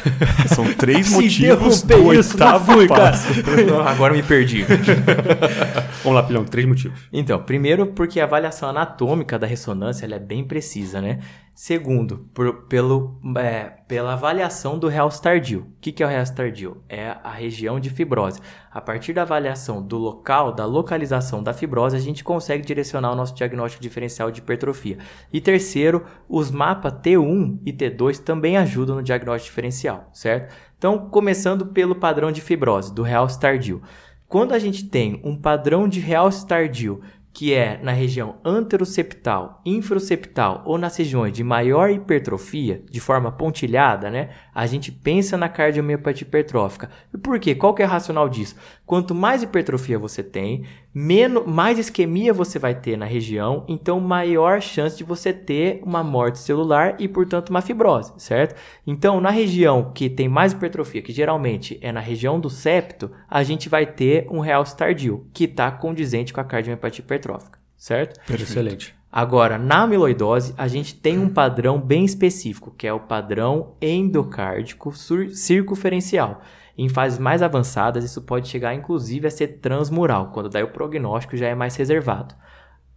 são 0.53 0.71
três 0.75 1.09
motivos 1.11 1.81
do 1.81 2.13
isso, 2.13 2.33
oitavo 2.33 2.73
fui, 2.73 2.87
passo. 2.87 3.06
Agora 3.87 4.13
me 4.13 4.23
perdi. 4.23 4.65
Vamos 6.03 6.21
lá, 6.21 6.23
Pilhão, 6.23 6.45
três 6.45 6.67
motivos. 6.67 6.99
Então, 7.11 7.41
primeiro 7.43 7.87
porque 7.87 8.19
a 8.19 8.23
avaliação 8.23 8.69
anatômica 8.69 9.37
da 9.37 9.47
ressonância 9.47 10.05
ela 10.05 10.15
é 10.15 10.19
bem 10.19 10.43
precisa, 10.43 11.01
né? 11.01 11.19
Segundo, 11.59 12.19
por, 12.35 12.67
pelo, 12.67 13.19
é, 13.35 13.63
pela 13.87 14.13
avaliação 14.13 14.77
do 14.77 14.87
realce 14.87 15.19
tardio. 15.19 15.61
O 15.61 15.81
que, 15.81 15.91
que 15.91 16.03
é 16.03 16.05
o 16.05 16.09
realce 16.09 16.35
tardio? 16.35 16.83
É 16.87 17.17
a 17.23 17.31
região 17.31 17.79
de 17.79 17.89
fibrose. 17.89 18.39
A 18.71 18.79
partir 18.79 19.11
da 19.11 19.23
avaliação 19.23 19.81
do 19.81 19.97
local, 19.97 20.53
da 20.53 20.67
localização 20.67 21.41
da 21.41 21.55
fibrose, 21.55 21.95
a 21.95 21.99
gente 21.99 22.23
consegue 22.23 22.63
direcionar 22.63 23.11
o 23.11 23.15
nosso 23.15 23.33
diagnóstico 23.33 23.81
diferencial 23.81 24.29
de 24.29 24.39
hipertrofia. 24.39 24.99
E 25.33 25.41
terceiro, 25.41 26.05
os 26.29 26.51
mapas 26.51 26.93
T1 26.93 27.57
e 27.65 27.73
T2 27.73 28.19
também 28.19 28.55
ajudam 28.55 28.97
no 28.97 29.01
diagnóstico 29.01 29.49
diferencial, 29.49 30.11
certo? 30.13 30.53
Então, 30.77 31.09
começando 31.09 31.65
pelo 31.65 31.95
padrão 31.95 32.31
de 32.31 32.39
fibrose, 32.39 32.93
do 32.93 33.01
realce 33.01 33.39
tardio. 33.39 33.81
Quando 34.27 34.53
a 34.53 34.59
gente 34.59 34.85
tem 34.89 35.21
um 35.23 35.35
padrão 35.35 35.87
de 35.87 36.01
realce 36.01 36.45
tardio 36.45 37.01
que 37.37 37.53
é 37.53 37.79
na 37.83 37.91
região 37.91 38.37
anteroseptal, 38.43 39.61
infroseptal 39.63 40.63
ou 40.65 40.75
nas 40.75 40.97
regiões 40.97 41.31
de 41.31 41.43
maior 41.43 41.91
hipertrofia, 41.91 42.83
de 42.89 42.99
forma 42.99 43.31
pontilhada, 43.31 44.09
né? 44.09 44.31
A 44.55 44.65
gente 44.65 44.91
pensa 44.91 45.37
na 45.37 45.47
cardiomiopatia 45.47 46.25
hipertrófica. 46.25 46.89
E 47.13 47.17
por 47.19 47.39
quê? 47.39 47.53
Qual 47.53 47.75
que 47.75 47.83
é 47.83 47.85
o 47.85 47.89
racional 47.89 48.27
disso? 48.27 48.55
Quanto 48.87 49.13
mais 49.13 49.43
hipertrofia 49.43 49.99
você 49.99 50.23
tem, 50.23 50.65
menos, 50.99 51.45
mais 51.45 51.77
isquemia 51.77 52.33
você 52.33 52.57
vai 52.57 52.73
ter 52.73 52.97
na 52.97 53.05
região, 53.05 53.63
então 53.67 53.99
maior 53.99 54.59
chance 54.59 54.97
de 54.97 55.03
você 55.03 55.31
ter 55.31 55.79
uma 55.83 56.03
morte 56.03 56.39
celular 56.39 56.95
e, 56.97 57.07
portanto, 57.07 57.49
uma 57.49 57.61
fibrose, 57.61 58.13
certo? 58.17 58.55
Então, 58.85 59.21
na 59.21 59.29
região 59.29 59.91
que 59.93 60.09
tem 60.09 60.27
mais 60.27 60.53
hipertrofia, 60.53 61.03
que 61.03 61.13
geralmente 61.13 61.77
é 61.83 61.91
na 61.91 61.99
região 61.99 62.39
do 62.39 62.49
septo, 62.49 63.11
a 63.29 63.43
gente 63.43 63.69
vai 63.69 63.85
ter 63.85 64.25
um 64.31 64.39
realce 64.39 64.75
tardio, 64.75 65.27
que 65.31 65.43
está 65.43 65.69
condizente 65.69 66.33
com 66.33 66.41
a 66.41 66.43
cardiomiopatia 66.43 67.03
hipertrófica, 67.03 67.59
certo? 67.77 68.19
Perfeito. 68.25 68.49
Excelente. 68.49 68.95
Agora, 69.11 69.59
na 69.59 69.83
amiloidose, 69.83 70.55
a 70.57 70.67
gente 70.67 70.95
tem 70.95 71.19
um 71.19 71.29
padrão 71.29 71.79
bem 71.79 72.05
específico, 72.05 72.73
que 72.75 72.87
é 72.87 72.93
o 72.93 73.01
padrão 73.01 73.75
endocárdico 73.79 74.91
circunferencial. 75.31 76.41
Em 76.77 76.87
fases 76.87 77.17
mais 77.17 77.41
avançadas, 77.41 78.03
isso 78.03 78.21
pode 78.21 78.47
chegar 78.47 78.73
inclusive 78.75 79.27
a 79.27 79.31
ser 79.31 79.59
transmural, 79.59 80.31
quando 80.31 80.49
daí 80.49 80.63
o 80.63 80.71
prognóstico 80.71 81.35
já 81.35 81.47
é 81.47 81.55
mais 81.55 81.75
reservado. 81.75 82.35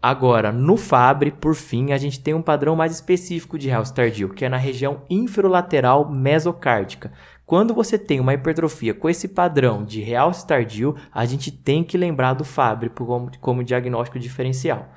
Agora, 0.02 0.50
no 0.50 0.76
Fabre, 0.76 1.30
por 1.30 1.54
fim, 1.54 1.92
a 1.92 1.98
gente 1.98 2.20
tem 2.20 2.32
um 2.32 2.40
padrão 2.40 2.74
mais 2.74 2.92
específico 2.92 3.58
de 3.58 3.68
House 3.68 3.90
tardio, 3.90 4.30
que 4.30 4.44
é 4.44 4.48
na 4.48 4.56
região 4.56 5.02
inferolateral 5.10 6.10
mesocárdica. 6.10 7.12
Quando 7.44 7.74
você 7.74 7.98
tem 7.98 8.20
uma 8.20 8.32
hipertrofia 8.32 8.94
com 8.94 9.10
esse 9.10 9.28
padrão 9.28 9.84
de 9.84 10.00
realce 10.00 10.46
tardio, 10.46 10.94
a 11.12 11.24
gente 11.26 11.50
tem 11.50 11.82
que 11.82 11.98
lembrar 11.98 12.32
do 12.32 12.44
Fabre 12.44 12.88
como, 12.88 13.30
como 13.40 13.64
diagnóstico 13.64 14.18
diferencial. 14.18 14.88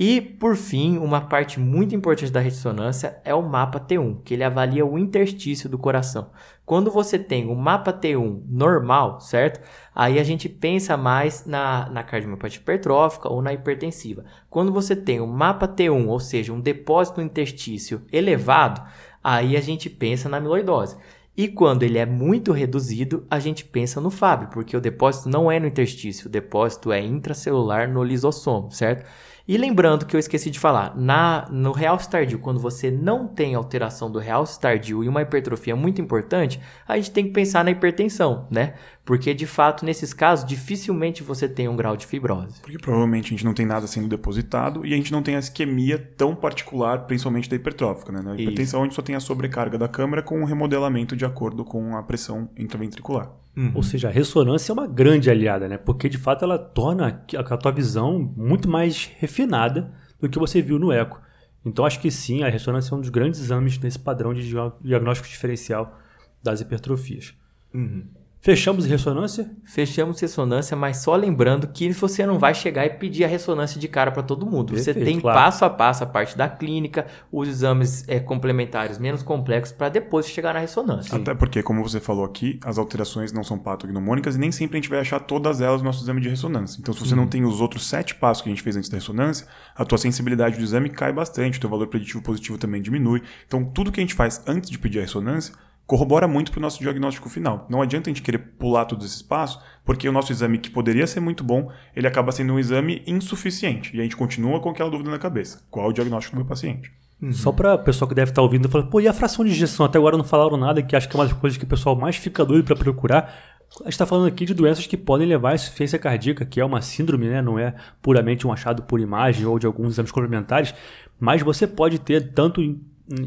E, 0.00 0.20
por 0.20 0.54
fim, 0.54 0.96
uma 0.96 1.20
parte 1.22 1.58
muito 1.58 1.92
importante 1.92 2.30
da 2.30 2.38
ressonância 2.38 3.20
é 3.24 3.34
o 3.34 3.42
mapa 3.42 3.80
T1, 3.80 4.22
que 4.24 4.32
ele 4.32 4.44
avalia 4.44 4.86
o 4.86 4.96
interstício 4.96 5.68
do 5.68 5.76
coração. 5.76 6.30
Quando 6.64 6.88
você 6.88 7.18
tem 7.18 7.48
o 7.48 7.54
mapa 7.56 7.92
T1 7.92 8.44
normal, 8.48 9.20
certo? 9.20 9.60
Aí 9.92 10.20
a 10.20 10.22
gente 10.22 10.48
pensa 10.48 10.96
mais 10.96 11.46
na, 11.46 11.90
na 11.90 12.04
cardiomiopatia 12.04 12.60
hipertrófica 12.60 13.28
ou 13.28 13.42
na 13.42 13.52
hipertensiva. 13.52 14.24
Quando 14.48 14.70
você 14.70 14.94
tem 14.94 15.18
o 15.18 15.26
mapa 15.26 15.66
T1, 15.66 16.06
ou 16.06 16.20
seja, 16.20 16.52
um 16.52 16.60
depósito 16.60 17.20
interstício 17.20 18.02
elevado, 18.12 18.80
aí 19.22 19.56
a 19.56 19.60
gente 19.60 19.90
pensa 19.90 20.28
na 20.28 20.36
amiloidose. 20.36 20.96
E 21.36 21.48
quando 21.48 21.82
ele 21.82 21.98
é 21.98 22.06
muito 22.06 22.52
reduzido, 22.52 23.26
a 23.28 23.40
gente 23.40 23.64
pensa 23.64 24.00
no 24.00 24.10
FAB, 24.10 24.52
porque 24.52 24.76
o 24.76 24.80
depósito 24.80 25.28
não 25.28 25.50
é 25.50 25.58
no 25.58 25.66
interstício, 25.66 26.28
o 26.28 26.30
depósito 26.30 26.92
é 26.92 27.00
intracelular 27.00 27.92
no 27.92 28.04
lisossomo, 28.04 28.70
certo? 28.70 29.04
E 29.48 29.56
lembrando 29.56 30.04
que 30.04 30.14
eu 30.14 30.20
esqueci 30.20 30.50
de 30.50 30.58
falar, 30.58 30.94
na, 30.94 31.48
no 31.50 31.72
realce 31.72 32.10
tardio, 32.10 32.38
quando 32.38 32.60
você 32.60 32.90
não 32.90 33.26
tem 33.26 33.54
alteração 33.54 34.10
do 34.10 34.18
realce 34.18 34.60
tardio 34.60 35.02
e 35.02 35.08
uma 35.08 35.22
hipertrofia 35.22 35.74
muito 35.74 36.02
importante, 36.02 36.60
a 36.86 36.96
gente 36.98 37.10
tem 37.12 37.24
que 37.24 37.30
pensar 37.30 37.64
na 37.64 37.70
hipertensão, 37.70 38.46
né? 38.50 38.74
Porque 39.06 39.32
de 39.32 39.46
fato, 39.46 39.86
nesses 39.86 40.12
casos, 40.12 40.44
dificilmente 40.44 41.22
você 41.22 41.48
tem 41.48 41.66
um 41.66 41.74
grau 41.74 41.96
de 41.96 42.04
fibrose. 42.04 42.60
Porque 42.60 42.76
provavelmente 42.76 43.28
a 43.28 43.30
gente 43.30 43.44
não 43.46 43.54
tem 43.54 43.64
nada 43.64 43.86
sendo 43.86 44.06
depositado 44.06 44.84
e 44.84 44.92
a 44.92 44.96
gente 44.98 45.10
não 45.10 45.22
tem 45.22 45.34
a 45.34 45.38
isquemia 45.38 45.96
tão 45.98 46.34
particular, 46.34 47.06
principalmente 47.06 47.48
da 47.48 47.56
hipertrófica, 47.56 48.12
né? 48.12 48.20
Na 48.20 48.34
hipertensão 48.34 48.80
Isso. 48.80 48.82
a 48.82 48.84
gente 48.84 48.96
só 48.96 49.00
tem 49.00 49.16
a 49.16 49.20
sobrecarga 49.20 49.78
da 49.78 49.88
câmara 49.88 50.22
com 50.22 50.42
o 50.42 50.44
remodelamento 50.44 51.16
de 51.16 51.24
acordo 51.24 51.64
com 51.64 51.96
a 51.96 52.02
pressão 52.02 52.50
intraventricular. 52.54 53.32
Uhum. 53.58 53.72
Ou 53.74 53.82
seja, 53.82 54.06
a 54.06 54.10
ressonância 54.12 54.70
é 54.70 54.72
uma 54.72 54.86
grande 54.86 55.28
aliada, 55.28 55.68
né? 55.68 55.76
Porque 55.76 56.08
de 56.08 56.16
fato 56.16 56.44
ela 56.44 56.56
torna 56.56 57.24
a 57.34 57.56
tua 57.56 57.72
visão 57.72 58.32
muito 58.36 58.68
mais 58.68 59.10
refinada 59.18 59.92
do 60.20 60.28
que 60.28 60.38
você 60.38 60.62
viu 60.62 60.78
no 60.78 60.92
eco. 60.92 61.20
Então 61.66 61.84
acho 61.84 61.98
que 61.98 62.08
sim, 62.08 62.44
a 62.44 62.48
ressonância 62.48 62.94
é 62.94 62.96
um 62.96 63.00
dos 63.00 63.10
grandes 63.10 63.40
exames 63.40 63.76
nesse 63.80 63.98
padrão 63.98 64.32
de 64.32 64.48
diagnóstico 64.80 65.28
diferencial 65.28 65.98
das 66.40 66.60
hipertrofias. 66.60 67.34
Uhum. 67.74 68.06
Fechamos 68.40 68.86
ressonância? 68.86 69.50
Fechamos 69.64 70.20
ressonância, 70.20 70.76
mas 70.76 70.98
só 70.98 71.16
lembrando 71.16 71.66
que 71.68 71.90
você 71.92 72.24
não 72.24 72.38
vai 72.38 72.54
chegar 72.54 72.86
e 72.86 72.90
pedir 72.90 73.24
a 73.24 73.28
ressonância 73.28 73.80
de 73.80 73.88
cara 73.88 74.12
para 74.12 74.22
todo 74.22 74.46
mundo. 74.46 74.72
Perfeito, 74.72 74.98
você 74.98 75.04
tem 75.04 75.20
claro. 75.20 75.38
passo 75.38 75.64
a 75.64 75.70
passo 75.70 76.04
a 76.04 76.06
parte 76.06 76.38
da 76.38 76.48
clínica, 76.48 77.06
os 77.32 77.48
exames 77.48 78.08
é, 78.08 78.20
complementares 78.20 78.96
menos 78.98 79.22
complexos 79.24 79.76
para 79.76 79.88
depois 79.88 80.26
chegar 80.28 80.54
na 80.54 80.60
ressonância. 80.60 81.16
Até 81.16 81.34
porque, 81.34 81.62
como 81.62 81.82
você 81.82 81.98
falou 81.98 82.24
aqui, 82.24 82.60
as 82.64 82.78
alterações 82.78 83.32
não 83.32 83.42
são 83.42 83.58
patognomônicas 83.58 84.36
e 84.36 84.38
nem 84.38 84.52
sempre 84.52 84.78
a 84.78 84.80
gente 84.80 84.90
vai 84.90 85.00
achar 85.00 85.18
todas 85.18 85.60
elas 85.60 85.80
no 85.80 85.86
nosso 85.86 86.04
exame 86.04 86.20
de 86.20 86.28
ressonância. 86.28 86.78
Então, 86.80 86.94
se 86.94 87.00
você 87.00 87.16
não 87.16 87.26
tem 87.26 87.44
os 87.44 87.60
outros 87.60 87.86
sete 87.86 88.14
passos 88.14 88.42
que 88.42 88.48
a 88.48 88.52
gente 88.52 88.62
fez 88.62 88.76
antes 88.76 88.88
da 88.88 88.98
ressonância, 88.98 89.48
a 89.74 89.84
tua 89.84 89.98
sensibilidade 89.98 90.56
do 90.56 90.62
exame 90.62 90.88
cai 90.90 91.12
bastante, 91.12 91.58
o 91.58 91.60
teu 91.60 91.68
valor 91.70 91.88
preditivo 91.88 92.22
positivo 92.22 92.56
também 92.56 92.80
diminui. 92.80 93.20
Então, 93.46 93.64
tudo 93.64 93.90
que 93.90 93.98
a 93.98 94.02
gente 94.02 94.14
faz 94.14 94.40
antes 94.46 94.70
de 94.70 94.78
pedir 94.78 95.00
a 95.00 95.02
ressonância 95.02 95.52
corrobora 95.88 96.28
muito 96.28 96.52
para 96.52 96.58
o 96.58 96.62
nosso 96.62 96.80
diagnóstico 96.80 97.30
final. 97.30 97.66
Não 97.70 97.80
adianta 97.80 98.10
a 98.10 98.12
gente 98.12 98.20
querer 98.20 98.38
pular 98.58 98.84
todos 98.84 99.06
esses 99.06 99.22
passos, 99.22 99.58
porque 99.86 100.06
o 100.06 100.12
nosso 100.12 100.30
exame, 100.30 100.58
que 100.58 100.68
poderia 100.68 101.06
ser 101.06 101.18
muito 101.18 101.42
bom, 101.42 101.72
ele 101.96 102.06
acaba 102.06 102.30
sendo 102.30 102.52
um 102.52 102.58
exame 102.58 103.02
insuficiente. 103.06 103.96
E 103.96 104.00
a 104.00 104.02
gente 104.02 104.14
continua 104.14 104.60
com 104.60 104.68
aquela 104.68 104.90
dúvida 104.90 105.10
na 105.10 105.18
cabeça. 105.18 105.66
Qual 105.70 105.86
é 105.86 105.88
o 105.88 105.92
diagnóstico 105.92 106.36
do 106.36 106.40
meu 106.40 106.46
paciente? 106.46 106.92
Uhum. 107.22 107.32
Só 107.32 107.50
para 107.50 107.74
o 107.74 107.78
pessoal 107.78 108.06
que 108.06 108.14
deve 108.14 108.30
estar 108.30 108.42
tá 108.42 108.44
ouvindo, 108.44 108.68
falar, 108.68 108.84
pô, 108.84 109.00
e 109.00 109.08
a 109.08 109.14
fração 109.14 109.42
de 109.46 109.50
injeção? 109.50 109.86
Até 109.86 109.96
agora 109.96 110.18
não 110.18 110.24
falaram 110.24 110.58
nada, 110.58 110.82
que 110.82 110.94
acho 110.94 111.08
que 111.08 111.16
é 111.16 111.18
uma 111.18 111.24
das 111.24 111.32
coisas 111.32 111.56
que 111.56 111.64
o 111.64 111.68
pessoal 111.68 111.96
mais 111.96 112.16
fica 112.16 112.44
doido 112.44 112.64
para 112.64 112.76
procurar. 112.76 113.34
A 113.80 113.84
gente 113.84 113.92
está 113.92 114.04
falando 114.04 114.26
aqui 114.26 114.44
de 114.44 114.52
doenças 114.52 114.86
que 114.86 114.96
podem 114.96 115.26
levar 115.26 115.52
à 115.52 115.54
insuficiência 115.54 115.98
cardíaca, 115.98 116.44
que 116.44 116.60
é 116.60 116.64
uma 116.66 116.82
síndrome, 116.82 117.28
né? 117.28 117.40
não 117.40 117.58
é 117.58 117.74
puramente 118.02 118.46
um 118.46 118.52
achado 118.52 118.82
por 118.82 119.00
imagem 119.00 119.46
ou 119.46 119.58
de 119.58 119.66
alguns 119.66 119.94
exames 119.94 120.12
complementares, 120.12 120.74
mas 121.18 121.40
você 121.42 121.66
pode 121.66 121.98
ter 121.98 122.34
tanto 122.34 122.60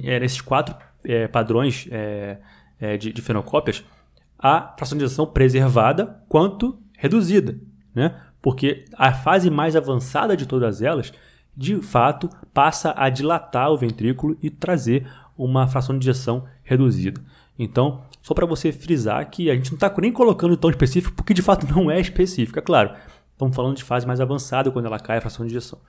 é, 0.04 0.20
nesses 0.20 0.42
quatro 0.42 0.76
é, 1.04 1.28
padrões 1.28 1.88
é, 1.92 2.38
é, 2.80 2.98
de, 2.98 3.12
de 3.12 3.22
fenocópias 3.22 3.84
a 4.38 4.76
injeção 4.96 5.28
preservada 5.28 6.20
quanto 6.28 6.80
reduzida, 6.98 7.60
né? 7.94 8.20
porque 8.42 8.86
a 8.98 9.14
fase 9.14 9.52
mais 9.52 9.76
avançada 9.76 10.36
de 10.36 10.48
todas 10.48 10.82
elas 10.82 11.14
de 11.56 11.82
fato 11.82 12.30
passa 12.54 12.94
a 12.98 13.10
dilatar 13.10 13.70
o 13.70 13.78
ventrículo 13.78 14.36
e 14.42 14.50
trazer 14.50 15.08
uma 15.38 15.68
fração 15.68 15.98
de 15.98 16.04
injeção 16.04 16.46
reduzida. 16.64 17.22
Então, 17.58 18.04
só 18.22 18.34
para 18.34 18.46
você 18.46 18.72
frisar 18.72 19.30
que 19.30 19.52
a 19.52 19.56
gente 19.56 19.72
não 19.72 19.76
está 19.76 19.94
nem 20.00 20.12
colocando 20.12 20.58
tão 20.58 20.70
específico, 20.70 21.16
porque 21.16 21.34
de 21.34 21.42
fato 21.42 21.68
não 21.68 21.92
é 21.92 22.00
específico, 22.00 22.58
é 22.58 22.62
claro. 22.62 22.96
Estamos 23.32 23.56
falando 23.56 23.76
de 23.76 23.84
fase 23.84 24.08
mais 24.08 24.20
avançada 24.20 24.72
quando 24.72 24.86
ela 24.86 25.00
cai 25.00 25.18
a 25.18 25.22
fração 25.22 25.46
de 25.46 25.52
injeção. 25.52 25.80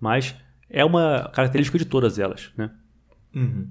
Mas 0.00 0.34
é 0.68 0.84
uma 0.84 1.30
característica 1.32 1.78
de 1.78 1.84
todas 1.84 2.18
elas, 2.18 2.50
né? 2.56 2.70
Uhum. 3.34 3.68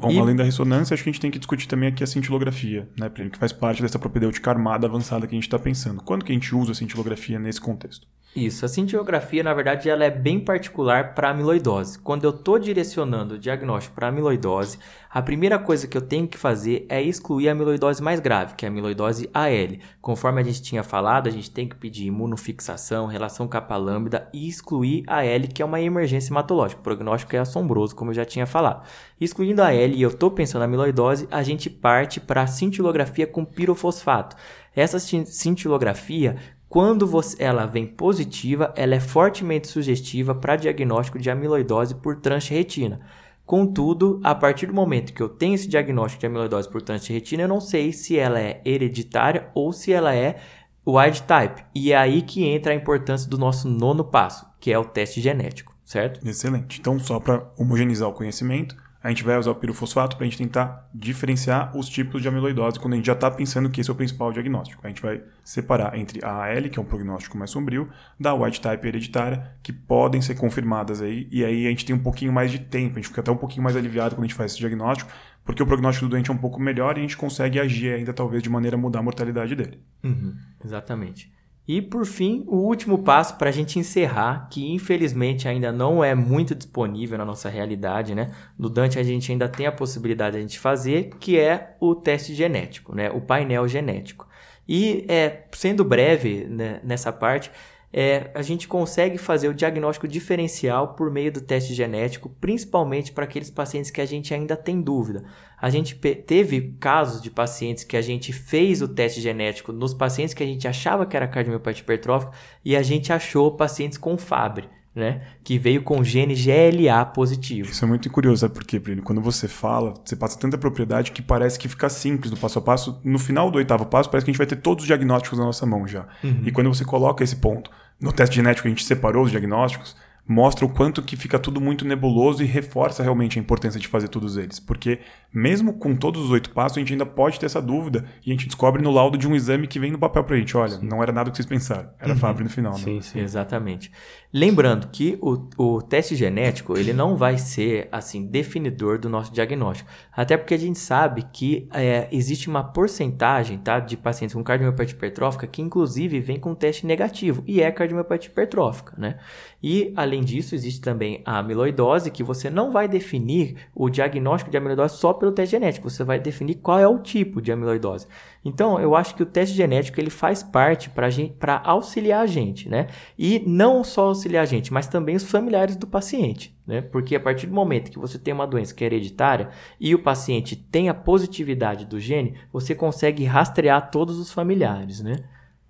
Bom, 0.00 0.10
e... 0.10 0.18
além 0.18 0.34
da 0.34 0.42
ressonância, 0.42 0.94
acho 0.94 1.02
que 1.02 1.10
a 1.10 1.12
gente 1.12 1.20
tem 1.20 1.30
que 1.30 1.38
discutir 1.38 1.68
também 1.68 1.90
aqui 1.90 2.02
a 2.02 2.06
cintilografia, 2.06 2.88
né, 2.98 3.10
que 3.10 3.36
faz 3.38 3.52
parte 3.52 3.82
dessa 3.82 3.98
propedêutica 3.98 4.50
armada 4.50 4.86
avançada 4.86 5.26
que 5.26 5.34
a 5.34 5.36
gente 5.36 5.44
está 5.44 5.58
pensando. 5.58 6.02
Quando 6.02 6.24
que 6.24 6.32
a 6.32 6.34
gente 6.34 6.54
usa 6.54 6.72
a 6.72 6.74
cintilografia 6.74 7.38
nesse 7.38 7.60
contexto? 7.60 8.06
Isso, 8.34 8.64
a 8.64 8.68
cintilografia, 8.68 9.42
na 9.42 9.52
verdade, 9.52 9.90
ela 9.90 10.04
é 10.04 10.10
bem 10.10 10.38
particular 10.38 11.16
para 11.16 11.30
amiloidose. 11.30 11.98
Quando 11.98 12.22
eu 12.22 12.30
estou 12.30 12.60
direcionando 12.60 13.34
o 13.34 13.38
diagnóstico 13.38 13.96
para 13.96 14.06
amiloidose, 14.06 14.78
a 15.10 15.20
primeira 15.20 15.58
coisa 15.58 15.88
que 15.88 15.96
eu 15.96 16.00
tenho 16.00 16.28
que 16.28 16.38
fazer 16.38 16.86
é 16.88 17.02
excluir 17.02 17.48
a 17.48 17.52
amiloidose 17.52 18.00
mais 18.00 18.20
grave, 18.20 18.54
que 18.54 18.64
é 18.64 18.68
a 18.68 18.70
amiloidose 18.70 19.28
AL. 19.34 19.78
Conforme 20.00 20.40
a 20.40 20.44
gente 20.44 20.62
tinha 20.62 20.84
falado, 20.84 21.26
a 21.26 21.30
gente 21.32 21.50
tem 21.50 21.68
que 21.68 21.74
pedir 21.74 22.06
imunofixação, 22.06 23.08
relação 23.08 23.48
capa-lambda 23.48 24.28
e 24.32 24.46
excluir 24.46 25.02
a 25.08 25.22
AL, 25.22 25.48
que 25.52 25.60
é 25.60 25.64
uma 25.64 25.80
emergência 25.80 26.32
hematológica. 26.32 26.80
O 26.80 26.84
prognóstico 26.84 27.34
é 27.34 27.40
assombroso, 27.40 27.96
como 27.96 28.12
eu 28.12 28.14
já 28.14 28.24
tinha 28.24 28.46
falado. 28.46 28.86
Excluindo 29.20 29.60
a 29.60 29.70
AL 29.70 29.72
e 29.72 30.02
eu 30.02 30.10
estou 30.10 30.30
pensando 30.30 30.60
na 30.60 30.66
amiloidose, 30.66 31.26
a 31.32 31.42
gente 31.42 31.68
parte 31.68 32.20
para 32.20 32.42
a 32.42 32.46
cintilografia 32.46 33.26
com 33.26 33.44
pirofosfato. 33.44 34.36
Essa 34.72 35.00
cintilografia 35.00 36.36
quando 36.70 37.04
você, 37.04 37.42
ela 37.42 37.66
vem 37.66 37.84
positiva, 37.84 38.72
ela 38.76 38.94
é 38.94 39.00
fortemente 39.00 39.66
sugestiva 39.66 40.36
para 40.36 40.54
diagnóstico 40.54 41.18
de 41.18 41.28
amiloidose 41.28 41.96
por 41.96 42.20
transretina. 42.20 43.00
Contudo, 43.44 44.20
a 44.22 44.36
partir 44.36 44.66
do 44.66 44.72
momento 44.72 45.12
que 45.12 45.20
eu 45.20 45.28
tenho 45.28 45.56
esse 45.56 45.66
diagnóstico 45.66 46.20
de 46.20 46.26
amiloidose 46.26 46.70
por 46.70 46.80
transretina, 46.80 47.42
eu 47.42 47.48
não 47.48 47.60
sei 47.60 47.92
se 47.92 48.16
ela 48.16 48.40
é 48.40 48.62
hereditária 48.64 49.50
ou 49.52 49.72
se 49.72 49.92
ela 49.92 50.14
é 50.14 50.40
wild 50.86 51.24
type. 51.24 51.64
E 51.74 51.92
é 51.92 51.96
aí 51.96 52.22
que 52.22 52.46
entra 52.46 52.72
a 52.72 52.76
importância 52.76 53.28
do 53.28 53.36
nosso 53.36 53.68
nono 53.68 54.04
passo, 54.04 54.46
que 54.60 54.72
é 54.72 54.78
o 54.78 54.84
teste 54.84 55.20
genético, 55.20 55.74
certo? 55.84 56.24
Excelente. 56.24 56.78
Então, 56.78 57.00
só 57.00 57.18
para 57.18 57.50
homogeneizar 57.58 58.08
o 58.08 58.14
conhecimento, 58.14 58.76
a 59.02 59.08
gente 59.08 59.24
vai 59.24 59.38
usar 59.38 59.50
o 59.50 59.54
pirofosfato 59.54 60.16
para 60.16 60.26
a 60.26 60.28
gente 60.28 60.38
tentar 60.38 60.88
diferenciar 60.94 61.74
os 61.76 61.88
tipos 61.88 62.20
de 62.20 62.28
amiloidose 62.28 62.78
quando 62.78 62.94
a 62.94 62.96
gente 62.96 63.06
já 63.06 63.14
está 63.14 63.30
pensando 63.30 63.70
que 63.70 63.80
esse 63.80 63.88
é 63.88 63.92
o 63.92 63.96
principal 63.96 64.30
diagnóstico. 64.30 64.80
A 64.84 64.88
gente 64.88 65.00
vai 65.00 65.22
separar 65.42 65.98
entre 65.98 66.22
a 66.22 66.44
AL, 66.44 66.68
que 66.70 66.78
é 66.78 66.82
um 66.82 66.84
prognóstico 66.84 67.38
mais 67.38 67.50
sombrio, 67.50 67.88
da 68.18 68.34
white 68.34 68.60
type 68.60 68.86
hereditária, 68.86 69.54
que 69.62 69.72
podem 69.72 70.20
ser 70.20 70.34
confirmadas 70.34 71.00
aí, 71.00 71.26
e 71.30 71.44
aí 71.44 71.66
a 71.66 71.70
gente 71.70 71.86
tem 71.86 71.96
um 71.96 72.02
pouquinho 72.02 72.32
mais 72.32 72.50
de 72.50 72.58
tempo, 72.58 72.94
a 72.94 72.96
gente 72.96 73.08
fica 73.08 73.22
até 73.22 73.30
um 73.30 73.36
pouquinho 73.36 73.62
mais 73.62 73.74
aliviado 73.74 74.14
quando 74.14 74.24
a 74.24 74.26
gente 74.26 74.36
faz 74.36 74.52
esse 74.52 74.60
diagnóstico, 74.60 75.10
porque 75.44 75.62
o 75.62 75.66
prognóstico 75.66 76.06
do 76.06 76.10
doente 76.10 76.30
é 76.30 76.34
um 76.34 76.38
pouco 76.38 76.60
melhor 76.60 76.96
e 76.96 77.00
a 77.00 77.02
gente 77.02 77.16
consegue 77.16 77.58
agir 77.58 77.94
ainda 77.94 78.12
talvez 78.12 78.42
de 78.42 78.50
maneira 78.50 78.76
a 78.76 78.78
mudar 78.78 78.98
a 78.98 79.02
mortalidade 79.02 79.56
dele. 79.56 79.80
Uhum, 80.04 80.36
exatamente. 80.62 81.32
E 81.68 81.80
por 81.80 82.04
fim, 82.04 82.44
o 82.48 82.56
último 82.56 82.98
passo 82.98 83.36
para 83.36 83.48
a 83.48 83.52
gente 83.52 83.78
encerrar, 83.78 84.48
que 84.50 84.72
infelizmente 84.72 85.46
ainda 85.46 85.70
não 85.70 86.02
é 86.02 86.14
muito 86.14 86.54
disponível 86.54 87.16
na 87.16 87.24
nossa 87.24 87.48
realidade, 87.48 88.14
né? 88.14 88.32
No 88.58 88.68
Dante 88.68 88.98
a 88.98 89.02
gente 89.02 89.30
ainda 89.30 89.48
tem 89.48 89.66
a 89.66 89.72
possibilidade 89.72 90.32
de 90.32 90.38
a 90.38 90.40
gente 90.40 90.58
fazer, 90.58 91.10
que 91.20 91.38
é 91.38 91.76
o 91.78 91.94
teste 91.94 92.34
genético, 92.34 92.94
né? 92.94 93.10
O 93.10 93.20
painel 93.20 93.68
genético. 93.68 94.26
E 94.68 95.04
é, 95.08 95.44
sendo 95.52 95.84
breve 95.84 96.46
né, 96.48 96.80
nessa 96.82 97.12
parte, 97.12 97.50
é, 97.92 98.30
a 98.34 98.42
gente 98.42 98.68
consegue 98.68 99.18
fazer 99.18 99.48
o 99.48 99.54
diagnóstico 99.54 100.06
diferencial 100.06 100.94
por 100.94 101.10
meio 101.10 101.32
do 101.32 101.40
teste 101.40 101.74
genético, 101.74 102.28
principalmente 102.40 103.10
para 103.10 103.24
aqueles 103.24 103.50
pacientes 103.50 103.90
que 103.90 104.00
a 104.00 104.06
gente 104.06 104.32
ainda 104.32 104.56
tem 104.56 104.80
dúvida. 104.80 105.24
A 105.60 105.68
gente 105.70 105.94
teve 105.96 106.76
casos 106.78 107.20
de 107.20 107.30
pacientes 107.30 107.84
que 107.84 107.96
a 107.96 108.02
gente 108.02 108.32
fez 108.32 108.80
o 108.80 108.88
teste 108.88 109.20
genético 109.20 109.72
nos 109.72 109.92
pacientes 109.92 110.34
que 110.34 110.42
a 110.42 110.46
gente 110.46 110.68
achava 110.68 111.04
que 111.04 111.16
era 111.16 111.26
cardiomiopatia 111.26 111.82
hipertrófica 111.82 112.32
e 112.64 112.76
a 112.76 112.82
gente 112.82 113.12
achou 113.12 113.56
pacientes 113.56 113.98
com 113.98 114.16
Fabry. 114.16 114.68
Né? 114.94 115.22
Que 115.44 115.56
veio 115.56 115.82
com 115.82 116.02
gene 116.02 116.34
GLA 116.34 117.04
positivo. 117.04 117.70
Isso 117.70 117.84
é 117.84 117.88
muito 117.88 118.10
curioso, 118.10 118.40
sabe 118.40 118.54
por 118.54 118.64
quê, 118.64 118.78
Bruno? 118.78 119.02
Quando 119.02 119.20
você 119.20 119.46
fala, 119.46 119.94
você 120.04 120.16
passa 120.16 120.36
tanta 120.36 120.58
propriedade 120.58 121.12
que 121.12 121.22
parece 121.22 121.56
que 121.58 121.68
fica 121.68 121.88
simples 121.88 122.32
no 122.32 122.36
passo 122.36 122.58
a 122.58 122.62
passo. 122.62 123.00
No 123.04 123.18
final 123.18 123.52
do 123.52 123.58
oitavo 123.58 123.86
passo, 123.86 124.10
parece 124.10 124.24
que 124.24 124.30
a 124.30 124.32
gente 124.32 124.38
vai 124.38 124.48
ter 124.48 124.56
todos 124.56 124.82
os 124.82 124.88
diagnósticos 124.88 125.38
na 125.38 125.44
nossa 125.44 125.64
mão 125.64 125.86
já. 125.86 126.08
Uhum. 126.24 126.42
E 126.44 126.50
quando 126.50 126.74
você 126.74 126.84
coloca 126.84 127.22
esse 127.22 127.36
ponto, 127.36 127.70
no 128.00 128.12
teste 128.12 128.34
genético 128.36 128.66
a 128.66 128.70
gente 128.70 128.84
separou 128.84 129.24
os 129.24 129.30
diagnósticos, 129.30 129.94
mostra 130.26 130.64
o 130.64 130.68
quanto 130.68 131.02
que 131.02 131.16
fica 131.16 131.38
tudo 131.38 131.60
muito 131.60 131.84
nebuloso 131.84 132.42
e 132.42 132.46
reforça 132.46 133.02
realmente 133.02 133.38
a 133.38 133.42
importância 133.42 133.80
de 133.80 133.88
fazer 133.88 134.08
todos 134.08 134.36
eles. 134.36 134.60
Porque 134.60 135.00
mesmo 135.32 135.74
com 135.74 135.96
todos 135.96 136.24
os 136.24 136.30
oito 136.30 136.50
passos, 136.50 136.76
a 136.76 136.80
gente 136.80 136.92
ainda 136.92 137.06
pode 137.06 137.38
ter 137.38 137.46
essa 137.46 137.60
dúvida 137.60 138.04
e 138.24 138.30
a 138.30 138.34
gente 138.34 138.46
descobre 138.46 138.82
no 138.82 138.90
laudo 138.90 139.16
de 139.16 139.28
um 139.28 139.34
exame 139.34 139.66
que 139.66 139.78
vem 139.78 139.90
no 139.90 139.98
papel 139.98 140.24
pra 140.24 140.36
gente, 140.36 140.56
olha, 140.56 140.72
sim. 140.72 140.86
não 140.86 141.02
era 141.02 141.12
nada 141.12 141.28
o 141.28 141.32
que 141.32 141.36
vocês 141.36 141.46
pensaram, 141.46 141.90
era 141.98 142.12
uhum. 142.12 142.18
Fabry 142.18 142.44
no 142.44 142.50
final. 142.50 142.74
Sim, 142.74 142.96
né? 142.96 143.02
sim, 143.02 143.20
exatamente. 143.20 143.90
Lembrando 144.32 144.88
que 144.88 145.18
o, 145.20 145.48
o 145.56 145.82
teste 145.82 146.14
genético, 146.14 146.76
ele 146.76 146.92
não 146.92 147.16
vai 147.16 147.36
ser, 147.36 147.88
assim, 147.90 148.26
definidor 148.26 148.98
do 148.98 149.08
nosso 149.08 149.32
diagnóstico. 149.32 149.90
Até 150.12 150.36
porque 150.36 150.54
a 150.54 150.58
gente 150.58 150.78
sabe 150.78 151.26
que 151.32 151.68
é, 151.72 152.08
existe 152.12 152.48
uma 152.48 152.62
porcentagem, 152.62 153.58
tá, 153.58 153.80
de 153.80 153.96
pacientes 153.96 154.34
com 154.34 154.44
cardiomiopatia 154.44 154.94
hipertrófica 154.94 155.48
que, 155.48 155.60
inclusive, 155.60 156.20
vem 156.20 156.38
com 156.38 156.54
teste 156.54 156.86
negativo 156.86 157.42
e 157.44 157.60
é 157.60 157.72
cardiomiopatia 157.72 158.30
hipertrófica, 158.30 158.94
né? 158.96 159.18
E, 159.62 159.92
além 159.94 160.22
disso, 160.22 160.54
existe 160.54 160.80
também 160.80 161.22
a 161.24 161.38
amiloidose, 161.38 162.10
que 162.10 162.22
você 162.22 162.48
não 162.48 162.70
vai 162.70 162.88
definir 162.88 163.56
o 163.74 163.90
diagnóstico 163.90 164.50
de 164.50 164.56
amiloidose 164.56 164.96
só 164.96 165.12
pelo 165.12 165.32
teste 165.32 165.52
genético, 165.52 165.90
você 165.90 166.02
vai 166.02 166.18
definir 166.18 166.56
qual 166.56 166.78
é 166.78 166.88
o 166.88 166.98
tipo 166.98 167.42
de 167.42 167.52
amiloidose. 167.52 168.06
Então, 168.44 168.80
eu 168.80 168.94
acho 168.94 169.14
que 169.14 169.22
o 169.22 169.26
teste 169.26 169.54
genético 169.54 170.00
ele 170.00 170.08
faz 170.08 170.42
parte 170.42 170.88
para 170.88 171.60
auxiliar 171.64 172.22
a 172.22 172.26
gente, 172.26 172.68
né? 172.68 172.86
E 173.18 173.42
não 173.46 173.84
só 173.84 174.06
auxiliar 174.06 174.44
a 174.44 174.46
gente, 174.46 174.72
mas 174.72 174.86
também 174.86 175.14
os 175.14 175.30
familiares 175.30 175.76
do 175.76 175.86
paciente, 175.86 176.56
né? 176.66 176.80
Porque 176.80 177.14
a 177.14 177.20
partir 177.20 177.46
do 177.46 177.54
momento 177.54 177.90
que 177.90 177.98
você 177.98 178.18
tem 178.18 178.32
uma 178.32 178.46
doença 178.46 178.74
que 178.74 178.82
é 178.82 178.86
hereditária 178.86 179.50
e 179.78 179.94
o 179.94 180.02
paciente 180.02 180.56
tem 180.56 180.88
a 180.88 180.94
positividade 180.94 181.84
do 181.84 182.00
gene, 182.00 182.34
você 182.50 182.74
consegue 182.74 183.24
rastrear 183.24 183.90
todos 183.90 184.18
os 184.18 184.32
familiares, 184.32 185.02
né? 185.02 185.16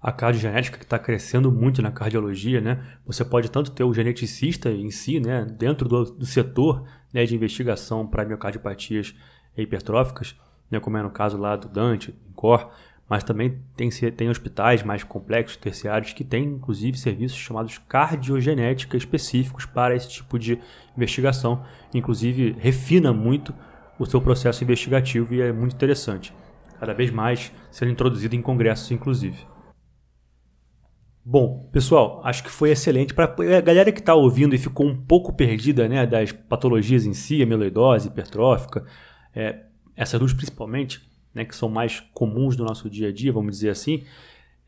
A 0.03 0.11
cardiogenética 0.11 0.79
que 0.79 0.85
está 0.85 0.99
crescendo 0.99 1.53
muito 1.53 1.83
na 1.83 1.91
cardiologia, 1.91 2.61
né? 2.61 2.83
Você 3.07 3.25
pode 3.25 3.51
tanto 3.51 3.71
ter 3.71 3.85
o 3.85 3.93
geneticista 3.93 4.71
em 4.71 4.91
si, 4.91 5.21
né, 5.21 5.45
dentro 5.45 5.89
do, 5.89 6.05
do 6.05 6.25
setor 6.27 6.85
né, 7.13 7.25
de 7.25 7.35
investigação 7.35 8.07
para 8.07 8.25
miocardiopatias 8.25 9.15
hipertróficas, 9.57 10.35
né, 10.71 10.81
como 10.81 10.97
é 10.97 11.03
no 11.03 11.11
caso 11.11 11.37
lá 11.37 11.55
do 11.55 11.69
Dante, 11.69 12.15
em 12.29 12.33
Cor, 12.33 12.71
mas 13.09 13.25
também 13.25 13.61
tem, 13.77 13.91
tem 13.91 14.31
hospitais 14.31 14.85
mais 14.85 15.03
complexos, 15.03 15.57
terciários, 15.57 16.13
que 16.13 16.23
têm 16.23 16.45
inclusive 16.45 16.97
serviços 16.97 17.37
chamados 17.37 17.77
cardiogenética 17.77 18.97
específicos 18.97 19.67
para 19.67 19.97
esse 19.97 20.09
tipo 20.09 20.39
de 20.39 20.61
investigação. 20.97 21.65
Inclusive, 21.93 22.57
refina 22.59 23.13
muito 23.13 23.53
o 23.99 24.07
seu 24.07 24.21
processo 24.21 24.63
investigativo 24.63 25.35
e 25.35 25.43
é 25.43 25.53
muito 25.53 25.75
interessante. 25.75 26.33
Cada 26.79 26.95
vez 26.95 27.11
mais 27.11 27.53
sendo 27.71 27.91
introduzido 27.91 28.37
em 28.37 28.41
congressos, 28.41 28.93
inclusive. 28.93 29.50
Bom, 31.25 31.69
pessoal, 31.71 32.21
acho 32.25 32.43
que 32.43 32.51
foi 32.51 32.71
excelente. 32.71 33.13
Para 33.13 33.25
a 33.25 33.61
galera 33.61 33.93
que 33.93 34.01
está 34.01 34.15
ouvindo 34.15 34.55
e 34.55 34.59
ficou 34.59 34.87
um 34.87 34.97
pouco 34.97 35.33
perdida 35.33 35.89
né, 35.89 36.07
das 36.07 36.33
patologias 36.33 37.05
em 37.05 37.13
si, 37.13 37.43
amiloidose, 37.43 38.09
hipertrófica, 38.09 38.85
é, 39.35 39.61
essas 39.97 40.19
duas 40.19 40.33
principalmente, 40.33 41.01
né, 41.35 41.45
que 41.45 41.55
são 41.55 41.69
mais 41.69 42.01
comuns 42.15 42.57
do 42.57 42.65
nosso 42.65 42.89
dia 42.89 43.09
a 43.09 43.13
dia, 43.13 43.33
vamos 43.33 43.53
dizer 43.53 43.71
assim, 43.71 44.03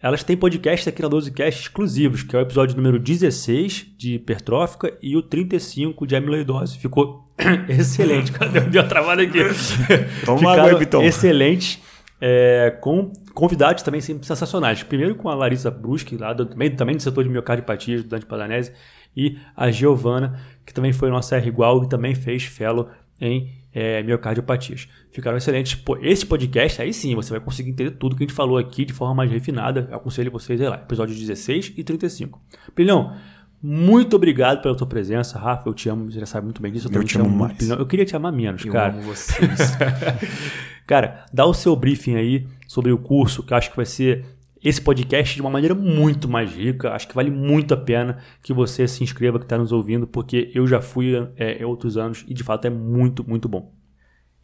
elas 0.03 0.25
têm 0.25 0.37
podcasts 0.37 0.87
aqui 0.89 1.01
na 1.01 1.09
12cast 1.09 1.61
exclusivos, 1.61 2.25
que 2.25 2.35
é 2.35 2.39
o 2.41 2.43
episódio 2.43 2.77
número 2.77 2.99
16 2.99 3.87
de 3.97 4.15
hipertrófica 4.15 4.99
e 5.01 5.17
o 5.17 5.23
35 5.23 6.07
de 6.07 6.17
amiloidose. 6.17 6.77
Ficou 6.77 7.25
excelente, 7.69 8.33
cara. 8.33 8.51
Deu 8.63 8.83
uma 8.83 8.89
travada 8.89 9.23
aqui. 9.23 9.39
Toma 10.27 10.53
água. 10.53 11.05
Excelente. 11.05 11.81
É, 12.25 12.71
com 12.81 13.13
convidados 13.35 13.83
também 13.83 14.01
sempre 14.01 14.25
sensacionais. 14.25 14.85
Primeiro 14.85 15.17
com 15.17 15.29
a 15.29 15.35
Larissa 15.35 15.73
Bruschi, 15.73 16.17
lá 16.17 16.33
do, 16.33 16.47
também, 16.47 16.71
também 16.71 16.95
do 16.95 17.03
setor 17.03 17.25
de 17.25 17.31
miocardiopatia, 17.31 17.97
do 17.97 18.05
Dante 18.05 18.27
Padanese, 18.27 18.73
e 19.17 19.39
a 19.57 19.73
Giovana, 19.73 20.41
que 20.65 20.73
também 20.73 20.93
foi 20.93 21.11
nossa 21.11 21.37
R 21.37 21.49
igual 21.49 21.83
e 21.83 21.89
também 21.89 22.15
fez 22.15 22.45
fellow 22.45 22.89
em 23.21 23.51
é, 23.75 24.05
miocardiopatias. 24.05 24.89
Ficaram 25.11 25.37
excelentes. 25.37 25.75
Pô, 25.75 25.97
esse 26.01 26.25
podcast, 26.25 26.81
aí 26.81 26.93
sim, 26.93 27.13
você 27.17 27.33
vai 27.33 27.41
conseguir 27.41 27.71
entender 27.71 27.91
tudo 27.91 28.15
que 28.15 28.23
a 28.23 28.27
gente 28.27 28.37
falou 28.37 28.57
aqui 28.57 28.85
de 28.85 28.93
forma 28.93 29.17
mais 29.17 29.31
refinada. 29.31 29.89
Eu 29.91 29.97
aconselho 29.97 30.31
vocês 30.31 30.61
a 30.61 30.65
ir 30.65 30.69
lá, 30.69 30.77
episódios 30.77 31.19
16 31.19 31.73
e 31.77 31.83
35. 31.83 32.41
Pilhão, 32.73 33.17
muito 33.61 34.15
obrigado 34.15 34.63
pela 34.63 34.77
tua 34.77 34.87
presença, 34.87 35.41
Rafa. 35.41 35.69
Eu 35.69 35.75
te 35.75 35.89
amo, 35.89 36.11
você 36.11 36.21
já 36.21 36.27
sabe 36.27 36.45
muito 36.45 36.63
bem 36.63 36.71
disso. 36.71 36.89
Eu, 36.89 37.01
eu 37.01 37.05
te 37.05 37.19
amo 37.19 37.31
mais. 37.31 37.57
Pilhão. 37.57 37.79
Eu 37.79 37.87
queria 37.87 38.05
te 38.05 38.15
amar 38.15 38.33
menos, 38.33 38.65
eu 38.65 38.73
cara. 38.73 38.93
amo 38.93 39.03
vocês. 39.03 39.77
cara, 40.87 41.27
dá 41.33 41.47
o 41.47 41.55
seu 41.55 41.75
briefing 41.75 42.17
aí 42.17 42.47
sobre 42.67 42.93
o 42.93 42.99
curso, 42.99 43.43
que 43.43 43.53
eu 43.53 43.57
acho 43.57 43.71
que 43.71 43.77
vai 43.77 43.87
ser 43.87 44.25
esse 44.63 44.81
podcast 44.81 45.35
de 45.35 45.41
uma 45.41 45.51
maneira 45.51 45.75
muito 45.75 46.29
mais 46.29 46.55
rica. 46.55 46.93
Acho 46.93 47.09
que 47.09 47.15
vale 47.15 47.31
muito 47.31 47.75
a 47.75 47.77
pena 47.77 48.19
que 48.43 48.53
você 48.53 48.87
se 48.87 49.03
inscreva, 49.03 49.39
que 49.39 49.45
está 49.45 49.59
nos 49.59 49.73
ouvindo, 49.73 50.07
porque 50.07 50.51
eu 50.55 50.67
já 50.67 50.81
fui 50.81 51.13
é, 51.37 51.65
outros 51.67 51.97
anos 51.97 52.25
e 52.29 52.35
de 52.35 52.45
fato 52.45 52.67
é 52.67 52.71
muito, 52.71 53.29
muito 53.29 53.49
bom. 53.49 53.73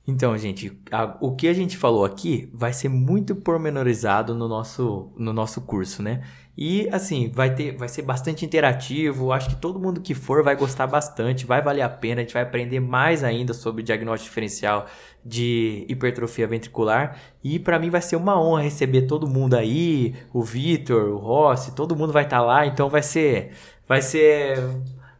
Então, 0.06 0.36
gente, 0.38 0.72
a, 0.90 1.18
o 1.20 1.36
que 1.36 1.46
a 1.46 1.52
gente 1.52 1.76
falou 1.76 2.04
aqui 2.04 2.50
vai 2.54 2.72
ser 2.72 2.88
muito 2.88 3.36
pormenorizado 3.36 4.34
no 4.34 4.48
nosso, 4.48 5.12
no 5.18 5.34
nosso 5.34 5.60
curso, 5.60 6.02
né? 6.02 6.22
E 6.60 6.88
assim, 6.90 7.30
vai 7.32 7.54
ter, 7.54 7.76
vai 7.76 7.88
ser 7.88 8.02
bastante 8.02 8.44
interativo. 8.44 9.30
Acho 9.30 9.50
que 9.50 9.54
todo 9.54 9.78
mundo 9.78 10.00
que 10.00 10.12
for 10.12 10.42
vai 10.42 10.56
gostar 10.56 10.88
bastante, 10.88 11.46
vai 11.46 11.62
valer 11.62 11.82
a 11.82 11.88
pena. 11.88 12.20
A 12.20 12.24
gente 12.24 12.34
vai 12.34 12.42
aprender 12.42 12.80
mais 12.80 13.22
ainda 13.22 13.54
sobre 13.54 13.80
diagnóstico 13.80 14.28
diferencial 14.28 14.86
de 15.24 15.86
hipertrofia 15.88 16.48
ventricular. 16.48 17.16
E 17.44 17.60
para 17.60 17.78
mim 17.78 17.90
vai 17.90 18.02
ser 18.02 18.16
uma 18.16 18.42
honra 18.42 18.62
receber 18.62 19.02
todo 19.02 19.28
mundo 19.28 19.54
aí, 19.54 20.16
o 20.32 20.42
Vitor, 20.42 21.10
o 21.10 21.18
Rossi, 21.18 21.76
todo 21.76 21.94
mundo 21.94 22.12
vai 22.12 22.24
estar 22.24 22.38
tá 22.38 22.42
lá. 22.42 22.66
Então 22.66 22.90
vai 22.90 23.04
ser, 23.04 23.52
vai 23.86 24.02
ser, 24.02 24.58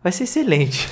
vai 0.08 0.12
ser 0.12 0.24
excelente. 0.24 0.88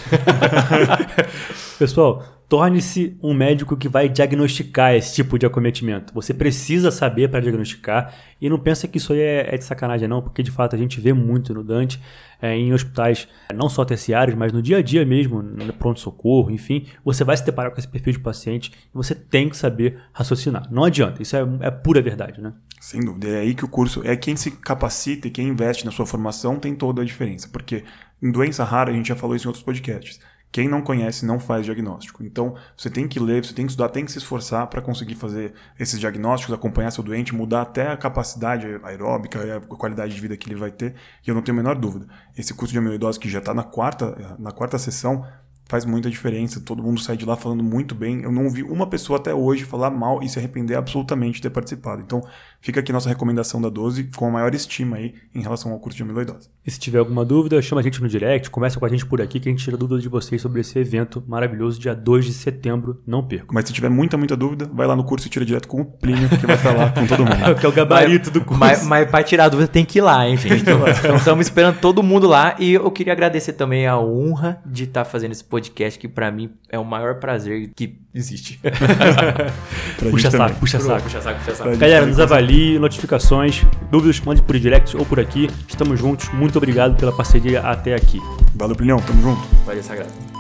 Pessoal, 1.79 2.23
torne-se 2.49 3.17
um 3.23 3.33
médico 3.33 3.77
que 3.77 3.89
vai 3.89 4.09
diagnosticar 4.09 4.95
esse 4.95 5.15
tipo 5.15 5.39
de 5.39 5.47
acometimento. 5.47 6.13
Você 6.15 6.35
precisa 6.35 6.91
saber 6.91 7.29
para 7.29 7.41
diagnosticar 7.41 8.15
e 8.41 8.49
não 8.49 8.59
pensa 8.59 8.87
que 8.87 8.99
isso 8.99 9.15
aí 9.15 9.21
é, 9.21 9.55
é, 9.55 9.59
de 9.59 9.65
sacanagem 9.65 10.07
não, 10.07 10.21
porque 10.21 10.43
de 10.43 10.51
fato 10.51 10.77
a 10.77 10.79
gente 10.79 11.01
vê 11.01 11.13
muito 11.13 11.55
no 11.55 11.65
Dante, 11.65 12.01
é, 12.41 12.55
em 12.55 12.73
hospitais 12.75 13.27
não 13.55 13.69
só 13.69 13.85
terciários, 13.85 14.37
mas 14.37 14.53
no 14.53 14.61
dia 14.61 14.79
a 14.79 14.83
dia 14.83 15.05
mesmo, 15.05 15.43
no 15.43 15.73
pronto-socorro, 15.73 16.51
enfim, 16.51 16.85
você 17.03 17.25
vai 17.25 17.37
se 17.37 17.45
deparar 17.45 17.73
com 17.73 17.79
esse 17.79 17.89
perfil 17.89 18.13
de 18.13 18.21
paciente 18.21 18.71
e 18.73 18.95
você 18.95 19.15
tem 19.15 19.49
que 19.49 19.57
saber 19.57 19.99
raciocinar. 20.13 20.69
Não 20.71 20.85
adianta, 20.85 21.23
isso 21.23 21.35
é, 21.35 21.41
é 21.63 21.71
pura 21.71 22.03
verdade, 22.03 22.41
né? 22.41 22.53
Sem 22.79 23.01
dúvida, 23.01 23.29
é 23.29 23.41
aí 23.41 23.55
que 23.55 23.65
o 23.65 23.69
curso, 23.69 24.03
é 24.05 24.15
quem 24.15 24.37
se 24.37 24.51
capacita 24.51 25.27
e 25.27 25.31
quem 25.31 25.49
investe 25.49 25.87
na 25.87 25.91
sua 25.91 26.05
formação 26.05 26.57
tem 26.57 26.75
toda 26.75 27.01
a 27.01 27.05
diferença, 27.05 27.49
porque 27.49 27.83
em 28.23 28.31
doença 28.31 28.65
rara, 28.65 28.91
a 28.91 28.95
gente 28.95 29.09
já 29.09 29.17
falou 29.17 29.37
isso 29.37 29.47
em 29.47 29.49
outros 29.49 29.65
podcasts, 29.65 30.21
quem 30.57 30.69
não 30.69 30.81
conhece 30.81 31.27
não 31.27 31.39
faz 31.39 31.67
diagnóstico. 31.67 32.25
Então, 32.25 32.55
você 32.75 32.89
tem 32.89 33.07
que 33.07 33.21
ler, 33.21 33.45
você 33.45 33.53
tem 33.53 33.67
que 33.67 33.73
estudar, 33.73 33.91
tem 33.91 34.05
que 34.05 34.13
se 34.13 34.19
esforçar 34.19 34.67
para 34.69 34.81
conseguir 34.81 35.15
fazer 35.15 35.53
esses 35.79 36.01
diagnósticos, 36.01 36.55
acompanhar 36.55 36.91
seu 36.91 37.05
doente, 37.05 37.35
mudar 37.35 37.63
até 37.63 37.89
a 37.89 37.97
capacidade 37.97 38.67
aeróbica, 38.83 39.59
a 39.59 39.61
qualidade 39.61 40.15
de 40.15 40.21
vida 40.21 40.37
que 40.37 40.49
ele 40.49 40.59
vai 40.59 40.71
ter. 40.71 40.95
E 41.27 41.29
eu 41.29 41.35
não 41.35 41.43
tenho 41.43 41.59
a 41.59 41.63
menor 41.63 41.75
dúvida. 41.75 42.07
Esse 42.37 42.55
curso 42.55 42.73
de 42.73 42.79
amiloidose 42.79 43.21
que 43.21 43.29
já 43.29 43.39
está 43.39 43.53
na 43.53 43.65
quarta, 43.65 44.37
na 44.39 44.51
quarta 44.51 44.79
sessão, 44.79 45.27
faz 45.69 45.85
muita 45.85 46.09
diferença. 46.09 46.61
Todo 46.61 46.83
mundo 46.83 47.01
sai 47.01 47.17
de 47.17 47.27
lá 47.27 47.37
falando 47.37 47.63
muito 47.63 47.95
bem. 47.95 48.23
Eu 48.23 48.33
não 48.33 48.45
ouvi 48.45 48.63
uma 48.63 48.87
pessoa 48.87 49.19
até 49.19 49.35
hoje 49.35 49.65
falar 49.65 49.91
mal 49.91 50.23
e 50.23 50.29
se 50.29 50.39
arrepender 50.39 50.77
absolutamente 50.77 51.37
de 51.37 51.43
ter 51.43 51.51
participado. 51.51 52.01
Então, 52.01 52.23
fica 52.67 52.81
aqui 52.81 52.93
nossa 52.93 53.09
recomendação 53.09 53.63
da 53.63 53.69
12 53.69 54.11
com 54.17 54.27
a 54.27 54.31
maior 54.31 54.53
estima 54.53 54.97
aí 54.97 55.15
em 55.33 55.41
relação 55.41 55.71
ao 55.71 55.79
curso 55.79 55.97
de 55.97 56.03
amiloidose. 56.03 56.51
E 56.67 56.71
se 56.71 56.81
tiver 56.81 56.99
alguma 56.99 57.25
dúvida, 57.25 57.63
chama 57.63 57.81
a 57.81 57.85
gente 57.85 58.03
no 58.03 58.09
direct, 58.09 58.51
conversa 58.51 58.77
com 58.77 58.85
a 58.85 58.89
gente 58.89 59.07
por 59.07 59.23
aqui 59.23 59.39
que 59.39 59.49
a 59.49 59.53
gente 59.53 59.63
tira 59.63 59.77
dúvidas 59.77 60.03
de 60.03 60.09
vocês 60.09 60.43
sobre 60.43 60.63
esse 60.63 60.77
evento 60.77 61.23
maravilhoso 61.29 61.79
dia 61.79 61.95
2 61.95 62.25
de 62.25 62.33
setembro. 62.33 63.01
Não 63.07 63.23
perca. 63.23 63.47
Mas 63.53 63.67
se 63.67 63.73
tiver 63.73 63.89
muita, 63.89 64.17
muita 64.17 64.37
dúvida, 64.37 64.69
vai 64.75 64.85
lá 64.85 64.97
no 64.97 65.05
curso 65.05 65.29
e 65.29 65.31
tira 65.31 65.45
direto 65.45 65.69
com 65.69 65.81
o 65.81 65.85
Plínio, 65.85 66.29
que 66.29 66.45
vai 66.45 66.57
estar 66.57 66.73
lá 66.73 66.91
com 66.91 67.07
todo 67.07 67.21
mundo. 67.21 67.55
que 67.55 67.65
é 67.65 67.69
o 67.69 67.73
gabarito 67.73 68.33
do 68.33 68.41
curso. 68.41 68.59
Mas, 68.59 68.85
mas 68.85 69.09
para 69.09 69.23
tirar 69.23 69.49
dúvida 69.49 69.69
tem 69.69 69.85
que 69.85 69.99
ir 69.99 70.03
lá, 70.03 70.29
hein, 70.29 70.37
gente? 70.37 70.63
Então 70.63 71.17
estamos 71.17 71.47
esperando 71.47 71.79
todo 71.79 72.03
mundo 72.03 72.27
lá 72.27 72.57
e 72.59 72.75
eu 72.75 72.91
queria 72.91 73.13
agradecer 73.13 73.53
também 73.53 73.87
a 73.87 73.97
honra 73.97 74.61
de 74.67 74.85
estar 74.85 75.05
fazendo 75.05 75.31
esse 75.31 75.45
podcast 75.45 75.97
que 76.01 76.09
para 76.09 76.33
mim 76.33 76.51
é 76.69 76.77
o 76.77 76.85
maior 76.85 77.21
prazer 77.21 77.71
que 77.77 77.97
existe. 78.13 78.59
puxa, 80.11 80.31
saco, 80.33 80.57
puxa 80.57 80.81
saco, 80.81 81.03
puxa 81.03 81.21
saco, 81.21 81.39
puxa 81.39 81.55
saco. 81.55 81.77
Galera, 81.77 82.07
nos 82.07 82.19
avalie, 82.19 82.56
notificações, 82.79 83.65
dúvidas, 83.91 84.21
mande 84.21 84.43
por 84.43 84.59
direct 84.59 84.97
ou 84.97 85.05
por 85.05 85.21
aqui. 85.21 85.49
Estamos 85.69 85.99
juntos. 85.99 86.29
Muito 86.33 86.57
obrigado 86.57 86.97
pela 86.97 87.15
parceria 87.15 87.61
até 87.61 87.95
aqui. 87.95 88.21
Valeu, 88.55 88.75
Plinhão. 88.75 88.99
Tamo 89.01 89.23
junto. 89.23 89.43
Valeu, 89.65 89.83
Sagrado. 89.83 90.36